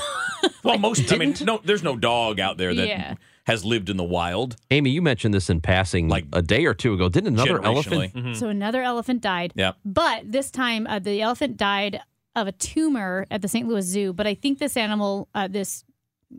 Well, 0.63 0.77
most. 0.77 1.11
I 1.11 1.17
mean, 1.17 1.35
no, 1.41 1.59
there's 1.63 1.81
no 1.83 1.95
dog 1.95 2.39
out 2.39 2.57
there 2.57 2.73
that 2.73 2.87
Yeah. 2.87 3.13
has 3.45 3.65
lived 3.65 3.89
in 3.89 3.97
the 3.97 4.03
wild. 4.03 4.55
Amy, 4.69 4.91
you 4.91 5.01
mentioned 5.01 5.33
this 5.33 5.49
in 5.49 5.59
passing 5.59 6.07
Like, 6.07 6.25
like 6.31 6.39
a 6.39 6.41
day 6.45 6.65
or 6.65 6.73
two 6.75 6.93
ago. 6.93 7.09
Didn't 7.09 7.33
another 7.39 7.63
elephant? 7.63 8.13
Generationally. 8.13 8.35
So 8.35 8.47
another 8.49 8.83
elephant 8.83 9.21
died. 9.21 9.53
Yeah. 9.55 9.71
But 9.83 10.31
this 10.31 10.51
time, 10.51 10.85
uh, 10.87 10.99
the 10.99 11.19
elephant 11.21 11.57
died 11.57 12.01
of 12.35 12.47
a 12.47 12.51
tumor 12.51 13.25
at 13.31 13.41
the 13.41 13.47
St. 13.47 13.67
Louis 13.67 13.85
Zoo. 13.85 14.13
But 14.13 14.27
I 14.27 14.33
think 14.33 14.59
this 14.59 14.77
animal, 14.77 15.27
uh, 15.35 15.47
this 15.47 15.83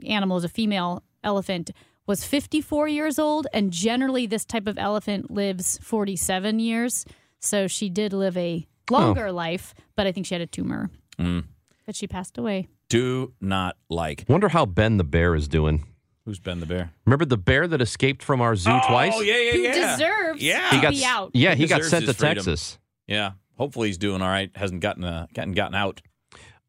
animal 0.06 0.36
is 0.38 0.44
a 0.44 0.48
female 0.48 1.02
elephant, 1.22 1.70
was 2.06 2.24
54 2.24 2.88
years 2.88 3.18
old, 3.18 3.46
and 3.52 3.70
generally 3.70 4.26
this 4.26 4.44
type 4.44 4.66
of 4.66 4.78
elephant 4.78 5.30
lives 5.30 5.78
47 5.82 6.58
years. 6.58 7.04
So 7.40 7.66
she 7.66 7.88
did 7.88 8.12
live 8.12 8.36
a 8.36 8.66
longer 8.90 9.30
life, 9.32 9.74
but 9.96 10.06
I 10.06 10.12
think 10.12 10.26
she 10.26 10.34
had 10.34 10.42
a 10.42 10.46
tumor. 10.46 10.90
Mm. 11.18 11.44
But 11.86 11.94
she 11.96 12.06
passed 12.06 12.38
away. 12.38 12.68
Do 12.88 13.32
not 13.40 13.76
like. 13.88 14.24
Wonder 14.28 14.48
how 14.48 14.66
Ben 14.66 14.96
the 14.96 15.04
bear 15.04 15.34
is 15.34 15.48
doing. 15.48 15.84
Who's 16.24 16.38
Ben 16.38 16.60
the 16.60 16.66
bear? 16.66 16.92
Remember 17.04 17.24
the 17.24 17.36
bear 17.36 17.66
that 17.66 17.80
escaped 17.80 18.22
from 18.22 18.40
our 18.40 18.54
zoo 18.54 18.78
twice? 18.86 19.12
Oh 19.16 19.22
yeah, 19.22 19.36
yeah, 19.38 19.52
Who 19.52 19.58
yeah. 19.60 19.96
deserves 19.96 20.42
Yeah. 20.42 20.70
to 20.70 20.76
He 20.76 20.82
got 20.82 20.92
be 20.92 21.04
out. 21.04 21.30
Yeah, 21.34 21.54
he 21.54 21.66
got 21.66 21.82
sent 21.84 22.06
to 22.06 22.14
freedom. 22.14 22.36
Texas. 22.36 22.78
Yeah. 23.08 23.32
Hopefully 23.58 23.88
he's 23.88 23.98
doing 23.98 24.22
all 24.22 24.28
right. 24.28 24.50
Hasn't 24.54 24.80
gotten 24.80 25.04
uh, 25.04 25.26
gotten 25.34 25.52
gotten 25.52 25.74
out. 25.74 26.00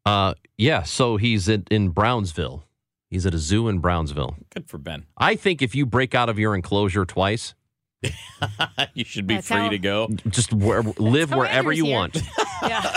Uh, 0.06 0.34
yeah, 0.58 0.82
so 0.82 1.16
he's 1.16 1.48
in, 1.48 1.64
in 1.70 1.88
Brownsville. 1.88 2.64
He's 3.10 3.24
at 3.26 3.34
a 3.34 3.38
zoo 3.38 3.68
in 3.68 3.78
Brownsville. 3.78 4.36
Good 4.50 4.68
for 4.68 4.76
Ben. 4.78 5.06
I 5.16 5.34
think 5.36 5.62
if 5.62 5.74
you 5.74 5.86
break 5.86 6.14
out 6.14 6.28
of 6.28 6.38
your 6.38 6.54
enclosure 6.54 7.04
twice, 7.04 7.54
you 8.94 9.04
should 9.04 9.26
be 9.26 9.34
That's 9.36 9.48
free 9.48 9.56
how- 9.58 9.68
to 9.70 9.78
go. 9.78 10.08
just 10.28 10.52
where, 10.52 10.82
live 10.82 11.30
how 11.30 11.38
wherever 11.38 11.70
Andrew's 11.70 11.78
you 11.78 11.84
here. 11.86 11.94
want. 11.94 12.16
Yeah. 12.62 12.96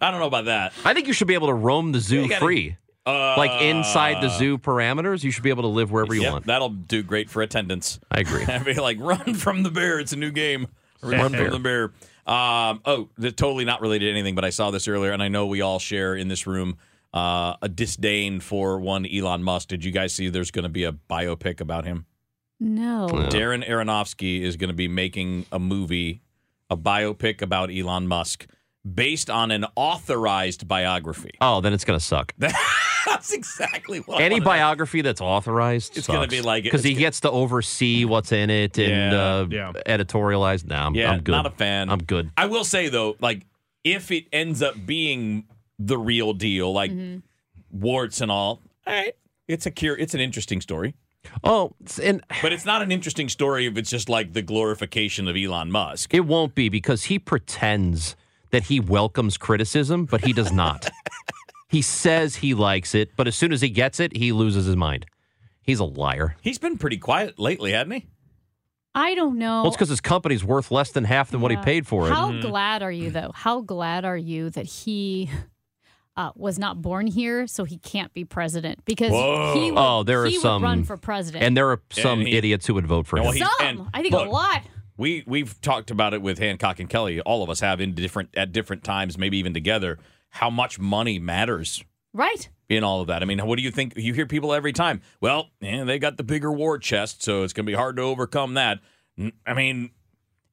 I 0.00 0.10
don't 0.12 0.20
know 0.20 0.28
about 0.28 0.44
that. 0.44 0.72
I 0.84 0.94
think 0.94 1.08
you 1.08 1.12
should 1.12 1.26
be 1.26 1.34
able 1.34 1.48
to 1.48 1.54
roam 1.54 1.90
the 1.92 1.98
zoo 1.98 2.22
You 2.22 2.28
gotta- 2.28 2.40
free. 2.40 2.76
Uh, 3.06 3.34
Like 3.36 3.60
inside 3.62 4.22
the 4.22 4.28
zoo 4.28 4.58
parameters, 4.58 5.22
you 5.24 5.30
should 5.32 5.42
be 5.42 5.50
able 5.50 5.62
to 5.64 5.68
live 5.68 5.90
wherever 5.90 6.14
you 6.14 6.22
Yep, 6.22 6.32
want. 6.32 6.46
That'll 6.46 6.68
do 6.70 7.02
great 7.02 7.28
for 7.28 7.42
attendance. 7.42 7.98
I 8.10 8.20
agree. 8.20 8.44
I'd 8.44 8.64
be 8.64 8.74
like, 8.74 8.96
run 9.00 9.34
from 9.34 9.62
the 9.64 9.70
bear. 9.70 9.98
It's 10.00 10.12
a 10.12 10.16
new 10.16 10.30
game. 10.30 10.68
Run 11.02 11.12
Run 11.12 11.20
from 11.22 11.32
bear. 11.32 11.50
the 11.50 11.58
bear. 11.58 11.92
Um, 12.26 12.80
oh, 12.84 13.08
they're 13.18 13.30
totally 13.30 13.64
not 13.64 13.80
related 13.80 14.06
to 14.06 14.10
anything, 14.10 14.34
but 14.34 14.44
I 14.44 14.50
saw 14.50 14.70
this 14.70 14.88
earlier, 14.88 15.12
and 15.12 15.22
I 15.22 15.28
know 15.28 15.46
we 15.46 15.60
all 15.60 15.78
share 15.78 16.14
in 16.14 16.28
this 16.28 16.46
room 16.46 16.78
uh, 17.12 17.56
a 17.60 17.68
disdain 17.68 18.40
for 18.40 18.78
one 18.78 19.06
Elon 19.06 19.42
Musk. 19.42 19.68
Did 19.68 19.84
you 19.84 19.92
guys 19.92 20.12
see 20.14 20.28
there's 20.28 20.50
going 20.50 20.64
to 20.64 20.68
be 20.68 20.84
a 20.84 20.92
biopic 20.92 21.60
about 21.60 21.84
him? 21.84 22.06
No. 22.58 23.08
Darren 23.08 23.66
Aronofsky 23.68 24.40
is 24.40 24.56
going 24.56 24.68
to 24.68 24.74
be 24.74 24.88
making 24.88 25.46
a 25.52 25.58
movie, 25.58 26.22
a 26.70 26.76
biopic 26.76 27.42
about 27.42 27.70
Elon 27.70 28.06
Musk 28.08 28.46
based 28.84 29.30
on 29.30 29.50
an 29.50 29.66
authorized 29.76 30.66
biography. 30.66 31.32
Oh, 31.40 31.60
then 31.60 31.72
it's 31.72 31.84
going 31.84 31.98
to 31.98 32.04
suck. 32.04 32.34
That's 33.06 33.32
exactly 33.32 33.98
what. 34.00 34.20
I 34.20 34.24
Any 34.24 34.36
wanna- 34.36 34.44
biography 34.46 35.02
that's 35.02 35.20
authorized, 35.20 35.96
It's 35.96 36.06
gonna 36.06 36.26
be 36.26 36.40
like- 36.40 36.64
because 36.64 36.84
he 36.84 36.90
it's- 36.92 37.00
gets 37.00 37.20
to 37.20 37.30
oversee 37.30 38.04
what's 38.04 38.32
in 38.32 38.50
it 38.50 38.78
and 38.78 39.12
Yeah, 39.12 39.24
uh, 39.24 39.46
yeah. 39.50 39.72
editorialize. 39.86 40.64
No, 40.66 40.76
I'm, 40.76 40.94
Yeah, 40.94 41.10
I'm 41.12 41.20
good. 41.22 41.32
not 41.32 41.46
a 41.46 41.50
fan. 41.50 41.90
I'm 41.90 42.02
good. 42.02 42.30
I 42.36 42.46
will 42.46 42.64
say 42.64 42.88
though, 42.88 43.16
like 43.20 43.46
if 43.82 44.10
it 44.10 44.26
ends 44.32 44.62
up 44.62 44.74
being 44.86 45.44
the 45.78 45.98
real 45.98 46.32
deal, 46.32 46.72
like 46.72 46.92
warts 47.70 48.20
and 48.20 48.30
all, 48.30 48.62
all 48.86 48.92
right, 48.94 49.14
it's 49.48 49.66
a 49.66 49.70
cure. 49.70 49.96
It's 49.96 50.14
an 50.14 50.20
interesting 50.20 50.60
story, 50.60 50.94
Oh, 51.42 51.74
and 52.02 52.22
but 52.42 52.52
it's 52.52 52.64
not 52.64 52.80
an 52.82 52.92
interesting 52.92 53.28
story 53.28 53.66
if 53.66 53.76
it's 53.76 53.90
just 53.90 54.08
like 54.08 54.32
the 54.34 54.42
glorification 54.42 55.26
of 55.28 55.36
Elon 55.36 55.70
Musk. 55.70 56.14
it 56.14 56.20
won't 56.26 56.54
be 56.54 56.68
because 56.68 57.04
he 57.04 57.18
pretends 57.18 58.14
that 58.50 58.64
he 58.64 58.78
welcomes 58.78 59.36
criticism, 59.36 60.04
but 60.04 60.24
he 60.24 60.32
does 60.32 60.52
not. 60.52 60.88
he 61.74 61.82
says 61.82 62.36
he 62.36 62.54
likes 62.54 62.94
it, 62.94 63.10
but 63.16 63.26
as 63.26 63.34
soon 63.34 63.52
as 63.52 63.60
he 63.60 63.68
gets 63.68 63.98
it, 63.98 64.16
he 64.16 64.30
loses 64.32 64.66
his 64.66 64.76
mind. 64.76 65.06
He's 65.60 65.80
a 65.80 65.84
liar. 65.84 66.36
He's 66.40 66.58
been 66.58 66.78
pretty 66.78 66.98
quiet 66.98 67.38
lately, 67.38 67.72
hasn't 67.72 67.94
he? 67.94 68.06
I 68.94 69.14
don't 69.16 69.38
know. 69.38 69.62
Well, 69.62 69.68
it's 69.68 69.76
because 69.76 69.88
his 69.88 70.00
company's 70.00 70.44
worth 70.44 70.70
less 70.70 70.92
than 70.92 71.02
half 71.02 71.30
than 71.32 71.40
what 71.40 71.50
he 71.50 71.56
paid 71.56 71.84
for 71.86 72.06
it. 72.06 72.12
How 72.12 72.30
glad 72.40 72.82
are 72.82 72.92
you, 72.92 73.10
though? 73.10 73.32
How 73.34 73.60
glad 73.60 74.04
are 74.04 74.16
you 74.16 74.50
that 74.50 74.66
he 74.66 75.28
uh, 76.16 76.30
was 76.36 76.58
not 76.60 76.80
born 76.80 77.08
here, 77.08 77.48
so 77.48 77.64
he 77.64 77.78
can't 77.78 78.12
be 78.14 78.24
president? 78.24 78.84
Because 78.84 79.10
Whoa. 79.10 79.54
he 79.54 79.72
would, 79.72 79.80
Oh, 79.80 80.02
there 80.04 80.22
are 80.22 80.26
he 80.26 80.38
some- 80.38 80.62
would 80.62 80.68
run 80.68 80.84
for 80.84 80.96
president. 80.96 81.42
And 81.42 81.56
there 81.56 81.70
are 81.70 81.80
some 81.90 82.20
he- 82.20 82.36
idiots 82.36 82.66
who 82.68 82.74
would 82.74 82.86
vote 82.86 83.06
for 83.08 83.16
Well, 83.16 83.30
him. 83.30 83.34
he's- 83.38 83.50
some, 83.58 83.66
and 83.66 83.88
I 83.92 84.00
think 84.02 84.14
look, 84.14 84.28
a 84.28 84.30
lot. 84.30 84.62
We 84.96 85.24
we've 85.26 85.60
talked 85.60 85.90
about 85.90 86.14
it 86.14 86.22
with 86.22 86.38
Hancock 86.38 86.78
and 86.78 86.88
Kelly. 86.88 87.20
All 87.20 87.42
of 87.42 87.50
us 87.50 87.58
have 87.58 87.80
in 87.80 87.94
different 87.94 88.28
at 88.36 88.52
different 88.52 88.84
times, 88.84 89.18
maybe 89.18 89.38
even 89.38 89.52
together. 89.52 89.98
How 90.34 90.50
much 90.50 90.78
money 90.80 91.18
matters 91.20 91.84
Right. 92.12 92.48
in 92.68 92.82
all 92.82 93.00
of 93.00 93.06
that. 93.06 93.22
I 93.22 93.24
mean, 93.24 93.38
what 93.46 93.56
do 93.56 93.62
you 93.62 93.70
think? 93.70 93.96
You 93.96 94.12
hear 94.14 94.26
people 94.26 94.52
every 94.52 94.72
time. 94.72 95.00
Well, 95.20 95.50
yeah, 95.60 95.84
they 95.84 95.98
got 96.00 96.16
the 96.16 96.24
bigger 96.24 96.50
war 96.52 96.76
chest, 96.78 97.22
so 97.22 97.44
it's 97.44 97.52
going 97.52 97.64
to 97.66 97.70
be 97.70 97.76
hard 97.76 97.96
to 97.96 98.02
overcome 98.02 98.54
that. 98.54 98.80
I 99.46 99.54
mean, 99.54 99.90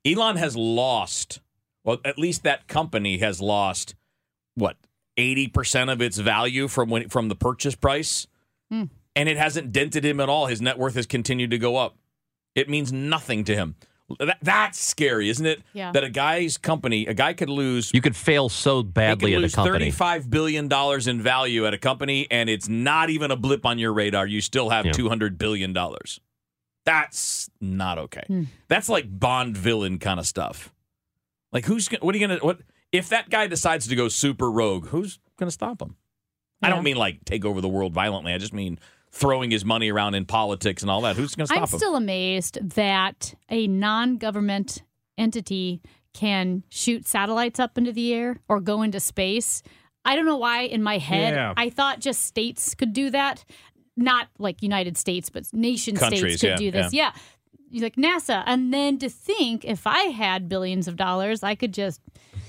Elon 0.05 0.35
has 0.37 0.55
lost. 0.55 1.39
Well, 1.83 1.97
at 2.05 2.19
least 2.19 2.43
that 2.43 2.67
company 2.67 3.17
has 3.19 3.41
lost 3.41 3.95
what 4.53 4.77
eighty 5.17 5.47
percent 5.47 5.89
of 5.89 5.99
its 5.99 6.17
value 6.19 6.67
from 6.67 6.89
when 6.91 7.09
from 7.09 7.27
the 7.27 7.35
purchase 7.35 7.73
price, 7.75 8.27
Hmm. 8.69 8.85
and 9.15 9.27
it 9.27 9.37
hasn't 9.37 9.71
dented 9.71 10.05
him 10.05 10.19
at 10.19 10.29
all. 10.29 10.45
His 10.45 10.61
net 10.61 10.77
worth 10.77 10.93
has 10.93 11.07
continued 11.07 11.49
to 11.51 11.57
go 11.57 11.77
up. 11.77 11.97
It 12.53 12.69
means 12.69 12.91
nothing 12.93 13.43
to 13.45 13.55
him. 13.55 13.75
That, 14.19 14.37
that's 14.41 14.79
scary, 14.79 15.29
isn't 15.29 15.45
it? 15.45 15.61
Yeah. 15.73 15.91
That 15.91 16.03
a 16.03 16.09
guy's 16.09 16.57
company, 16.57 17.05
a 17.07 17.13
guy 17.13 17.33
could 17.33 17.49
lose 17.49 17.91
You 17.93 18.01
could 18.01 18.15
fail 18.15 18.49
so 18.49 18.83
badly 18.83 19.31
he 19.31 19.35
at 19.35 19.37
could 19.37 19.41
a 19.41 19.41
lose 19.43 19.55
company. 19.55 19.77
Thirty-five 19.85 20.29
billion 20.29 20.67
dollars 20.67 21.07
in 21.07 21.21
value 21.21 21.65
at 21.65 21.73
a 21.73 21.77
company, 21.77 22.27
and 22.31 22.49
it's 22.49 22.67
not 22.69 23.09
even 23.09 23.31
a 23.31 23.35
blip 23.35 23.65
on 23.65 23.79
your 23.79 23.93
radar. 23.93 24.25
You 24.27 24.41
still 24.41 24.69
have 24.69 24.85
Yeah. 24.85 24.91
two 24.91 25.09
hundred 25.09 25.37
billion 25.37 25.73
dollars. 25.73 26.19
That's 26.85 27.49
not 27.59 27.97
okay. 27.97 28.23
Hmm. 28.27 28.43
That's 28.67 28.89
like 28.89 29.05
Bond 29.19 29.55
villain 29.55 29.99
kind 29.99 30.19
of 30.19 30.25
stuff. 30.25 30.73
Like 31.51 31.65
who's 31.65 31.87
gonna- 31.87 32.03
what 32.03 32.15
are 32.15 32.17
you 32.17 32.27
gonna 32.27 32.39
what 32.41 32.59
if 32.91 33.09
that 33.09 33.29
guy 33.29 33.47
decides 33.47 33.87
to 33.87 33.95
go 33.95 34.07
super 34.07 34.49
rogue? 34.49 34.87
Who's 34.87 35.19
gonna 35.37 35.51
stop 35.51 35.81
him? 35.81 35.95
I 36.63 36.69
don't 36.69 36.83
mean 36.83 36.95
like 36.95 37.25
take 37.25 37.43
over 37.43 37.59
the 37.59 37.67
world 37.67 37.91
violently. 37.93 38.33
I 38.33 38.37
just 38.37 38.53
mean 38.53 38.77
throwing 39.11 39.51
his 39.51 39.65
money 39.65 39.91
around 39.91 40.15
in 40.15 40.25
politics 40.25 40.81
and 40.81 40.89
all 40.89 41.01
that. 41.01 41.15
Who's 41.15 41.35
gonna 41.35 41.47
stop 41.47 41.57
him? 41.57 41.63
I'm 41.63 41.67
still 41.67 41.95
amazed 41.95 42.57
that 42.75 43.33
a 43.49 43.67
non-government 43.67 44.83
entity 45.17 45.81
can 46.13 46.63
shoot 46.69 47.07
satellites 47.07 47.59
up 47.59 47.77
into 47.77 47.91
the 47.91 48.13
air 48.13 48.37
or 48.47 48.59
go 48.59 48.81
into 48.81 48.99
space. 48.99 49.63
I 50.03 50.15
don't 50.15 50.25
know 50.25 50.37
why 50.37 50.63
in 50.63 50.81
my 50.81 50.97
head 50.97 51.33
Yeah. 51.33 51.53
I 51.55 51.69
thought 51.69 51.99
just 51.99 52.25
states 52.25 52.73
could 52.73 52.93
do 52.93 53.09
that. 53.11 53.45
Not 53.97 54.29
like 54.39 54.63
United 54.63 54.97
States, 54.97 55.29
but 55.29 55.45
nation 55.53 55.95
Countries, 55.95 56.21
states 56.21 56.41
could 56.41 56.49
yeah, 56.49 56.55
do 56.55 56.71
this. 56.71 56.93
Yeah. 56.93 57.11
You're 57.69 57.83
like 57.83 57.95
NASA. 57.95 58.43
And 58.45 58.73
then 58.73 58.97
to 58.99 59.09
think 59.09 59.63
if 59.63 59.85
I 59.85 60.03
had 60.03 60.49
billions 60.49 60.87
of 60.87 60.95
dollars, 60.95 61.43
I 61.43 61.55
could 61.55 61.73
just 61.73 62.01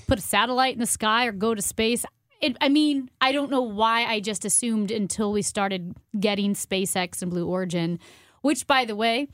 put 0.07 0.17
a 0.17 0.21
satellite 0.21 0.73
in 0.73 0.79
the 0.79 0.85
sky 0.85 1.25
or 1.25 1.31
go 1.31 1.53
to 1.53 1.61
space. 1.61 2.05
It, 2.43 2.57
I 2.59 2.67
mean, 2.67 3.09
I 3.21 3.31
don't 3.31 3.49
know 3.49 3.61
why 3.61 4.03
I 4.03 4.19
just 4.19 4.43
assumed 4.43 4.91
until 4.91 5.31
we 5.31 5.41
started 5.41 5.95
getting 6.19 6.55
SpaceX 6.55 7.21
and 7.21 7.31
Blue 7.31 7.47
Origin, 7.47 7.99
which, 8.41 8.67
by 8.67 8.83
the 8.83 8.97
way, 8.97 9.29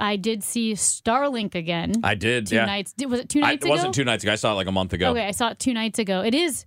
I 0.00 0.16
did 0.16 0.42
see 0.42 0.72
Starlink 0.72 1.54
again. 1.54 1.94
I 2.02 2.16
did. 2.16 2.48
two 2.48 2.56
yeah. 2.56 2.64
nights. 2.64 2.94
Was 3.06 3.20
it 3.20 3.28
two 3.28 3.38
I, 3.38 3.50
nights 3.50 3.64
it 3.64 3.68
ago? 3.68 3.74
wasn't 3.76 3.94
two 3.94 4.04
nights 4.04 4.24
ago. 4.24 4.32
I 4.32 4.34
saw 4.34 4.50
it 4.50 4.56
like 4.56 4.66
a 4.66 4.72
month 4.72 4.92
ago. 4.92 5.12
Okay, 5.12 5.24
I 5.24 5.30
saw 5.30 5.50
it 5.50 5.60
two 5.60 5.72
nights 5.72 6.00
ago. 6.00 6.20
It 6.22 6.34
is, 6.34 6.66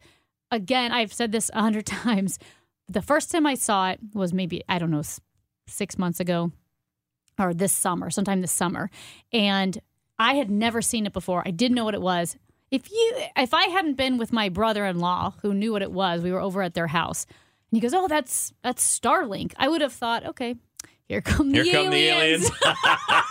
again, 0.50 0.94
I've 0.94 1.12
said 1.12 1.34
this 1.34 1.52
a 1.54 1.60
hundred 1.60 1.86
times. 2.06 2.40
The 2.88 3.02
first 3.02 3.30
time 3.30 3.46
I 3.46 3.56
saw 3.56 3.90
it 3.90 4.00
was 4.14 4.32
maybe, 4.32 4.64
I 4.70 4.80
don't 4.80 4.92
know, 4.92 5.04
six 5.68 5.98
months 5.98 6.22
ago 6.22 6.54
or 7.38 7.54
this 7.54 7.74
summer, 7.74 8.10
sometime 8.10 8.40
this 8.40 8.54
summer. 8.54 8.90
And 9.34 9.78
I 10.18 10.36
had 10.36 10.50
never 10.50 10.82
seen 10.82 11.06
it 11.06 11.12
before. 11.12 11.44
I 11.46 11.52
didn't 11.52 11.76
know 11.76 11.84
what 11.84 11.96
it 11.96 12.02
was. 12.02 12.38
If 12.72 12.90
you, 12.90 13.14
if 13.38 13.54
I 13.54 13.66
hadn't 13.66 13.96
been 13.96 14.18
with 14.18 14.32
my 14.32 14.48
brother-in-law 14.50 15.34
who 15.42 15.54
knew 15.54 15.74
what 15.74 15.82
it 15.82 15.92
was, 15.92 16.22
we 16.22 16.32
were 16.32 16.40
over 16.40 16.62
at 16.62 16.74
their 16.74 16.88
house, 16.88 17.26
and 17.70 17.78
he 17.78 17.82
goes, 17.82 17.94
"Oh, 17.94 18.08
that's 18.08 18.54
that's 18.64 18.82
Starlink." 19.00 19.54
I 19.58 19.68
would 19.68 19.82
have 19.82 19.92
thought, 19.94 20.26
okay, 20.26 20.56
here 21.10 21.20
come 21.22 21.52
the 21.52 21.64
Here 21.64 21.74
come 21.74 21.90
the 21.92 21.98
aliens. 22.08 22.50
aliens. 22.50 22.52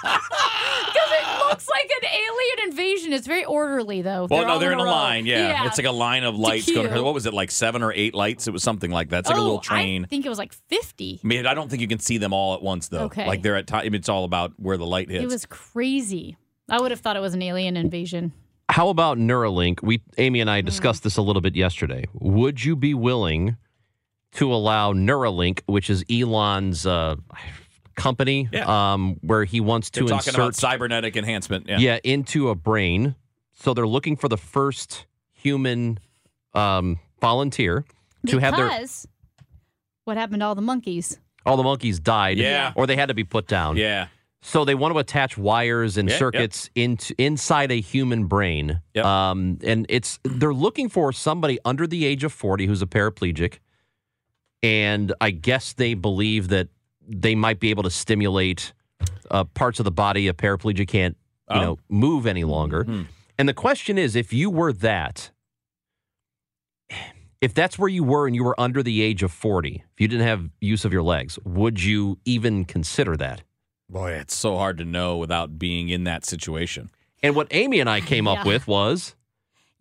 Because 0.02 1.10
it 1.12 1.46
looks 1.48 1.68
like 1.68 1.90
an 2.02 2.08
alien 2.08 2.70
invasion. 2.70 3.12
It's 3.12 3.26
very 3.26 3.44
orderly, 3.44 4.02
though. 4.02 4.26
Well, 4.30 4.46
no, 4.46 4.58
they're 4.58 4.72
in 4.72 4.80
a 4.80 4.84
row. 4.84 4.90
line. 4.90 5.26
Yeah. 5.26 5.66
it's 5.66 5.78
like 5.78 5.86
a 5.86 5.90
line 5.92 6.24
of 6.24 6.36
lights 6.36 6.70
going. 6.70 6.92
What 7.02 7.14
was 7.14 7.26
it 7.26 7.34
like 7.34 7.50
seven 7.50 7.82
or 7.82 7.92
eight 7.92 8.14
lights? 8.14 8.46
It 8.46 8.52
was 8.52 8.62
something 8.62 8.90
like 8.90 9.10
that. 9.10 9.20
It's 9.20 9.28
like 9.28 9.36
a 9.36 9.40
Oh, 9.40 9.44
little 9.44 9.60
train. 9.60 10.04
I 10.04 10.08
think 10.08 10.26
it 10.26 10.28
was 10.28 10.38
like 10.38 10.52
50. 10.52 11.20
I 11.22 11.26
mean, 11.26 11.46
I 11.46 11.54
don't 11.54 11.68
think 11.68 11.80
you 11.82 11.88
can 11.88 11.98
see 12.00 12.18
them 12.18 12.32
all 12.32 12.54
at 12.54 12.62
once 12.62 12.88
though. 12.88 13.04
Okay. 13.04 13.26
Like 13.26 13.42
they're 13.42 13.56
at 13.56 13.66
time. 13.66 13.94
It's 13.94 14.08
all 14.08 14.24
about 14.24 14.52
where 14.56 14.76
the 14.76 14.86
light 14.86 15.10
hits. 15.10 15.22
It 15.24 15.28
was 15.30 15.46
crazy. 15.46 16.36
I 16.68 16.80
would 16.80 16.90
have 16.90 17.00
thought 17.00 17.16
it 17.16 17.20
was 17.20 17.34
an 17.34 17.42
alien 17.42 17.76
invasion. 17.76 18.32
How 18.70 18.88
about 18.88 19.18
Neuralink? 19.18 19.82
We 19.82 20.00
Amy 20.16 20.40
and 20.40 20.48
I 20.48 20.60
discussed 20.60 21.02
this 21.02 21.16
a 21.16 21.22
little 21.22 21.42
bit 21.42 21.56
yesterday. 21.56 22.06
Would 22.14 22.64
you 22.64 22.76
be 22.76 22.94
willing 22.94 23.56
to 24.34 24.54
allow 24.54 24.92
Neuralink, 24.92 25.60
which 25.66 25.90
is 25.90 26.04
Elon's 26.08 26.86
uh, 26.86 27.16
company, 27.96 28.48
Yeah. 28.52 28.92
um, 28.92 29.18
where 29.22 29.44
he 29.44 29.60
wants 29.60 29.90
They're 29.90 30.04
to 30.04 30.08
talking 30.08 30.28
insert 30.28 30.34
about 30.40 30.54
cybernetic 30.54 31.16
enhancement. 31.16 31.66
Yeah. 31.68 31.78
yeah. 31.78 31.98
into 32.04 32.48
a 32.48 32.54
brain? 32.54 33.16
So 33.54 33.74
they're 33.74 33.88
looking 33.88 34.16
for 34.16 34.28
the 34.28 34.36
first 34.36 35.06
human 35.32 35.98
um, 36.54 37.00
volunteer 37.20 37.84
to 38.26 38.38
have 38.38 38.56
their 38.56 38.70
what 40.04 40.16
happened 40.16 40.40
to 40.40 40.46
all 40.46 40.54
the 40.54 40.62
monkeys? 40.62 41.18
all 41.46 41.56
the 41.56 41.62
monkeys 41.62 41.98
died, 41.98 42.38
Yeah. 42.38 42.72
or 42.76 42.86
they 42.86 42.96
had 42.96 43.06
to 43.06 43.14
be 43.14 43.24
put 43.24 43.46
down. 43.46 43.76
Yeah. 43.76 44.08
So 44.42 44.64
they 44.64 44.74
want 44.74 44.94
to 44.94 44.98
attach 44.98 45.36
wires 45.36 45.96
and 45.98 46.08
Yeah, 46.08 46.14
yep. 46.14 46.18
circuits 46.18 46.70
into 46.74 47.14
inside 47.18 47.70
a 47.70 47.80
human 47.80 48.24
brain. 48.26 48.80
Yep. 48.94 49.04
Um, 49.04 49.58
and 49.64 49.84
it's 49.88 50.18
they're 50.24 50.54
looking 50.54 50.88
for 50.88 51.12
somebody 51.12 51.58
under 51.64 51.86
the 51.86 52.06
age 52.06 52.24
of 52.24 52.32
40 52.32 52.66
who's 52.66 52.80
a 52.82 52.86
paraplegic. 52.86 53.58
And 54.62 55.12
I 55.20 55.30
guess 55.30 55.72
they 55.74 55.94
believe 55.94 56.48
that 56.48 56.68
they 57.06 57.34
might 57.34 57.60
be 57.60 57.70
able 57.70 57.82
to 57.82 57.90
stimulate 57.90 58.72
uh, 59.30 59.44
parts 59.44 59.78
of 59.78 59.84
the 59.84 59.90
body 59.90 60.28
a 60.28 60.32
paraplegic 60.32 60.88
can't, 60.88 61.16
you 61.50 61.56
Oh. 61.56 61.60
know, 61.60 61.78
move 61.88 62.26
any 62.26 62.44
longer. 62.44 62.84
Hmm. 62.84 63.02
And 63.38 63.48
the 63.48 63.54
question 63.54 63.98
is 63.98 64.16
if 64.16 64.32
you 64.32 64.48
were 64.50 64.72
that 64.72 65.30
if 67.40 67.54
that's 67.54 67.78
where 67.78 67.88
you 67.88 68.04
were 68.04 68.26
and 68.26 68.34
you 68.36 68.44
were 68.44 68.58
under 68.60 68.82
the 68.82 69.00
age 69.00 69.22
of 69.22 69.32
40, 69.32 69.82
if 69.94 70.00
you 70.00 70.08
didn't 70.08 70.26
have 70.26 70.50
use 70.60 70.84
of 70.84 70.92
your 70.92 71.02
legs, 71.02 71.38
would 71.44 71.82
you 71.82 72.18
even 72.26 72.64
consider 72.66 73.16
that? 73.16 73.42
Boy, 73.90 74.12
it's 74.12 74.36
so 74.36 74.56
hard 74.56 74.78
to 74.78 74.84
know 74.84 75.16
without 75.16 75.58
being 75.58 75.88
in 75.88 76.04
that 76.04 76.24
situation. 76.24 76.90
And 77.22 77.34
what 77.34 77.48
Amy 77.50 77.80
and 77.80 77.90
I 77.90 78.00
came 78.00 78.28
up 78.28 78.46
with 78.52 78.66
was 78.66 79.14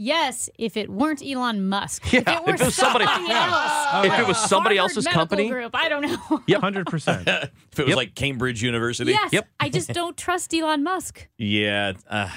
Yes, 0.01 0.49
if 0.57 0.77
it 0.77 0.89
weren't 0.89 1.21
Elon 1.21 1.67
Musk. 1.67 2.13
Yeah, 2.13 2.21
if 2.21 2.27
it 2.29 2.45
were 2.47 2.53
if 2.53 2.61
it 2.61 2.65
was 2.65 2.75
somebody- 2.75 3.05
somebody 3.05 3.33
else. 3.33 4.05
if 4.05 4.19
it 4.19 4.27
was 4.27 4.37
somebody 4.37 4.77
Harvard 4.77 4.91
else's 4.91 5.05
Medical 5.05 5.19
company. 5.21 5.49
Group, 5.49 5.75
I 5.75 5.89
don't 5.89 6.01
know. 6.03 6.41
Yep. 6.47 6.61
Hundred 6.61 6.87
percent. 6.87 7.27
if 7.27 7.43
it 7.77 7.79
was 7.79 7.87
Yep. 7.89 7.97
like 7.97 8.15
Cambridge 8.15 8.63
University. 8.63 9.11
yes, 9.11 9.31
Yep. 9.33 9.47
I 9.59 9.67
just 9.69 9.89
don't 9.89 10.15
trust 10.15 10.53
Elon 10.53 10.83
Musk. 10.83 11.27
Yeah. 11.37 11.93
Uh, 12.09 12.29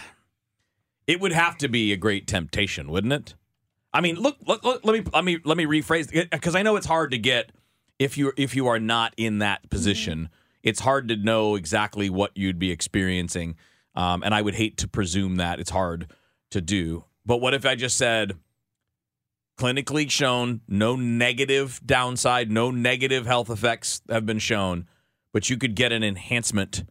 it 1.06 1.20
would 1.20 1.32
have 1.32 1.56
to 1.58 1.68
be 1.68 1.92
a 1.92 1.96
great 1.96 2.26
temptation, 2.26 2.90
wouldn't 2.90 3.12
it? 3.12 3.34
I 3.94 4.00
mean, 4.00 4.16
look, 4.16 4.38
look, 4.46 4.64
look 4.64 4.84
let 4.84 4.92
me 5.04 5.10
let 5.12 5.24
me 5.24 5.38
let 5.44 5.56
me 5.56 5.64
rephrase 5.66 6.30
because 6.30 6.54
I 6.56 6.62
know 6.62 6.74
it's 6.76 6.86
hard 6.86 7.10
to 7.12 7.18
get 7.18 7.50
if 7.98 8.18
you 8.18 8.32
if 8.36 8.56
you 8.56 8.66
are 8.68 8.78
not 8.80 9.14
in 9.16 9.38
that 9.38 9.68
position. 9.70 10.30
It's 10.62 10.80
hard 10.80 11.08
to 11.08 11.16
know 11.16 11.56
exactly 11.56 12.08
what 12.08 12.36
you'd 12.36 12.58
be 12.58 12.70
experiencing, 12.70 13.56
um, 13.94 14.22
and 14.22 14.34
I 14.34 14.42
would 14.42 14.54
hate 14.54 14.76
to 14.78 14.88
presume 14.88 15.36
that 15.36 15.60
it's 15.60 15.70
hard 15.70 16.12
to 16.50 16.60
do. 16.60 17.04
But 17.26 17.40
what 17.40 17.54
if 17.54 17.66
I 17.66 17.74
just 17.74 17.96
said, 17.96 18.36
clinically 19.58 20.10
shown, 20.10 20.60
no 20.68 20.96
negative 20.96 21.80
downside, 21.84 22.50
no 22.50 22.70
negative 22.70 23.26
health 23.26 23.50
effects 23.50 24.02
have 24.08 24.26
been 24.26 24.38
shown, 24.38 24.88
but 25.32 25.50
you 25.50 25.56
could 25.56 25.74
get 25.74 25.92
an 25.92 26.02
enhancement 26.02 26.84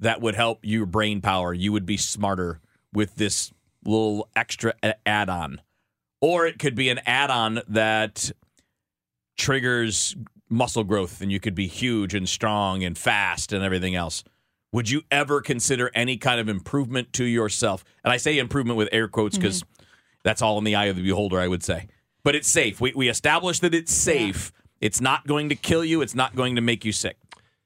that 0.00 0.20
would 0.20 0.34
help 0.34 0.60
your 0.62 0.86
brain 0.86 1.20
power. 1.20 1.54
You 1.54 1.72
would 1.72 1.86
be 1.86 1.96
smarter 1.96 2.60
with 2.92 3.14
this 3.16 3.52
little 3.84 4.28
extra 4.34 4.74
add-on. 5.06 5.60
Or 6.20 6.46
it 6.46 6.58
could 6.58 6.74
be 6.74 6.88
an 6.88 7.00
add-on 7.06 7.60
that 7.68 8.30
triggers 9.36 10.16
muscle 10.52 10.84
growth 10.84 11.20
and 11.20 11.32
you 11.32 11.40
could 11.40 11.54
be 11.54 11.66
huge 11.66 12.14
and 12.14 12.28
strong 12.28 12.84
and 12.84 12.96
fast 12.96 13.52
and 13.52 13.64
everything 13.64 13.94
else. 13.94 14.22
Would 14.72 14.88
you 14.88 15.02
ever 15.10 15.40
consider 15.40 15.90
any 15.94 16.16
kind 16.16 16.40
of 16.40 16.48
improvement 16.48 17.12
to 17.14 17.24
yourself? 17.24 17.84
And 18.04 18.12
I 18.12 18.16
say 18.16 18.38
improvement 18.38 18.78
with 18.78 18.88
air 18.92 19.08
quotes 19.08 19.36
because 19.36 19.64
that's 20.22 20.40
all 20.40 20.58
in 20.58 20.64
the 20.64 20.74
eye 20.74 20.86
of 20.86 20.96
the 20.96 21.02
beholder, 21.02 21.38
I 21.38 21.48
would 21.48 21.62
say. 21.62 21.88
But 22.24 22.34
it's 22.34 22.48
safe. 22.48 22.80
We, 22.80 22.92
we 22.94 23.08
established 23.08 23.62
that 23.62 23.74
it's 23.74 23.92
safe. 23.92 24.52
It's 24.80 25.00
not 25.00 25.26
going 25.26 25.48
to 25.48 25.54
kill 25.54 25.84
you. 25.84 26.00
It's 26.00 26.14
not 26.14 26.34
going 26.34 26.54
to 26.56 26.60
make 26.60 26.84
you 26.84 26.92
sick. 26.92 27.16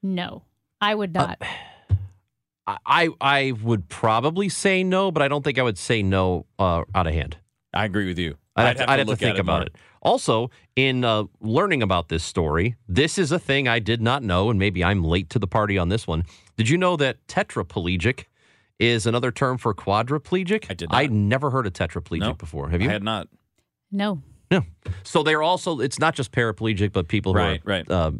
No, 0.03 0.43
I 0.81 0.95
would 0.95 1.13
not. 1.13 1.41
I 2.67 3.09
I 3.21 3.53
would 3.63 3.87
probably 3.87 4.49
say 4.49 4.83
no, 4.83 5.09
but 5.09 5.23
I 5.23 5.27
don't 5.27 5.43
think 5.43 5.57
I 5.57 5.63
would 5.63 5.77
say 5.77 6.03
no 6.03 6.45
uh, 6.59 6.83
out 6.93 7.07
of 7.07 7.13
hand. 7.13 7.37
I 7.73 7.85
agree 7.85 8.07
with 8.07 8.19
you. 8.19 8.37
I'd, 8.57 8.67
have, 8.67 8.77
to, 8.77 8.89
I'd 8.91 8.99
have 8.99 9.07
to 9.07 9.15
think 9.15 9.35
at 9.35 9.39
about 9.39 9.59
more. 9.59 9.65
it. 9.67 9.75
Also, 10.01 10.49
in 10.75 11.03
uh, 11.03 11.23
learning 11.41 11.81
about 11.83 12.09
this 12.09 12.23
story, 12.23 12.75
this 12.87 13.17
is 13.17 13.31
a 13.31 13.39
thing 13.39 13.67
I 13.67 13.79
did 13.79 14.01
not 14.01 14.23
know, 14.23 14.49
and 14.49 14.57
maybe 14.59 14.83
I'm 14.83 15.03
late 15.03 15.29
to 15.31 15.39
the 15.39 15.47
party 15.47 15.77
on 15.77 15.89
this 15.89 16.07
one. 16.07 16.23
Did 16.55 16.69
you 16.69 16.77
know 16.77 16.95
that 16.97 17.25
tetraplegic 17.27 18.25
is 18.79 19.05
another 19.05 19.31
term 19.31 19.57
for 19.57 19.73
quadriplegic? 19.73 20.67
I 20.69 20.73
did 20.73 20.89
I 20.91 21.03
not. 21.07 21.11
never 21.11 21.49
heard 21.49 21.67
of 21.67 21.73
tetraplegic 21.73 22.19
Nope. 22.19 22.37
before. 22.37 22.69
Have 22.69 22.81
you? 22.81 22.89
I 22.89 22.93
had 22.93 23.03
not. 23.03 23.27
no. 23.91 24.21
No. 24.49 24.63
So 25.03 25.23
they're 25.23 25.43
also, 25.43 25.81
it's 25.81 25.99
not 25.99 26.15
just 26.15 26.31
paraplegic, 26.31 26.93
but 26.93 27.09
people 27.09 27.33
who 27.33 27.39
Right, 27.39 27.59
are, 27.65 27.69
right. 27.69 27.91
Uh, 27.91 28.11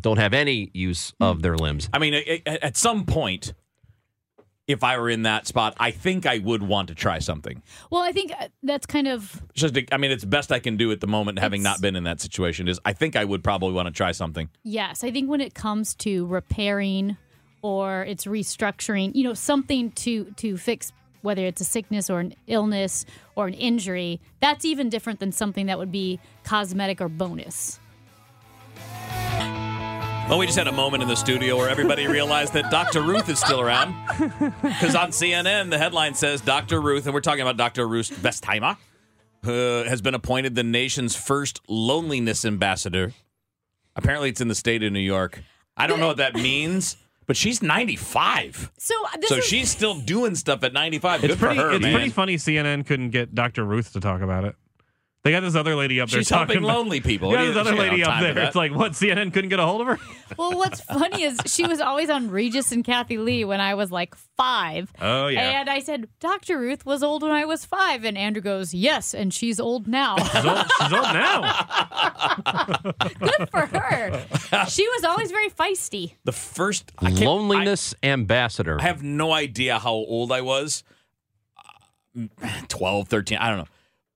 don't 0.00 0.16
have 0.16 0.32
any 0.32 0.70
use 0.72 1.12
of 1.20 1.42
their 1.42 1.56
limbs. 1.58 1.90
I 1.92 1.98
mean, 1.98 2.14
a- 2.14 2.42
a- 2.46 2.64
at 2.64 2.76
some 2.78 3.04
point, 3.04 3.52
if 4.66 4.82
I 4.82 4.98
were 4.98 5.10
in 5.10 5.22
that 5.22 5.46
spot, 5.46 5.74
I 5.78 5.90
think 5.90 6.26
I 6.26 6.38
would 6.38 6.62
want 6.62 6.88
to 6.88 6.94
try 6.94 7.18
something. 7.18 7.62
Well, 7.90 8.02
I 8.02 8.12
think 8.12 8.32
uh, 8.32 8.48
that's 8.62 8.86
kind 8.86 9.06
of 9.08 9.42
It's 9.50 9.60
Just, 9.60 9.78
I 9.92 9.96
mean, 9.96 10.10
it's 10.10 10.24
best 10.24 10.52
I 10.52 10.58
can 10.58 10.76
do 10.76 10.90
at 10.90 11.00
the 11.00 11.06
moment, 11.06 11.38
having 11.38 11.62
not 11.62 11.80
been 11.80 11.96
in 11.96 12.04
that 12.04 12.20
situation. 12.20 12.68
Is 12.68 12.80
I 12.84 12.92
think 12.92 13.16
I 13.16 13.24
would 13.24 13.44
probably 13.44 13.72
want 13.72 13.86
to 13.86 13.92
try 13.92 14.12
something. 14.12 14.48
yes. 14.62 15.04
I 15.04 15.10
think 15.10 15.28
when 15.28 15.40
it 15.40 15.54
comes 15.54 15.94
to 15.96 16.26
repairing 16.26 17.16
or 17.62 18.04
it's 18.04 18.24
restructuring, 18.24 19.14
you 19.14 19.24
know, 19.24 19.34
something 19.34 19.90
to 19.92 20.32
to 20.36 20.56
fix 20.56 20.92
whether 21.22 21.46
it's 21.46 21.60
a 21.60 21.64
sickness 21.64 22.10
or 22.10 22.20
an 22.20 22.34
illness 22.46 23.06
or 23.34 23.46
an 23.46 23.54
injury, 23.54 24.20
that's 24.40 24.64
even 24.66 24.90
different 24.90 25.20
than 25.20 25.32
something 25.32 25.66
that 25.66 25.78
would 25.78 25.90
be 25.90 26.20
cosmetic 26.44 27.00
or 27.00 27.08
bonus. 27.08 27.80
Well, 30.28 30.38
we 30.38 30.46
just 30.46 30.56
had 30.58 30.66
a 30.68 30.72
moment 30.72 31.02
in 31.02 31.08
the 31.08 31.14
studio 31.16 31.56
where 31.56 31.68
everybody 31.68 32.06
realized 32.08 32.54
that 32.54 32.70
Dr. 32.70 33.02
Ruth 33.02 33.28
is 33.28 33.38
still 33.38 33.60
around. 33.60 33.94
Because 34.62 34.94
on 34.96 35.10
CNN, 35.10 35.70
the 35.70 35.76
headline 35.78 36.14
says 36.14 36.40
Dr. 36.40 36.80
Ruth, 36.80 37.04
and 37.04 37.12
we're 37.14 37.20
talking 37.20 37.42
about 37.42 37.56
Dr. 37.58 37.86
Ruth 37.86 38.10
Westheimer, 38.22 38.76
uh, 39.44 39.84
has 39.88 40.00
been 40.00 40.14
appointed 40.14 40.54
the 40.54 40.62
nation's 40.64 41.14
first 41.14 41.60
loneliness 41.68 42.44
ambassador. 42.46 43.12
Apparently, 43.96 44.30
it's 44.30 44.40
in 44.40 44.48
the 44.48 44.54
state 44.54 44.82
of 44.82 44.92
New 44.92 44.98
York. 44.98 45.42
I 45.76 45.86
don't 45.86 46.00
know 46.00 46.06
what 46.08 46.16
that 46.16 46.34
means, 46.34 46.96
but 47.26 47.36
she's 47.36 47.62
95. 47.62 48.72
So 48.78 48.94
uh, 49.04 49.08
this 49.20 49.28
So 49.28 49.36
is, 49.36 49.44
she's 49.44 49.70
still 49.70 49.94
doing 50.00 50.34
stuff 50.34 50.64
at 50.64 50.72
95. 50.72 51.22
It's 51.24 51.34
Good 51.34 51.38
pretty. 51.38 51.56
for 51.56 51.62
her, 51.68 51.72
it's 51.72 51.82
man. 51.82 51.94
pretty 51.94 52.10
funny. 52.10 52.36
CNN 52.36 52.86
couldn't 52.86 53.10
get 53.10 53.34
Dr. 53.34 53.64
Ruth 53.64 53.92
to 53.92 54.00
talk 54.00 54.22
about 54.22 54.44
it. 54.44 54.56
They 55.24 55.30
got 55.30 55.40
this 55.40 55.54
other 55.54 55.74
lady 55.74 56.02
up 56.02 56.10
there 56.10 56.20
She's 56.20 56.28
talking 56.28 56.48
helping 56.56 56.64
about- 56.64 56.76
lonely 56.76 57.00
people. 57.00 57.32
Yeah, 57.32 57.38
What 57.38 57.42
do 57.44 57.48
this 57.54 57.56
other 57.66 57.74
lady 57.76 58.04
up 58.04 58.20
there. 58.20 58.38
It's 58.40 58.54
like 58.54 58.74
what 58.74 58.92
CNN 58.92 59.32
couldn't 59.32 59.48
get 59.48 59.58
a 59.58 59.64
hold 59.64 59.80
of 59.80 59.86
her. 59.86 59.98
well, 60.36 60.52
what's 60.58 60.82
funny 60.82 61.22
is 61.22 61.38
she 61.46 61.66
was 61.66 61.80
always 61.80 62.10
on 62.10 62.30
Regis 62.30 62.72
and 62.72 62.84
Kathie 62.84 63.16
Lee 63.16 63.42
when 63.46 63.58
I 63.58 63.72
was 63.74 63.90
like 63.90 64.14
five. 64.36 64.92
Oh 65.00 65.28
yeah. 65.28 65.60
And 65.62 65.70
I 65.70 65.78
said, 65.78 66.08
Dr. 66.20 66.58
Ruth 66.58 66.84
was 66.84 67.02
old 67.02 67.22
when 67.22 67.30
I 67.32 67.46
was 67.46 67.64
five. 67.64 68.04
And 68.04 68.18
Andrew 68.18 68.42
goes, 68.42 68.74
Yes, 68.74 69.14
and 69.14 69.32
she's 69.32 69.58
old 69.58 69.88
now. 69.88 70.16
She's 70.18 70.44
old, 70.44 70.66
she's 70.82 70.92
old 70.92 71.02
now. 71.14 71.54
Good 73.18 73.48
for 73.50 73.64
her. 73.66 74.26
She 74.68 74.86
was 74.88 75.04
always 75.04 75.30
very 75.30 75.48
feisty. 75.48 76.16
the 76.24 76.32
first 76.32 76.92
I 76.98 77.06
can't- 77.08 77.22
I- 77.22 77.24
Loneliness 77.24 77.94
ambassador. 78.02 78.76
I 78.78 78.82
have 78.82 79.02
no 79.02 79.32
idea 79.32 79.78
how 79.78 79.92
old 79.94 80.32
I 80.32 80.42
was. 80.42 80.84
Uh, 82.42 82.60
12, 82.68 83.08
13, 83.08 83.38
I 83.38 83.48
don't 83.48 83.58
know. 83.58 83.66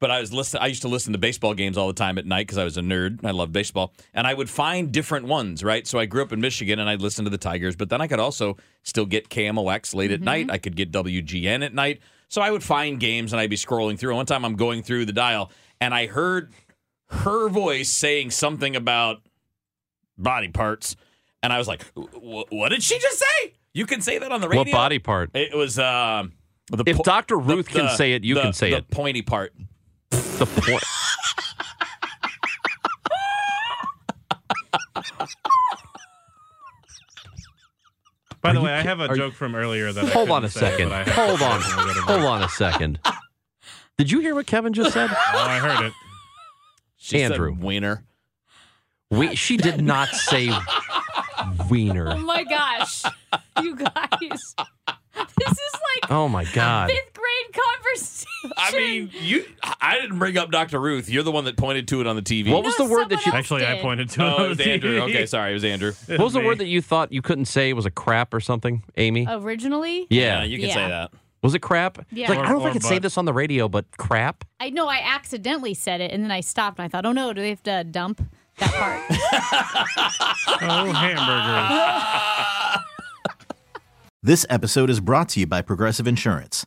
But 0.00 0.10
I 0.12 0.20
was 0.20 0.32
listen 0.32 0.60
I 0.62 0.66
used 0.66 0.82
to 0.82 0.88
listen 0.88 1.12
to 1.12 1.18
baseball 1.18 1.54
games 1.54 1.76
all 1.76 1.88
the 1.88 1.92
time 1.92 2.18
at 2.18 2.26
night 2.26 2.46
because 2.46 2.58
I 2.58 2.64
was 2.64 2.76
a 2.76 2.80
nerd. 2.82 3.24
I 3.24 3.32
loved 3.32 3.52
baseball. 3.52 3.92
And 4.14 4.26
I 4.26 4.34
would 4.34 4.48
find 4.48 4.92
different 4.92 5.26
ones, 5.26 5.64
right? 5.64 5.86
So 5.86 5.98
I 5.98 6.06
grew 6.06 6.22
up 6.22 6.32
in 6.32 6.40
Michigan 6.40 6.78
and 6.78 6.88
I'd 6.88 7.02
listen 7.02 7.24
to 7.24 7.30
the 7.30 7.38
Tigers, 7.38 7.74
but 7.74 7.88
then 7.90 8.00
I 8.00 8.06
could 8.06 8.20
also 8.20 8.56
still 8.84 9.06
get 9.06 9.28
KMOX 9.28 9.94
late 9.94 10.12
at 10.12 10.20
night. 10.20 10.50
I 10.50 10.58
could 10.58 10.76
get 10.76 10.92
WGN 10.92 11.64
at 11.64 11.74
night. 11.74 12.00
So 12.28 12.40
I 12.42 12.50
would 12.50 12.62
find 12.62 13.00
games 13.00 13.32
and 13.32 13.40
I'd 13.40 13.50
be 13.50 13.56
scrolling 13.56 13.98
through. 13.98 14.10
And 14.10 14.18
one 14.18 14.26
time 14.26 14.44
I'm 14.44 14.54
going 14.56 14.82
through 14.82 15.06
the 15.06 15.12
dial 15.12 15.50
and 15.80 15.92
I 15.92 16.06
heard 16.06 16.52
her 17.10 17.48
voice 17.48 17.88
saying 17.88 18.30
something 18.30 18.76
about 18.76 19.22
body 20.16 20.48
parts. 20.48 20.94
And 21.42 21.52
I 21.52 21.58
was 21.58 21.66
like, 21.66 21.84
what 21.94 22.68
did 22.68 22.82
she 22.82 22.98
just 22.98 23.18
say? 23.18 23.54
You 23.72 23.86
can 23.86 24.00
say 24.00 24.18
that 24.18 24.30
on 24.30 24.40
the 24.40 24.48
radio. 24.48 24.62
what 24.64 24.72
body 24.72 24.98
part? 24.98 25.30
It 25.34 25.56
was 25.56 25.78
um 25.78 26.32
the 26.70 26.84
If 26.86 26.96
po- 26.98 27.02
Dr. 27.02 27.34
the- 27.36 27.42
Ruth 27.42 27.68
can 27.68 27.86
the- 27.86 27.96
say 27.96 28.12
it, 28.12 28.24
you 28.24 28.34
the- 28.34 28.42
can 28.42 28.52
say 28.52 28.70
the 28.70 28.78
it. 28.78 28.90
pointy 28.90 29.22
part. 29.22 29.54
The 30.38 30.46
point. 30.46 30.82
By 38.40 38.52
the 38.52 38.60
way, 38.60 38.72
I 38.72 38.82
have 38.82 39.00
a 39.00 39.08
are 39.08 39.16
you- 39.16 39.22
joke 39.22 39.34
from 39.34 39.54
earlier 39.54 39.92
that 39.92 40.04
I 40.04 40.08
Hold 40.10 40.30
on 40.30 40.44
a 40.44 40.48
say, 40.48 40.60
second. 40.60 40.90
but 40.90 41.08
I 41.08 41.10
Hold 41.10 41.42
on. 41.42 41.60
say 41.60 41.70
it 41.70 41.76
when 41.76 41.86
we 41.88 41.94
go 41.94 42.00
to 42.00 42.06
Hold 42.06 42.24
on 42.24 42.42
a 42.42 42.48
second. 42.48 43.00
Did 43.96 44.10
you 44.12 44.20
hear 44.20 44.34
what 44.34 44.46
Kevin 44.46 44.72
just 44.72 44.92
said? 44.92 45.10
Oh, 45.32 45.38
I 45.38 45.58
heard 45.58 45.86
it. 45.86 45.92
She 46.96 47.18
said 47.18 47.32
Andrew. 47.32 47.52
wiener. 47.58 48.04
We, 49.10 49.34
she 49.34 49.56
did 49.56 49.82
not 49.82 50.08
say 50.10 50.50
Wiener. 51.70 52.10
Oh 52.12 52.18
my 52.18 52.44
gosh. 52.44 53.04
You 53.62 53.76
guys. 53.76 54.54
This 55.36 55.50
is 55.50 55.72
like 55.74 56.10
Oh 56.12 56.28
my 56.28 56.44
God. 56.44 56.90
fifth 56.90 57.17
grade 57.52 57.64
conversation. 57.64 58.52
I 58.56 58.72
mean, 58.72 59.10
you. 59.12 59.44
I 59.80 59.98
didn't 60.00 60.18
bring 60.18 60.36
up 60.38 60.50
Dr. 60.50 60.80
Ruth. 60.80 61.08
You're 61.08 61.22
the 61.22 61.32
one 61.32 61.44
that 61.44 61.56
pointed 61.56 61.88
to 61.88 62.00
it 62.00 62.06
on 62.06 62.16
the 62.16 62.22
TV. 62.22 62.52
What 62.52 62.64
was 62.64 62.76
the 62.76 62.84
word 62.84 63.08
that 63.08 63.16
you? 63.16 63.22
someone 63.22 63.36
else 63.38 63.44
Actually, 63.44 63.66
I 63.66 63.74
did. 63.74 63.82
pointed 63.82 64.10
to 64.10 64.22
oh, 64.22 64.26
it. 64.26 64.30
Oh, 64.30 64.36
on 64.36 64.44
it 64.44 64.48
was 64.48 64.60
Andrew. 64.60 64.98
TV. 64.98 65.02
Okay, 65.10 65.26
sorry, 65.26 65.50
it 65.50 65.54
was 65.54 65.64
Andrew. 65.64 65.92
What 66.08 66.20
was 66.20 66.32
the 66.32 66.40
word 66.40 66.58
that 66.58 66.66
you 66.66 66.80
thought 66.82 67.12
you 67.12 67.22
couldn't 67.22 67.46
say? 67.46 67.72
Was 67.72 67.86
a 67.86 67.90
crap 67.90 68.32
or 68.34 68.40
something, 68.40 68.82
Amy? 68.96 69.26
Originally, 69.28 70.06
yeah. 70.10 70.42
you 70.44 70.58
can 70.58 70.68
Yeah. 70.68 70.74
say 70.74 70.88
that. 70.88 71.10
Was 71.42 71.54
it 71.54 71.60
crap? 71.60 72.04
Yeah. 72.10 72.24
It's 72.24 72.30
like, 72.30 72.38
Or- 72.40 72.44
I 72.46 72.48
don't 72.48 72.58
know 72.58 72.60
if 72.60 72.66
or 72.66 72.70
I 72.70 72.72
could 72.72 72.82
say 72.82 72.96
butt. 72.96 73.02
this 73.02 73.16
on 73.18 73.24
the 73.24 73.32
radio, 73.32 73.68
but 73.68 73.84
crap. 73.96 74.44
I 74.58 74.70
know 74.70 74.88
I 74.88 75.00
accidentally 75.04 75.74
said 75.74 76.00
it 76.00 76.10
and 76.10 76.24
then 76.24 76.32
I 76.32 76.40
stopped 76.40 76.78
and 76.78 76.84
I 76.84 76.88
thought, 76.88 77.06
oh 77.06 77.12
no, 77.12 77.32
do 77.32 77.40
they 77.40 77.50
have 77.50 77.62
to 77.64 77.84
dump 77.84 78.22
that 78.58 78.72
part? 78.74 79.02
Oh, 80.60 80.92
hamburgers. 80.92 82.84
This 84.20 84.44
episode 84.50 84.90
is 84.90 84.98
brought 84.98 85.28
to 85.30 85.40
you 85.40 85.46
by 85.46 85.62
Progressive 85.62 86.08
Insurance. 86.08 86.66